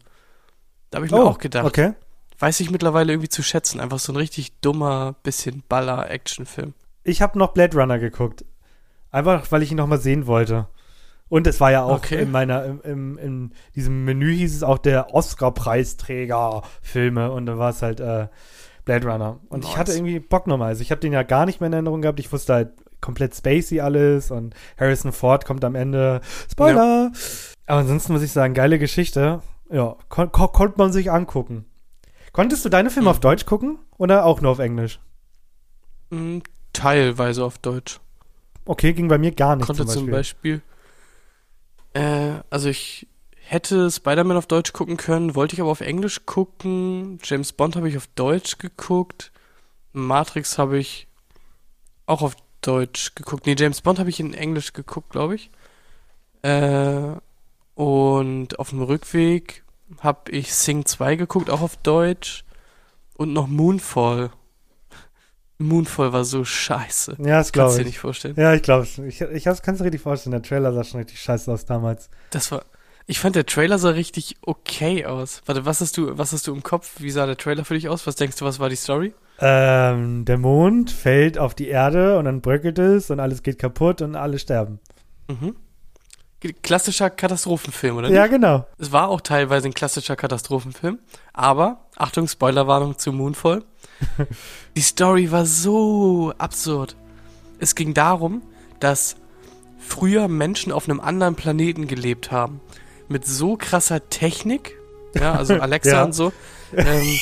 Da 0.90 0.98
habe 0.98 1.06
ich 1.06 1.12
mir 1.12 1.24
auch 1.24 1.38
gedacht, 1.38 1.64
Oh, 1.64 1.68
Okay. 1.68 1.94
weiß 2.40 2.60
ich 2.60 2.72
mittlerweile 2.72 3.14
irgendwie 3.14 3.30
zu 3.30 3.44
schätzen. 3.44 3.80
Einfach 3.80 4.00
so 4.00 4.12
ein 4.12 4.18
richtig 4.18 4.60
dummer, 4.62 5.16
bisschen 5.24 5.64
Baller-Action-Film. 5.70 6.74
Ich 7.04 7.22
habe 7.22 7.38
noch 7.40 7.54
Blade 7.54 7.78
Runner 7.78 8.00
geguckt. 8.00 8.44
Einfach, 9.12 9.50
weil 9.52 9.62
ich 9.64 9.72
ihn 9.72 9.78
nochmal 9.78 10.00
sehen 10.00 10.26
wollte. 10.28 10.68
Und 11.36 11.48
es 11.48 11.60
war 11.60 11.70
ja 11.72 11.84
auch 11.84 11.98
Okay. 11.98 12.22
in 12.22 12.32
meiner, 12.32 12.64
im, 12.64 12.80
im, 12.84 13.18
in 13.18 13.52
diesem 13.76 14.06
Menü 14.06 14.34
hieß 14.34 14.56
es 14.56 14.64
auch 14.64 14.78
der 14.78 15.14
Oscar-Preisträger 15.14 16.62
Filme 16.82 17.32
und 17.32 17.46
da 17.46 17.58
war 17.58 17.72
es 17.72 17.82
halt 17.82 18.00
äh, 18.00 18.28
Blade 18.86 19.06
Runner. 19.08 19.40
Und 19.50 19.64
ich 19.64 19.72
Nice. 19.72 19.78
hatte 19.78 19.92
irgendwie 19.94 20.20
Bock 20.20 20.48
nochmal. 20.48 20.70
Also 20.70 20.82
ich 20.82 20.92
habe 20.92 21.02
den 21.02 21.12
ja 21.14 21.24
gar 21.24 21.46
nicht 21.46 21.60
mehr 21.60 21.68
in 21.68 21.74
Erinnerung 21.74 22.02
gehabt. 22.02 22.20
Ich 22.20 22.32
wusste 22.32 22.54
halt 22.54 22.70
komplett 23.02 23.36
spacey 23.36 23.82
alles 23.82 24.32
und 24.32 24.56
Harrison 24.80 25.12
Ford 25.12 25.44
kommt 25.46 25.66
am 25.66 25.76
Ende. 25.76 26.22
Spoiler! 26.50 27.12
Aber 27.68 27.80
ansonsten 27.80 28.14
muss 28.14 28.22
ich 28.22 28.32
sagen, 28.32 28.54
geile 28.54 28.80
Geschichte. 28.80 29.42
Ja, 29.70 29.96
kon 30.10 30.32
kon 30.32 30.52
konnte 30.54 30.78
man 30.78 30.94
sich 30.94 31.12
angucken. 31.12 31.66
Konntest 32.32 32.64
du 32.64 32.70
deine 32.70 32.90
Filme 32.90 33.06
Mhm. 33.10 33.12
auf 33.12 33.20
Deutsch 33.20 33.46
gucken 33.46 33.80
oder 33.98 34.26
auch 34.26 34.40
nur 34.42 34.52
auf 34.52 34.60
Englisch? 34.60 35.00
Mm, 36.12 36.40
Teilweise 36.74 37.44
auf 37.44 37.58
Deutsch. 37.58 38.00
Okay, 38.66 38.94
ging 38.94 39.08
bei 39.08 39.18
mir 39.18 39.32
gar 39.32 39.56
nicht 39.56 39.66
Konnte 39.66 39.86
zum 39.86 40.10
Beispiel. 40.10 40.62
Äh, 41.96 42.42
also 42.50 42.68
ich 42.70 43.08
hätte 43.40 43.90
Spider-Man 43.90 44.38
auf 44.38 44.48
Deutsch 44.48 44.74
gucken 44.74 44.98
können, 44.98 45.34
wollte 45.34 45.56
ich 45.56 45.62
aber 45.62 45.72
auf 45.72 45.82
Englisch 45.82 46.26
gucken. 46.26 47.20
James 47.24 47.54
Bond 47.54 47.76
habe 47.76 47.88
ich 47.90 47.98
auf 47.98 48.08
Deutsch 48.16 48.58
geguckt. 48.58 49.32
Matrix 49.94 50.58
habe 50.58 50.78
ich 50.78 51.08
auch 52.06 52.22
auf 52.22 52.36
Deutsch 52.62 53.16
geguckt. 53.16 53.46
Nee, 53.46 53.56
James 53.58 53.82
Bond 53.82 54.00
habe 54.00 54.10
ich 54.10 54.20
in 54.20 54.34
Englisch 54.34 54.74
geguckt, 54.74 55.12
glaube 55.12 55.36
ich. 55.36 55.50
Äh, 56.42 57.16
und 57.76 58.60
auf 58.60 58.70
dem 58.72 58.82
Rückweg 58.82 59.64
habe 60.00 60.32
ich 60.32 60.54
Sing 60.54 60.86
2 60.86 61.16
geguckt, 61.16 61.50
auch 61.50 61.62
auf 61.62 61.78
Deutsch. 61.78 62.44
Und 63.16 63.32
noch 63.32 63.48
Moonfall. 63.48 64.32
Moonfall 65.58 66.12
war 66.12 66.26
so 66.26 66.44
scheiße. 66.44 67.16
Ja, 67.20 67.38
das 67.38 67.52
Kannst 67.52 67.54
glaube 67.54 67.72
du 67.72 67.76
dir 67.78 67.82
ich. 67.82 67.88
nicht 67.88 68.00
vorstellen. 68.00 68.36
Ja, 68.38 68.54
ich 68.54 68.62
glaube 68.62 68.84
es. 68.84 68.98
Ich, 68.98 69.22
ich 69.22 69.44
kann 69.44 69.76
es 69.76 69.82
richtig 69.84 70.02
vorstellen. 70.02 70.32
Der 70.32 70.42
Trailer 70.42 70.74
sah 70.74 70.84
schon 70.84 71.00
richtig 71.00 71.20
scheiße 71.22 71.52
aus 71.52 71.66
damals. 71.66 72.10
Das 72.32 72.52
war. 72.52 72.64
Ich 73.08 73.20
fand 73.20 73.36
der 73.36 73.46
Trailer 73.46 73.78
sah 73.78 73.90
richtig 73.90 74.36
okay 74.42 75.06
aus. 75.06 75.44
Warte, 75.46 75.66
was 75.66 75.80
hast 75.80 75.96
du, 75.98 76.18
was 76.18 76.34
hast 76.34 76.48
du 76.48 76.54
im 76.54 76.64
Kopf? 76.64 76.96
Wie 77.00 77.12
sah 77.12 77.26
der 77.28 77.38
Trailer 77.38 77.64
für 77.64 77.76
dich 77.76 77.88
aus? 77.88 78.08
Was 78.08 78.16
denkst 78.16 78.38
du, 78.38 78.46
was 78.46 78.60
war 78.60 78.68
die 78.68 78.76
Story? 78.76 79.14
Ähm, 79.40 80.26
der 80.26 80.38
Mond 80.40 80.90
fällt 80.92 81.38
auf 81.38 81.54
die 81.54 81.68
Erde 81.68 82.18
und 82.18 82.26
dann 82.26 82.42
bröckelt 82.42 82.80
es 82.80 83.12
und 83.12 83.20
alles 83.20 83.44
geht 83.44 83.60
kaputt 83.60 84.02
und 84.02 84.16
alle 84.16 84.40
sterben. 84.40 84.80
Mhm. 85.28 85.56
Klassischer 86.62 87.10
Katastrophenfilm, 87.10 87.98
oder? 87.98 88.10
Ja, 88.10 88.24
nicht? 88.24 88.32
genau. 88.34 88.68
Es 88.78 88.92
war 88.92 89.10
auch 89.10 89.22
teilweise 89.22 89.68
ein 89.68 89.74
klassischer 89.74 90.16
Katastrophenfilm, 90.16 91.00
aber 91.34 91.86
Achtung, 91.96 92.28
Spoilerwarnung 92.28 92.98
zu 93.00 93.12
Moonfall. 93.12 93.64
Die 94.76 94.82
Story 94.82 95.32
war 95.32 95.46
so 95.46 96.34
absurd. 96.38 96.96
Es 97.60 97.76
ging 97.76 97.94
darum, 97.94 98.42
dass 98.80 99.16
früher 99.80 100.28
Menschen 100.28 100.72
auf 100.72 100.90
einem 100.90 101.00
anderen 101.00 101.36
Planeten 101.36 101.88
gelebt 101.88 102.32
haben. 102.32 102.60
Mit 103.08 103.26
so 103.26 103.56
krasser 103.56 104.10
Technik, 104.10 104.76
ja, 105.14 105.34
also 105.36 105.54
Alexa 105.60 105.92
Ja. 105.98 106.04
und 106.04 106.14
so, 106.14 106.34
ähm, 106.76 107.20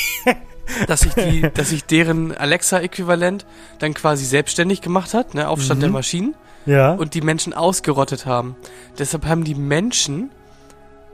dass 0.87 1.01
sich 1.01 1.13
die, 1.13 1.41
dass 1.53 1.69
sich 1.69 1.83
deren 1.83 2.35
Alexa-Äquivalent 2.35 3.45
dann 3.79 3.93
quasi 3.93 4.25
selbstständig 4.25 4.81
gemacht 4.81 5.13
hat, 5.13 5.33
ne, 5.35 5.49
Aufstand 5.49 5.79
Mhm. 5.79 5.83
der 5.83 5.91
Maschinen 5.91 6.35
Ja. 6.65 6.93
und 6.93 7.13
die 7.13 7.21
Menschen 7.21 7.53
ausgerottet 7.53 8.25
haben. 8.25 8.55
Deshalb 8.97 9.25
haben 9.25 9.43
die 9.43 9.55
Menschen 9.55 10.31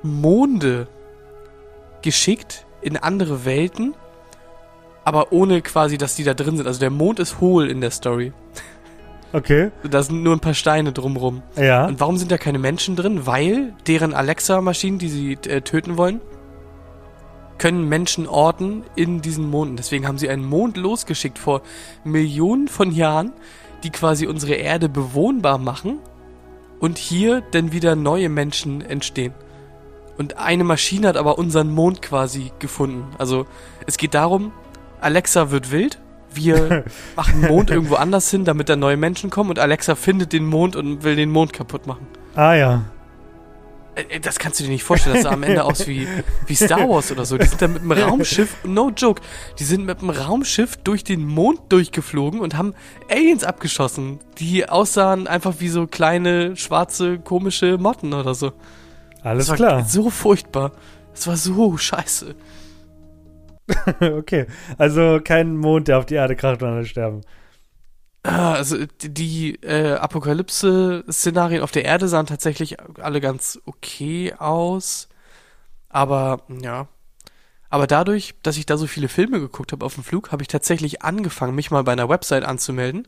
Monde 0.03 0.87
geschickt 2.01 2.65
in 2.81 2.95
andere 2.95 3.43
Welten, 3.43 3.93
aber 5.03 5.31
ohne 5.31 5.61
quasi, 5.61 5.97
dass 5.97 6.15
die 6.15 6.23
da 6.23 6.33
drin 6.33 6.57
sind. 6.57 6.67
Also 6.67 6.79
der 6.79 6.89
Mond 6.89 7.19
ist 7.19 7.39
hohl 7.39 7.69
in 7.69 7.81
der 7.81 7.91
Story. 7.91 8.33
okay. 9.33 9.71
Da 9.89 10.03
sind 10.03 10.23
nur 10.23 10.35
ein 10.35 10.39
paar 10.39 10.53
Steine 10.53 10.91
drumrum. 10.91 11.41
Ja. 11.55 11.87
Und 11.87 11.99
warum 11.99 12.17
sind 12.17 12.31
da 12.31 12.37
keine 12.37 12.59
Menschen 12.59 12.95
drin? 12.95 13.25
Weil 13.25 13.73
deren 13.87 14.13
Alexa-Maschinen, 14.13 14.99
die 14.99 15.09
sie 15.09 15.33
äh, 15.33 15.61
töten 15.61 15.97
wollen, 15.97 16.21
können 17.57 17.87
Menschen 17.89 18.25
orten 18.25 18.83
in 18.95 19.21
diesen 19.21 19.49
Monden. 19.49 19.75
Deswegen 19.75 20.07
haben 20.07 20.17
sie 20.17 20.29
einen 20.29 20.45
Mond 20.45 20.77
losgeschickt 20.77 21.37
vor 21.37 21.61
Millionen 22.03 22.67
von 22.67 22.91
Jahren, 22.91 23.33
die 23.83 23.89
quasi 23.91 24.27
unsere 24.27 24.53
Erde 24.53 24.89
bewohnbar 24.89 25.57
machen 25.57 25.99
und 26.79 26.97
hier 26.97 27.41
dann 27.51 27.71
wieder 27.71 27.95
neue 27.95 28.29
Menschen 28.29 28.81
entstehen. 28.81 29.33
Und 30.17 30.37
eine 30.37 30.63
Maschine 30.63 31.07
hat 31.07 31.17
aber 31.17 31.37
unseren 31.37 31.71
Mond 31.71 32.01
quasi 32.01 32.51
gefunden. 32.59 33.05
Also 33.17 33.45
es 33.85 33.97
geht 33.97 34.13
darum, 34.13 34.51
Alexa 35.01 35.51
wird 35.51 35.71
wild, 35.71 35.99
wir 36.33 36.85
machen 37.15 37.41
den 37.41 37.49
Mond 37.49 37.69
irgendwo 37.71 37.95
anders 37.95 38.29
hin, 38.29 38.45
damit 38.45 38.69
da 38.69 38.75
neue 38.75 38.97
Menschen 38.97 39.29
kommen 39.29 39.49
und 39.49 39.59
Alexa 39.59 39.95
findet 39.95 40.33
den 40.33 40.45
Mond 40.45 40.75
und 40.75 41.03
will 41.03 41.15
den 41.15 41.31
Mond 41.31 41.53
kaputt 41.53 41.87
machen. 41.87 42.07
Ah 42.35 42.53
ja. 42.53 42.83
Äh, 43.95 44.15
äh, 44.15 44.19
Das 44.19 44.37
kannst 44.39 44.59
du 44.59 44.63
dir 44.63 44.69
nicht 44.69 44.83
vorstellen. 44.83 45.15
Das 45.15 45.23
sah 45.23 45.31
am 45.31 45.43
Ende 45.43 45.63
aus 45.63 45.87
wie, 45.87 46.07
wie 46.47 46.55
Star 46.55 46.87
Wars 46.87 47.11
oder 47.11 47.25
so. 47.25 47.37
Die 47.37 47.45
sind 47.47 47.61
da 47.61 47.67
mit 47.67 47.81
einem 47.81 47.91
Raumschiff, 47.91 48.57
no 48.63 48.91
joke, 48.95 49.21
die 49.57 49.63
sind 49.63 49.85
mit 49.85 49.99
einem 49.99 50.11
Raumschiff 50.11 50.77
durch 50.77 51.03
den 51.03 51.25
Mond 51.25 51.59
durchgeflogen 51.69 52.39
und 52.39 52.55
haben 52.57 52.73
Aliens 53.09 53.43
abgeschossen, 53.43 54.19
die 54.37 54.69
aussahen 54.69 55.27
einfach 55.27 55.55
wie 55.59 55.69
so 55.69 55.87
kleine, 55.87 56.55
schwarze, 56.55 57.19
komische 57.19 57.77
Motten 57.77 58.13
oder 58.13 58.35
so. 58.35 58.51
Alles 59.23 59.47
das 59.47 59.59
war 59.59 59.67
klar. 59.67 59.85
so 59.85 60.09
furchtbar. 60.09 60.71
Das 61.13 61.27
war 61.27 61.35
so 61.35 61.75
scheiße. 61.77 62.35
okay. 64.01 64.47
Also 64.77 65.19
kein 65.23 65.57
Mond, 65.57 65.87
der 65.87 65.99
auf 65.99 66.05
die 66.05 66.15
Erde 66.15 66.35
kracht 66.35 66.61
und 66.63 66.69
alle 66.69 66.85
sterben. 66.85 67.21
Ah, 68.23 68.53
Also 68.53 68.77
die, 69.01 69.55
äh, 69.63 69.93
Apokalypse-Szenarien 69.93 71.61
auf 71.61 71.71
der 71.71 71.85
Erde 71.85 72.07
sahen 72.07 72.25
tatsächlich 72.25 72.77
alle 72.99 73.21
ganz 73.21 73.59
okay 73.65 74.33
aus. 74.37 75.07
Aber 75.87 76.43
ja. 76.61 76.87
Aber 77.69 77.87
dadurch, 77.87 78.35
dass 78.43 78.57
ich 78.57 78.65
da 78.65 78.77
so 78.77 78.87
viele 78.87 79.07
Filme 79.09 79.39
geguckt 79.39 79.71
habe 79.71 79.85
auf 79.85 79.93
dem 79.93 80.03
Flug, 80.03 80.31
habe 80.31 80.41
ich 80.41 80.47
tatsächlich 80.47 81.03
angefangen, 81.03 81.55
mich 81.55 81.71
mal 81.71 81.83
bei 81.83 81.91
einer 81.91 82.09
Website 82.09 82.43
anzumelden, 82.43 83.07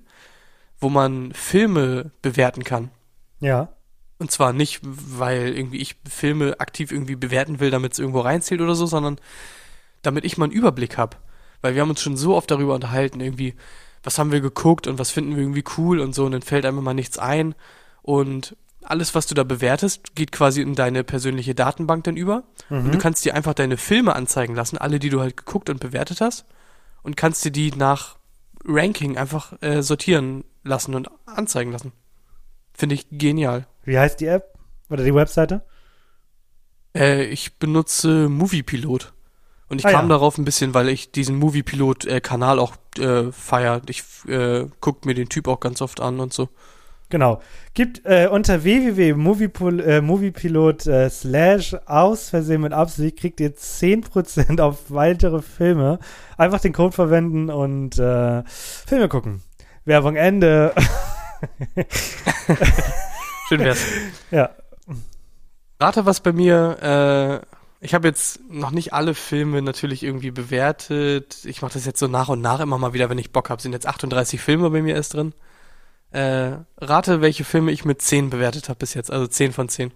wo 0.79 0.89
man 0.89 1.33
Filme 1.33 2.11
bewerten 2.21 2.63
kann. 2.63 2.89
Ja. 3.39 3.69
Und 4.19 4.31
zwar 4.31 4.53
nicht, 4.53 4.79
weil 4.83 5.57
irgendwie 5.57 5.79
ich 5.79 5.95
Filme 6.07 6.59
aktiv 6.59 6.91
irgendwie 6.91 7.15
bewerten 7.15 7.59
will, 7.59 7.71
damit 7.71 7.93
es 7.93 7.99
irgendwo 7.99 8.19
reinzählt 8.19 8.61
oder 8.61 8.75
so, 8.75 8.85
sondern 8.85 9.19
damit 10.01 10.25
ich 10.25 10.37
mal 10.37 10.45
einen 10.45 10.53
Überblick 10.53 10.97
habe. 10.97 11.17
Weil 11.61 11.75
wir 11.75 11.81
haben 11.81 11.89
uns 11.89 12.01
schon 12.01 12.17
so 12.17 12.35
oft 12.35 12.49
darüber 12.49 12.73
unterhalten, 12.75 13.19
irgendwie, 13.21 13.55
was 14.03 14.17
haben 14.17 14.31
wir 14.31 14.41
geguckt 14.41 14.87
und 14.87 14.97
was 14.99 15.11
finden 15.11 15.35
wir 15.35 15.43
irgendwie 15.43 15.63
cool 15.77 15.99
und 15.99 16.15
so, 16.15 16.25
und 16.25 16.31
dann 16.31 16.41
fällt 16.41 16.65
einem 16.65 16.83
mal 16.83 16.93
nichts 16.93 17.19
ein. 17.19 17.53
Und 18.01 18.55
alles, 18.83 19.13
was 19.13 19.27
du 19.27 19.35
da 19.35 19.43
bewertest, 19.43 20.15
geht 20.15 20.31
quasi 20.31 20.61
in 20.61 20.73
deine 20.73 21.03
persönliche 21.03 21.53
Datenbank 21.53 22.03
dann 22.05 22.17
über. 22.17 22.43
Und 22.69 22.87
Mhm. 22.87 22.91
du 22.91 22.97
kannst 22.97 23.23
dir 23.25 23.35
einfach 23.35 23.53
deine 23.53 23.77
Filme 23.77 24.15
anzeigen 24.15 24.55
lassen, 24.55 24.79
alle, 24.79 24.97
die 24.97 25.09
du 25.09 25.19
halt 25.19 25.37
geguckt 25.37 25.69
und 25.69 25.79
bewertet 25.79 26.19
hast, 26.19 26.45
und 27.03 27.15
kannst 27.15 27.45
dir 27.45 27.51
die 27.51 27.71
nach 27.71 28.17
Ranking 28.65 29.17
einfach 29.17 29.53
äh, 29.61 29.83
sortieren 29.83 30.43
lassen 30.63 30.95
und 30.95 31.09
anzeigen 31.27 31.71
lassen. 31.71 31.91
Finde 32.73 32.95
ich 32.95 33.05
genial. 33.11 33.67
Wie 33.83 33.97
heißt 33.99 34.19
die 34.19 34.27
App? 34.27 34.57
Oder 34.89 35.03
die 35.03 35.13
Webseite? 35.13 35.61
Äh, 36.95 37.25
ich 37.25 37.57
benutze 37.57 38.29
Moviepilot. 38.29 39.13
Und 39.71 39.79
ich 39.79 39.85
Ah, 39.87 39.91
kam 39.91 40.05
ja. 40.09 40.09
darauf 40.15 40.37
ein 40.37 40.43
bisschen, 40.43 40.73
weil 40.73 40.89
ich 40.89 41.11
diesen 41.13 41.37
Moviepilot-Kanal 41.39 42.59
auch 42.59 42.75
äh, 42.99 43.31
feier. 43.31 43.81
Ich 43.87 44.03
äh, 44.27 44.65
guck 44.81 45.05
mir 45.05 45.13
den 45.13 45.29
Typ 45.29 45.47
auch 45.47 45.61
ganz 45.61 45.81
oft 45.81 46.01
an 46.01 46.19
und 46.19 46.33
so. 46.33 46.49
Genau. 47.09 47.41
Gibt 47.73 48.01
äh, 48.05 48.27
unter 48.29 48.63
www.moviepilot 48.65 49.85
äh, 49.85 50.01
Moviepilot, 50.01 50.87
äh, 50.87 51.09
slash 51.09 51.73
aus 51.85 52.29
Versehen 52.29 52.61
mit 52.61 52.73
Absicht 52.73 53.17
kriegt 53.17 53.39
ihr 53.39 53.55
10% 53.55 54.59
auf 54.61 54.77
weitere 54.89 55.41
Filme. 55.41 55.99
Einfach 56.37 56.59
den 56.59 56.73
Code 56.73 56.91
verwenden 56.93 57.49
und 57.49 57.97
äh, 57.97 58.43
Filme 58.45 59.07
gucken. 59.07 59.41
Werbung 59.85 60.17
Ende. 60.17 60.73
Schön 63.47 63.61
wär's. 63.61 63.85
ja. 64.31 64.49
Rate, 65.79 66.05
was 66.05 66.19
bei 66.19 66.31
mir, 66.33 67.41
äh, 67.41 67.50
ich 67.81 67.95
habe 67.95 68.07
jetzt 68.07 68.39
noch 68.47 68.69
nicht 68.69 68.93
alle 68.93 69.15
Filme 69.15 69.61
natürlich 69.63 70.03
irgendwie 70.03 70.29
bewertet. 70.29 71.39
Ich 71.45 71.63
mache 71.63 71.73
das 71.73 71.85
jetzt 71.85 71.99
so 71.99 72.07
nach 72.07 72.29
und 72.29 72.39
nach 72.39 72.59
immer 72.59 72.77
mal 72.77 72.93
wieder, 72.93 73.09
wenn 73.09 73.17
ich 73.17 73.31
Bock 73.31 73.49
habe. 73.49 73.61
Sind 73.61 73.73
jetzt 73.73 73.87
38 73.87 74.39
Filme 74.39 74.69
bei 74.69 74.83
mir 74.83 74.93
erst 74.93 75.15
drin. 75.15 75.33
Äh, 76.11 76.57
rate, 76.77 77.21
welche 77.21 77.43
Filme 77.43 77.71
ich 77.71 77.83
mit 77.83 78.01
10 78.01 78.29
bewertet 78.29 78.69
habe 78.69 78.77
bis 78.77 78.93
jetzt. 78.93 79.11
Also 79.11 79.25
10 79.25 79.51
von 79.51 79.67
10. 79.67 79.91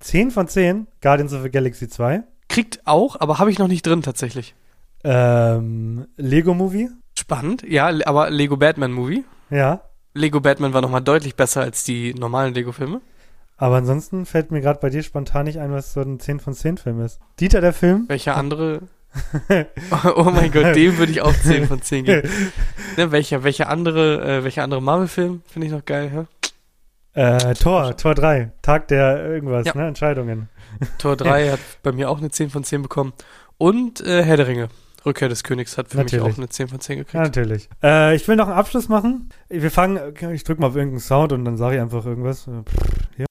10 0.00 0.30
von 0.30 0.46
10. 0.46 0.86
Guardians 1.00 1.32
of 1.32 1.42
the 1.42 1.50
Galaxy 1.50 1.88
2. 1.88 2.22
Kriegt 2.48 2.86
auch, 2.86 3.18
aber 3.18 3.38
habe 3.38 3.50
ich 3.50 3.58
noch 3.58 3.68
nicht 3.68 3.86
drin 3.86 4.02
tatsächlich. 4.02 4.54
Ähm, 5.02 6.06
Lego 6.16 6.52
Movie. 6.52 6.90
Spannend, 7.18 7.62
ja, 7.66 7.90
aber 8.04 8.30
Lego 8.30 8.58
Batman 8.58 8.92
Movie. 8.92 9.24
Ja. 9.48 9.82
Lego 10.12 10.40
Batman 10.40 10.74
war 10.74 10.82
nochmal 10.82 11.02
deutlich 11.02 11.34
besser 11.34 11.62
als 11.62 11.84
die 11.84 12.12
normalen 12.14 12.52
Lego-Filme. 12.52 13.00
Aber 13.56 13.76
ansonsten 13.76 14.26
fällt 14.26 14.50
mir 14.50 14.60
gerade 14.60 14.80
bei 14.80 14.90
dir 14.90 15.02
spontan 15.02 15.44
nicht 15.46 15.58
ein, 15.60 15.72
was 15.72 15.92
so 15.92 16.00
ein 16.00 16.18
10 16.18 16.40
von 16.40 16.54
10 16.54 16.78
Film 16.78 17.00
ist. 17.00 17.20
Dieter, 17.38 17.60
der 17.60 17.72
Film? 17.72 18.06
Welcher 18.08 18.36
andere? 18.36 18.82
oh 20.16 20.24
mein 20.32 20.50
Gott, 20.50 20.74
dem 20.74 20.96
würde 20.98 21.12
ich 21.12 21.20
auch 21.20 21.34
10 21.34 21.66
von 21.66 21.82
10 21.82 22.04
geben. 22.04 22.28
Ne, 22.98 23.10
welcher, 23.10 23.42
welcher 23.42 23.70
andere, 23.70 24.22
äh, 24.40 24.44
welcher 24.44 24.62
andere 24.64 24.82
Marvel-Film 24.82 25.40
finde 25.46 25.66
ich 25.66 25.72
noch 25.72 25.84
geil, 25.86 26.10
ja? 26.14 26.26
Äh, 27.14 27.54
Tor, 27.54 27.96
Tor 27.96 28.14
3. 28.14 28.52
Tag 28.62 28.88
der 28.88 29.24
irgendwas, 29.26 29.66
Ja. 29.66 29.74
ne? 29.74 29.86
Entscheidungen. 29.88 30.50
Tor 30.98 31.16
3 31.16 31.50
hat 31.52 31.60
bei 31.82 31.92
mir 31.92 32.10
auch 32.10 32.18
eine 32.18 32.30
10 32.30 32.50
von 32.50 32.64
10 32.64 32.82
bekommen. 32.82 33.12
Und 33.58 34.00
äh, 34.06 34.24
Herr 34.24 34.36
der 34.36 34.46
Ringe, 34.48 34.68
Rückkehr 35.06 35.28
des 35.30 35.42
Königs, 35.42 35.78
hat 35.78 35.88
für 35.88 35.98
mich 35.98 36.12
Natürlich. 36.12 36.34
auch 36.34 36.38
eine 36.38 36.48
10 36.50 36.68
von 36.68 36.80
10 36.80 36.98
gekriegt. 36.98 37.14
Ja, 37.14 37.22
natürlich. 37.22 37.68
Äh, 37.82 38.14
ich 38.14 38.26
will 38.28 38.36
noch 38.36 38.48
einen 38.48 38.56
Abschluss 38.58 38.88
machen. 38.90 39.30
Wir 39.48 39.70
fangen, 39.70 39.98
ich 40.32 40.44
drück 40.44 40.58
mal 40.58 40.66
auf 40.68 40.76
irgendeinen 40.76 41.00
Sound 41.00 41.32
und 41.32 41.44
dann 41.46 41.56
sage 41.56 41.76
ich 41.76 41.80
einfach 41.82 42.04
irgendwas. 42.04 42.42
Pff, 42.44 43.08
Ja. 43.16 43.26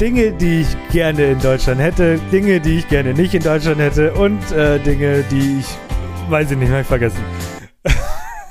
Dinge, 0.00 0.30
die 0.32 0.60
ich 0.60 0.76
gerne 0.92 1.32
in 1.32 1.40
Deutschland 1.40 1.80
hätte, 1.80 2.20
Dinge, 2.30 2.60
die 2.60 2.78
ich 2.78 2.88
gerne 2.88 3.14
nicht 3.14 3.34
in 3.34 3.42
Deutschland 3.42 3.80
hätte 3.80 4.12
und 4.14 4.38
äh, 4.52 4.78
Dinge, 4.78 5.24
die 5.30 5.58
ich, 5.60 5.66
weiß 6.30 6.52
ich 6.52 6.56
nicht 6.56 6.70
mehr, 6.70 6.84
vergessen. 6.84 7.18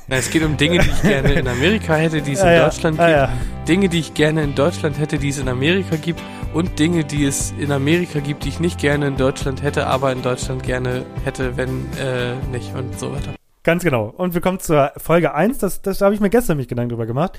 Na, 0.09 0.17
es 0.17 0.29
geht 0.29 0.43
um 0.43 0.57
Dinge, 0.57 0.79
die 0.79 0.89
ich 0.89 1.01
gerne 1.01 1.33
in 1.33 1.47
Amerika 1.47 1.95
hätte, 1.95 2.21
die 2.21 2.33
es 2.33 2.39
in 2.41 2.47
Ah, 2.47 2.51
ja. 2.53 2.63
Deutschland 2.65 2.99
Ah, 2.99 3.05
gibt. 3.07 3.17
ja. 3.17 3.29
Dinge, 3.67 3.89
die 3.89 3.99
ich 3.99 4.13
gerne 4.13 4.43
in 4.43 4.55
Deutschland 4.55 4.99
hätte, 4.99 5.17
die 5.17 5.29
es 5.29 5.37
in 5.39 5.47
Amerika 5.47 5.95
gibt. 5.95 6.21
Und 6.53 6.79
Dinge, 6.79 7.03
die 7.05 7.25
es 7.25 7.53
in 7.59 7.71
Amerika 7.71 8.19
gibt, 8.19 8.43
die 8.45 8.49
ich 8.49 8.59
nicht 8.59 8.79
gerne 8.79 9.07
in 9.07 9.17
Deutschland 9.17 9.63
hätte, 9.63 9.87
aber 9.87 10.11
in 10.11 10.21
Deutschland 10.21 10.63
gerne 10.63 11.05
hätte, 11.23 11.55
wenn 11.57 11.85
äh, 11.97 12.35
nicht 12.51 12.73
und 12.75 12.97
so 12.99 13.11
weiter. 13.13 13.33
Ganz 13.63 13.83
genau. 13.83 14.13
Und 14.17 14.33
wir 14.33 14.39
kommen 14.41 14.59
zur 14.61 14.91
Folge 14.97 15.33
1. 15.33 15.57
Das, 15.59 15.81
das 15.81 15.97
da 15.99 16.05
habe 16.05 16.15
ich 16.15 16.21
mir 16.21 16.29
gestern 16.29 16.55
mich 16.57 16.67
Gedanken 16.69 16.89
drüber 16.89 17.05
gemacht. 17.05 17.37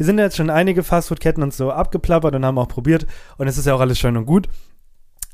Wir 0.00 0.06
sind 0.06 0.16
ja 0.16 0.24
jetzt 0.24 0.38
schon 0.38 0.48
einige 0.48 0.82
Fastfood-Ketten 0.82 1.42
und 1.42 1.52
so 1.52 1.72
abgeplappert 1.72 2.34
und 2.34 2.46
haben 2.46 2.56
auch 2.56 2.68
probiert. 2.68 3.06
Und 3.36 3.48
es 3.48 3.58
ist 3.58 3.66
ja 3.66 3.74
auch 3.74 3.80
alles 3.80 3.98
schön 3.98 4.16
und 4.16 4.24
gut. 4.24 4.48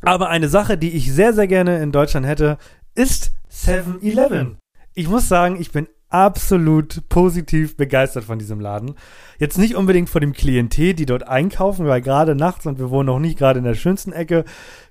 Aber 0.02 0.28
eine 0.28 0.48
Sache, 0.48 0.76
die 0.76 0.90
ich 0.90 1.12
sehr, 1.12 1.32
sehr 1.34 1.46
gerne 1.46 1.80
in 1.80 1.92
Deutschland 1.92 2.26
hätte, 2.26 2.58
ist 2.96 3.30
7-Eleven. 3.48 4.58
Ich 4.92 5.06
muss 5.06 5.28
sagen, 5.28 5.54
ich 5.60 5.70
bin 5.70 5.86
absolut 6.08 7.08
positiv 7.08 7.76
begeistert 7.76 8.24
von 8.24 8.38
diesem 8.38 8.60
Laden. 8.60 8.94
Jetzt 9.38 9.58
nicht 9.58 9.74
unbedingt 9.74 10.08
von 10.08 10.20
dem 10.20 10.32
Klientel, 10.32 10.94
die 10.94 11.06
dort 11.06 11.26
einkaufen, 11.26 11.86
weil 11.86 12.00
gerade 12.00 12.34
nachts 12.34 12.66
und 12.66 12.78
wir 12.78 12.90
wohnen 12.90 13.06
noch 13.06 13.18
nicht 13.18 13.38
gerade 13.38 13.58
in 13.58 13.64
der 13.64 13.74
schönsten 13.74 14.12
Ecke, 14.12 14.44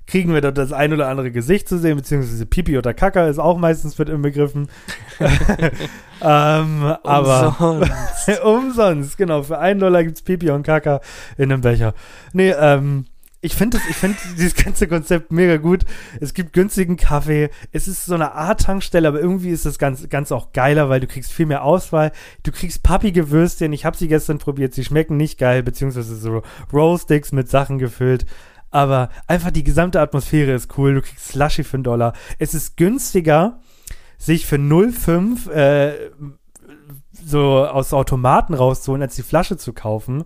kriegen 0.07 0.33
wir 0.33 0.41
dort 0.41 0.57
das 0.57 0.71
ein 0.71 0.93
oder 0.93 1.07
andere 1.07 1.31
Gesicht 1.31 1.67
zu 1.67 1.79
sehen, 1.79 1.97
beziehungsweise 1.97 2.45
Pipi 2.45 2.77
oder 2.77 2.93
Kaka 2.93 3.27
ist 3.27 3.39
auch 3.39 3.57
meistens 3.57 3.97
mit 3.97 4.09
inbegriffen. 4.09 4.67
ähm, 5.19 6.95
aber 7.03 7.55
Umsonst. 7.59 8.41
umsonst, 8.43 9.17
genau. 9.17 9.41
Für 9.43 9.57
einen 9.59 9.79
Dollar 9.79 10.03
gibt's 10.03 10.21
Pipi 10.21 10.51
und 10.51 10.63
Kaka 10.63 11.01
in 11.37 11.51
einem 11.51 11.61
Becher. 11.61 11.93
Nee, 12.33 12.51
ähm, 12.51 13.05
ich 13.45 13.53
finde 13.53 13.79
ich 13.89 13.95
finde 13.95 14.17
dieses 14.37 14.55
ganze 14.55 14.87
Konzept 14.87 15.31
mega 15.31 15.57
gut. 15.57 15.85
Es 16.19 16.33
gibt 16.33 16.51
günstigen 16.53 16.97
Kaffee. 16.97 17.51
Es 17.71 17.87
ist 17.87 18.05
so 18.05 18.15
eine 18.15 18.33
Art 18.33 18.61
Tankstelle, 18.61 19.07
aber 19.07 19.19
irgendwie 19.19 19.51
ist 19.51 19.65
das 19.65 19.77
ganz, 19.77 20.09
ganz 20.09 20.31
auch 20.31 20.51
geiler, 20.51 20.89
weil 20.89 20.99
du 20.99 21.07
kriegst 21.07 21.31
viel 21.31 21.45
mehr 21.45 21.63
Auswahl. 21.63 22.11
Du 22.43 22.51
kriegst 22.51 22.81
pappige 22.81 23.29
Würstchen. 23.29 23.71
Ich 23.71 23.85
habe 23.85 23.95
sie 23.95 24.07
gestern 24.07 24.39
probiert. 24.39 24.73
Sie 24.73 24.83
schmecken 24.83 25.15
nicht 25.15 25.37
geil, 25.37 25.61
beziehungsweise 25.61 26.15
so 26.15 26.41
Rollsticks 26.73 27.31
mit 27.31 27.47
Sachen 27.47 27.77
gefüllt. 27.77 28.25
Aber 28.71 29.09
einfach 29.27 29.51
die 29.51 29.63
gesamte 29.63 30.01
Atmosphäre 30.01 30.53
ist 30.53 30.75
cool. 30.77 30.95
Du 30.95 31.01
kriegst 31.01 31.27
Slushy 31.27 31.63
für 31.63 31.77
einen 31.77 31.83
Dollar. 31.83 32.13
Es 32.39 32.55
ist 32.55 32.77
günstiger, 32.77 33.59
sich 34.17 34.47
für 34.47 34.57
0,5 34.57 35.51
äh, 35.51 35.93
so 37.13 37.65
aus 37.65 37.93
Automaten 37.93 38.55
rauszuholen, 38.55 39.03
als 39.03 39.15
die 39.15 39.23
Flasche 39.23 39.55
zu 39.57 39.71
kaufen. 39.71 40.23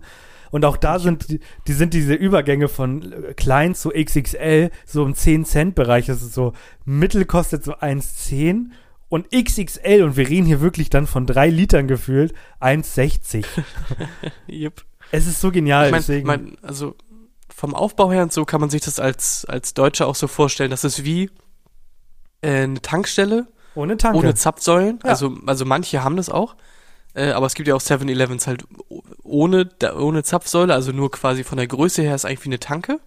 Und 0.50 0.64
auch 0.64 0.76
da 0.76 0.98
sind 0.98 1.28
die, 1.66 1.72
sind 1.72 1.94
diese 1.94 2.14
Übergänge 2.14 2.68
von 2.68 3.12
äh, 3.12 3.34
klein 3.34 3.74
zu 3.74 3.90
XXL 3.90 4.70
so 4.84 5.04
im 5.04 5.14
10 5.14 5.44
Cent 5.44 5.74
Bereich. 5.74 6.06
Das 6.06 6.22
ist 6.22 6.34
so 6.34 6.52
Mittel 6.84 7.24
kostet 7.24 7.64
so 7.64 7.74
1,10 7.74 8.70
und 9.08 9.30
XXL 9.30 10.02
und 10.02 10.16
wir 10.16 10.28
reden 10.28 10.46
hier 10.46 10.60
wirklich 10.60 10.90
dann 10.90 11.06
von 11.06 11.26
drei 11.26 11.48
Litern 11.48 11.88
gefühlt 11.88 12.32
1,60. 12.60 13.44
Yep. 14.48 14.82
Es 15.12 15.26
ist 15.26 15.40
so 15.40 15.50
genial. 15.50 15.86
Ich 15.86 15.90
mein, 15.90 16.00
deswegen. 16.00 16.26
mein, 16.26 16.56
also 16.62 16.94
vom 17.48 17.74
Aufbau 17.74 18.12
her 18.12 18.22
und 18.22 18.32
so 18.32 18.44
kann 18.44 18.60
man 18.60 18.70
sich 18.70 18.82
das 18.82 19.00
als, 19.00 19.44
als 19.44 19.74
Deutscher 19.74 20.06
auch 20.06 20.14
so 20.14 20.28
vorstellen. 20.28 20.70
Das 20.70 20.84
ist 20.84 21.04
wie 21.04 21.30
äh, 22.42 22.62
eine 22.62 22.80
Tankstelle 22.80 23.48
ohne 23.74 23.96
Tanke. 23.96 24.18
ohne 24.18 24.34
Zapfsäulen. 24.34 25.00
Ja. 25.02 25.10
Also, 25.10 25.36
also 25.46 25.64
manche 25.64 26.04
haben 26.04 26.16
das 26.16 26.28
auch. 26.28 26.54
Äh, 27.14 27.30
aber 27.30 27.46
es 27.46 27.54
gibt 27.54 27.68
ja 27.68 27.74
auch 27.74 27.80
7-Elevens 27.80 28.46
halt 28.46 28.64
ohne, 29.22 29.68
ohne 29.96 30.22
Zapfsäule, 30.22 30.74
also 30.74 30.92
nur 30.92 31.10
quasi 31.10 31.44
von 31.44 31.58
der 31.58 31.66
Größe 31.66 32.02
her 32.02 32.14
ist 32.14 32.24
eigentlich 32.24 32.44
wie 32.44 32.50
eine 32.50 32.60
Tanke. 32.60 33.00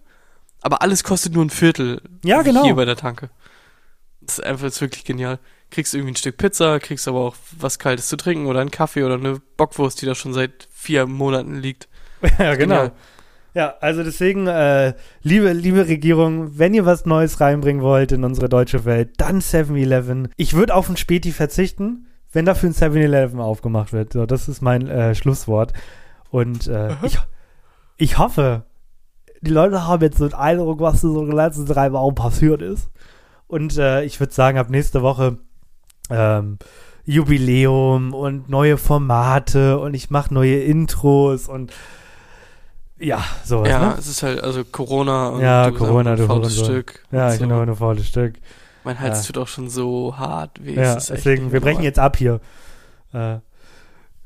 Aber 0.60 0.82
alles 0.82 1.04
kostet 1.04 1.34
nur 1.34 1.44
ein 1.44 1.50
Viertel. 1.50 2.00
Ja, 2.24 2.42
genau. 2.42 2.64
Hier 2.64 2.74
bei 2.74 2.84
der 2.84 2.96
Tanke. 2.96 3.30
Das 4.20 4.38
ist 4.38 4.44
einfach 4.44 4.64
das 4.64 4.76
ist 4.76 4.80
wirklich 4.80 5.04
genial. 5.04 5.38
Kriegst 5.70 5.94
irgendwie 5.94 6.12
ein 6.12 6.16
Stück 6.16 6.38
Pizza, 6.38 6.80
kriegst 6.80 7.06
aber 7.08 7.20
auch 7.20 7.36
was 7.58 7.78
Kaltes 7.78 8.08
zu 8.08 8.16
trinken 8.16 8.46
oder 8.46 8.60
einen 8.60 8.70
Kaffee 8.70 9.04
oder 9.04 9.14
eine 9.14 9.40
Bockwurst, 9.56 10.00
die 10.00 10.06
da 10.06 10.14
schon 10.14 10.32
seit 10.32 10.68
vier 10.72 11.06
Monaten 11.06 11.56
liegt. 11.56 11.88
ja, 12.38 12.54
genau. 12.54 12.76
Genial. 12.76 12.92
Ja, 13.54 13.76
also 13.80 14.02
deswegen, 14.02 14.48
äh, 14.48 14.94
liebe, 15.22 15.52
liebe 15.52 15.86
Regierung, 15.86 16.58
wenn 16.58 16.74
ihr 16.74 16.86
was 16.86 17.06
Neues 17.06 17.40
reinbringen 17.40 17.82
wollt 17.82 18.10
in 18.10 18.24
unsere 18.24 18.48
deutsche 18.48 18.84
Welt, 18.84 19.12
dann 19.18 19.40
7-Eleven. 19.40 20.28
Ich 20.36 20.54
würde 20.54 20.74
auf 20.74 20.88
ein 20.88 20.96
Späti 20.96 21.30
verzichten, 21.30 22.06
wenn 22.34 22.44
dafür 22.44 22.68
ein 22.68 22.74
7-Eleven 22.74 23.40
aufgemacht 23.40 23.92
wird. 23.92 24.12
So, 24.12 24.26
das 24.26 24.48
ist 24.48 24.60
mein 24.60 24.88
äh, 24.88 25.14
Schlusswort. 25.14 25.72
Und 26.30 26.66
äh, 26.66 26.90
ich, 27.02 27.18
ich 27.96 28.18
hoffe, 28.18 28.64
die 29.40 29.50
Leute 29.50 29.86
haben 29.86 30.02
jetzt 30.02 30.18
so 30.18 30.24
einen 30.24 30.34
Eindruck, 30.34 30.80
was 30.80 31.00
so 31.00 31.20
in 31.20 31.28
den 31.28 31.36
letzten 31.36 31.66
drei 31.66 31.92
Wochen 31.92 32.14
passiert 32.14 32.60
ist. 32.60 32.90
Und 33.46 33.78
äh, 33.78 34.04
ich 34.04 34.18
würde 34.20 34.32
sagen, 34.32 34.58
ab 34.58 34.68
nächste 34.68 35.02
Woche 35.02 35.38
ähm, 36.10 36.58
Jubiläum 37.04 38.14
und 38.14 38.48
neue 38.48 38.78
Formate 38.78 39.78
und 39.78 39.94
ich 39.94 40.10
mache 40.10 40.32
neue 40.32 40.60
Intros 40.60 41.48
und 41.48 41.72
ja, 42.98 43.22
sowas. 43.44 43.68
ja, 43.68 43.78
ne? 43.80 43.94
es 43.98 44.06
ist 44.06 44.22
halt, 44.22 44.42
also 44.42 44.64
Corona 44.64 45.28
und 45.28 45.40
Ja, 45.40 45.70
Corona, 45.70 46.16
du 46.16 46.22
ein 46.22 46.28
faules. 46.28 46.58
Stück. 46.58 47.04
Ja, 47.10 47.28
ich 47.28 47.34
so. 47.34 47.40
bin 47.40 47.52
aber 47.52 47.66
nur 47.66 47.76
faules 47.76 48.08
Stück. 48.08 48.34
Mein 48.84 49.00
Hals 49.00 49.20
Ja. 49.20 49.26
tut 49.26 49.38
auch 49.38 49.48
schon 49.48 49.68
so 49.68 50.16
hart 50.16 50.64
weh. 50.64 50.74
Ja, 50.74 50.94
deswegen, 50.94 51.52
wir 51.52 51.60
brechen 51.60 51.82
jetzt 51.82 51.98
ab 51.98 52.16
hier. 52.16 52.40
Äh, 53.12 53.38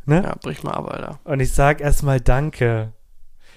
ne? 0.04 0.22
Ja, 0.22 0.34
brich 0.42 0.62
mal 0.62 0.72
ab, 0.72 0.90
Alter. 0.90 1.20
Und 1.24 1.40
ich 1.40 1.52
sag 1.52 1.80
erstmal 1.80 2.20
Danke, 2.20 2.92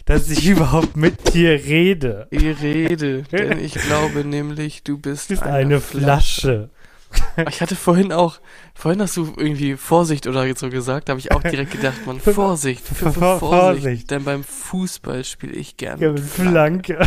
dass 0.06 0.30
ich 0.30 0.46
überhaupt 0.50 0.96
mit 0.96 1.34
dir 1.34 1.52
rede. 1.52 2.28
Ich 2.30 2.62
rede, 2.62 3.24
denn 3.24 3.60
ich 3.64 3.74
glaube 3.74 4.24
nämlich, 4.24 4.84
du 4.84 4.98
bist, 4.98 5.30
Du 5.30 5.34
bist 5.34 5.44
eine, 5.44 5.82
Flasche. 5.82 6.70
Ich 7.50 7.62
hatte 7.62 7.76
vorhin 7.76 8.12
auch, 8.12 8.40
vorhin 8.74 9.02
hast 9.02 9.16
du 9.18 9.34
irgendwie 9.38 9.76
Vorsicht 9.76 10.28
oder 10.28 10.46
so 10.56 10.70
gesagt, 10.70 11.08
da 11.08 11.12
habe 11.12 11.20
ich 11.20 11.32
auch 11.32 11.42
direkt 11.42 11.72
gedacht, 11.72 12.06
man, 12.06 12.20
Vorsicht, 12.20 12.86
Vor- 12.86 13.12
Vorsicht, 13.14 13.40
Vorsicht. 13.40 14.12
denn 14.12 14.24
beim 14.24 14.44
Fußball 14.44 15.24
spiele 15.24 15.54
ich 15.54 15.78
gerne. 15.78 16.04
Ja, 16.04 16.12
mit 16.12 16.20
Flanke. 16.22 17.00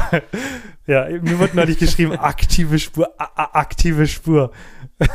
ja, 0.86 1.06
mir 1.20 1.38
wurde 1.38 1.56
neulich 1.56 1.78
geschrieben, 1.78 2.12
aktive 2.12 2.78
Spur, 2.78 3.08
aktive 3.18 4.06
Spur. 4.06 4.50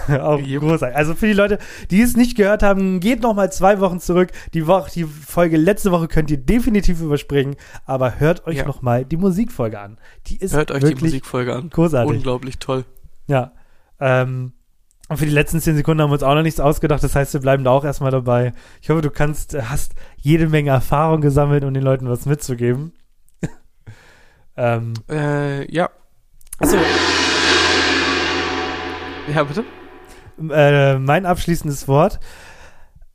Auch 0.10 0.40
Jupp. 0.40 0.64
großartig. 0.64 0.96
Also 0.98 1.16
für 1.16 1.26
die 1.28 1.34
Leute, 1.34 1.58
die 1.90 2.02
es 2.02 2.16
nicht 2.18 2.36
gehört 2.36 2.64
haben, 2.64 3.00
geht 3.00 3.22
noch 3.22 3.34
mal 3.34 3.52
zwei 3.52 3.80
Wochen 3.80 4.00
zurück. 4.00 4.30
Die 4.54 4.68
Woche, 4.68 4.92
die 4.92 5.06
Folge 5.06 5.56
letzte 5.58 5.92
Woche 5.92 6.08
könnt 6.08 6.30
ihr 6.30 6.38
definitiv 6.38 7.02
überspringen, 7.02 7.56
aber 7.86 8.20
hört 8.20 8.46
euch 8.46 8.58
Ja. 8.58 8.66
noch 8.66 8.82
mal 8.82 9.06
die 9.06 9.18
Musikfolge 9.18 9.80
an. 9.80 9.98
Die 10.28 10.38
ist 10.38 10.54
Hört 10.54 10.72
euch 10.72 10.84
die 10.84 10.96
Musikfolge 10.96 11.56
an. 11.56 11.70
großartig. 11.70 12.14
Unglaublich 12.18 12.60
toll. 12.60 12.84
Ja. 13.28 13.54
Ähm, 14.02 14.52
und 15.10 15.18
für 15.18 15.26
die 15.26 15.32
letzten 15.32 15.60
zehn 15.60 15.76
Sekunden 15.76 16.02
haben 16.02 16.10
wir 16.12 16.14
uns 16.14 16.24
auch 16.24 16.36
noch 16.36 16.44
nichts 16.44 16.60
ausgedacht. 16.60 17.04
Das 17.04 17.16
heißt, 17.16 17.34
wir 17.34 17.40
bleiben 17.42 17.64
da 17.64 17.72
auch 17.72 17.84
erstmal 17.84 18.12
dabei. 18.12 18.54
Ich 18.82 18.90
hoffe, 18.90 19.02
du 19.02 19.10
kannst, 19.10 19.56
hast 19.70 19.94
jede 20.18 20.48
Menge 20.48 20.70
Erfahrung 20.70 21.20
gesammelt, 21.22 21.64
um 21.64 21.74
den 21.74 21.84
Leuten 21.84 22.08
was 22.08 22.26
mitzugeben. 22.28 22.94
ähm, 24.56 24.94
Äh, 25.10 25.70
ja. 25.74 25.90
achso, 26.60 26.78
Ja, 29.34 29.44
bitte? 29.44 29.64
äh, 30.52 30.98
mein 31.00 31.26
abschließendes 31.26 31.88
Wort 31.88 32.20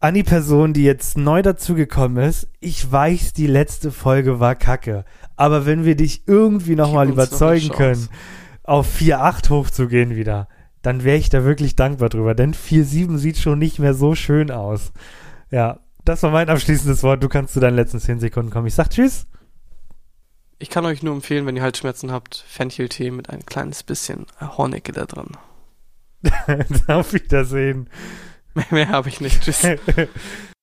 an 0.00 0.14
die 0.14 0.22
Person, 0.22 0.72
die 0.74 0.84
jetzt 0.84 1.16
neu 1.16 1.42
dazugekommen 1.42 2.22
ist. 2.28 2.48
Ich 2.60 2.90
weiß, 2.90 3.32
die 3.32 3.46
letzte 3.46 3.90
Folge 3.90 4.38
war 4.38 4.54
kacke. 4.54 5.04
Aber 5.36 5.64
wenn 5.64 5.84
wir 5.84 5.96
dich 5.96 6.24
irgendwie 6.26 6.76
nochmal 6.76 7.06
noch 7.06 7.14
überzeugen 7.14 7.68
Chance. 7.68 7.76
können, 7.76 8.08
auf 8.64 8.86
4,8 9.00 9.50
hochzugehen 9.50 10.14
wieder, 10.16 10.48
dann 10.84 11.02
wäre 11.02 11.16
ich 11.16 11.30
da 11.30 11.44
wirklich 11.44 11.76
dankbar 11.76 12.10
drüber. 12.10 12.34
Denn 12.34 12.54
4,7 12.54 13.16
sieht 13.16 13.38
schon 13.38 13.58
nicht 13.58 13.78
mehr 13.78 13.94
so 13.94 14.14
schön 14.14 14.50
aus. 14.50 14.92
Ja, 15.50 15.80
das 16.04 16.22
war 16.22 16.30
mein 16.30 16.50
abschließendes 16.50 17.02
Wort. 17.02 17.22
Du 17.22 17.28
kannst 17.28 17.54
zu 17.54 17.60
deinen 17.60 17.76
letzten 17.76 18.00
10 18.00 18.20
Sekunden 18.20 18.50
kommen. 18.50 18.66
Ich 18.66 18.74
sag 18.74 18.90
Tschüss. 18.90 19.26
Ich 20.58 20.68
kann 20.70 20.84
euch 20.84 21.02
nur 21.02 21.14
empfehlen, 21.14 21.46
wenn 21.46 21.56
ihr 21.56 21.62
Halsschmerzen 21.62 22.12
habt, 22.12 22.44
Fencheltee 22.46 23.10
mit 23.10 23.30
ein 23.30 23.44
kleines 23.46 23.82
bisschen 23.82 24.26
Hornicke 24.40 24.92
da 24.92 25.06
drin. 25.06 25.32
Auf 26.86 27.12
Wiedersehen. 27.12 27.88
Mehr, 28.54 28.66
mehr 28.70 28.88
habe 28.90 29.08
ich 29.08 29.20
nicht. 29.20 29.42
Tschüss. 29.42 29.66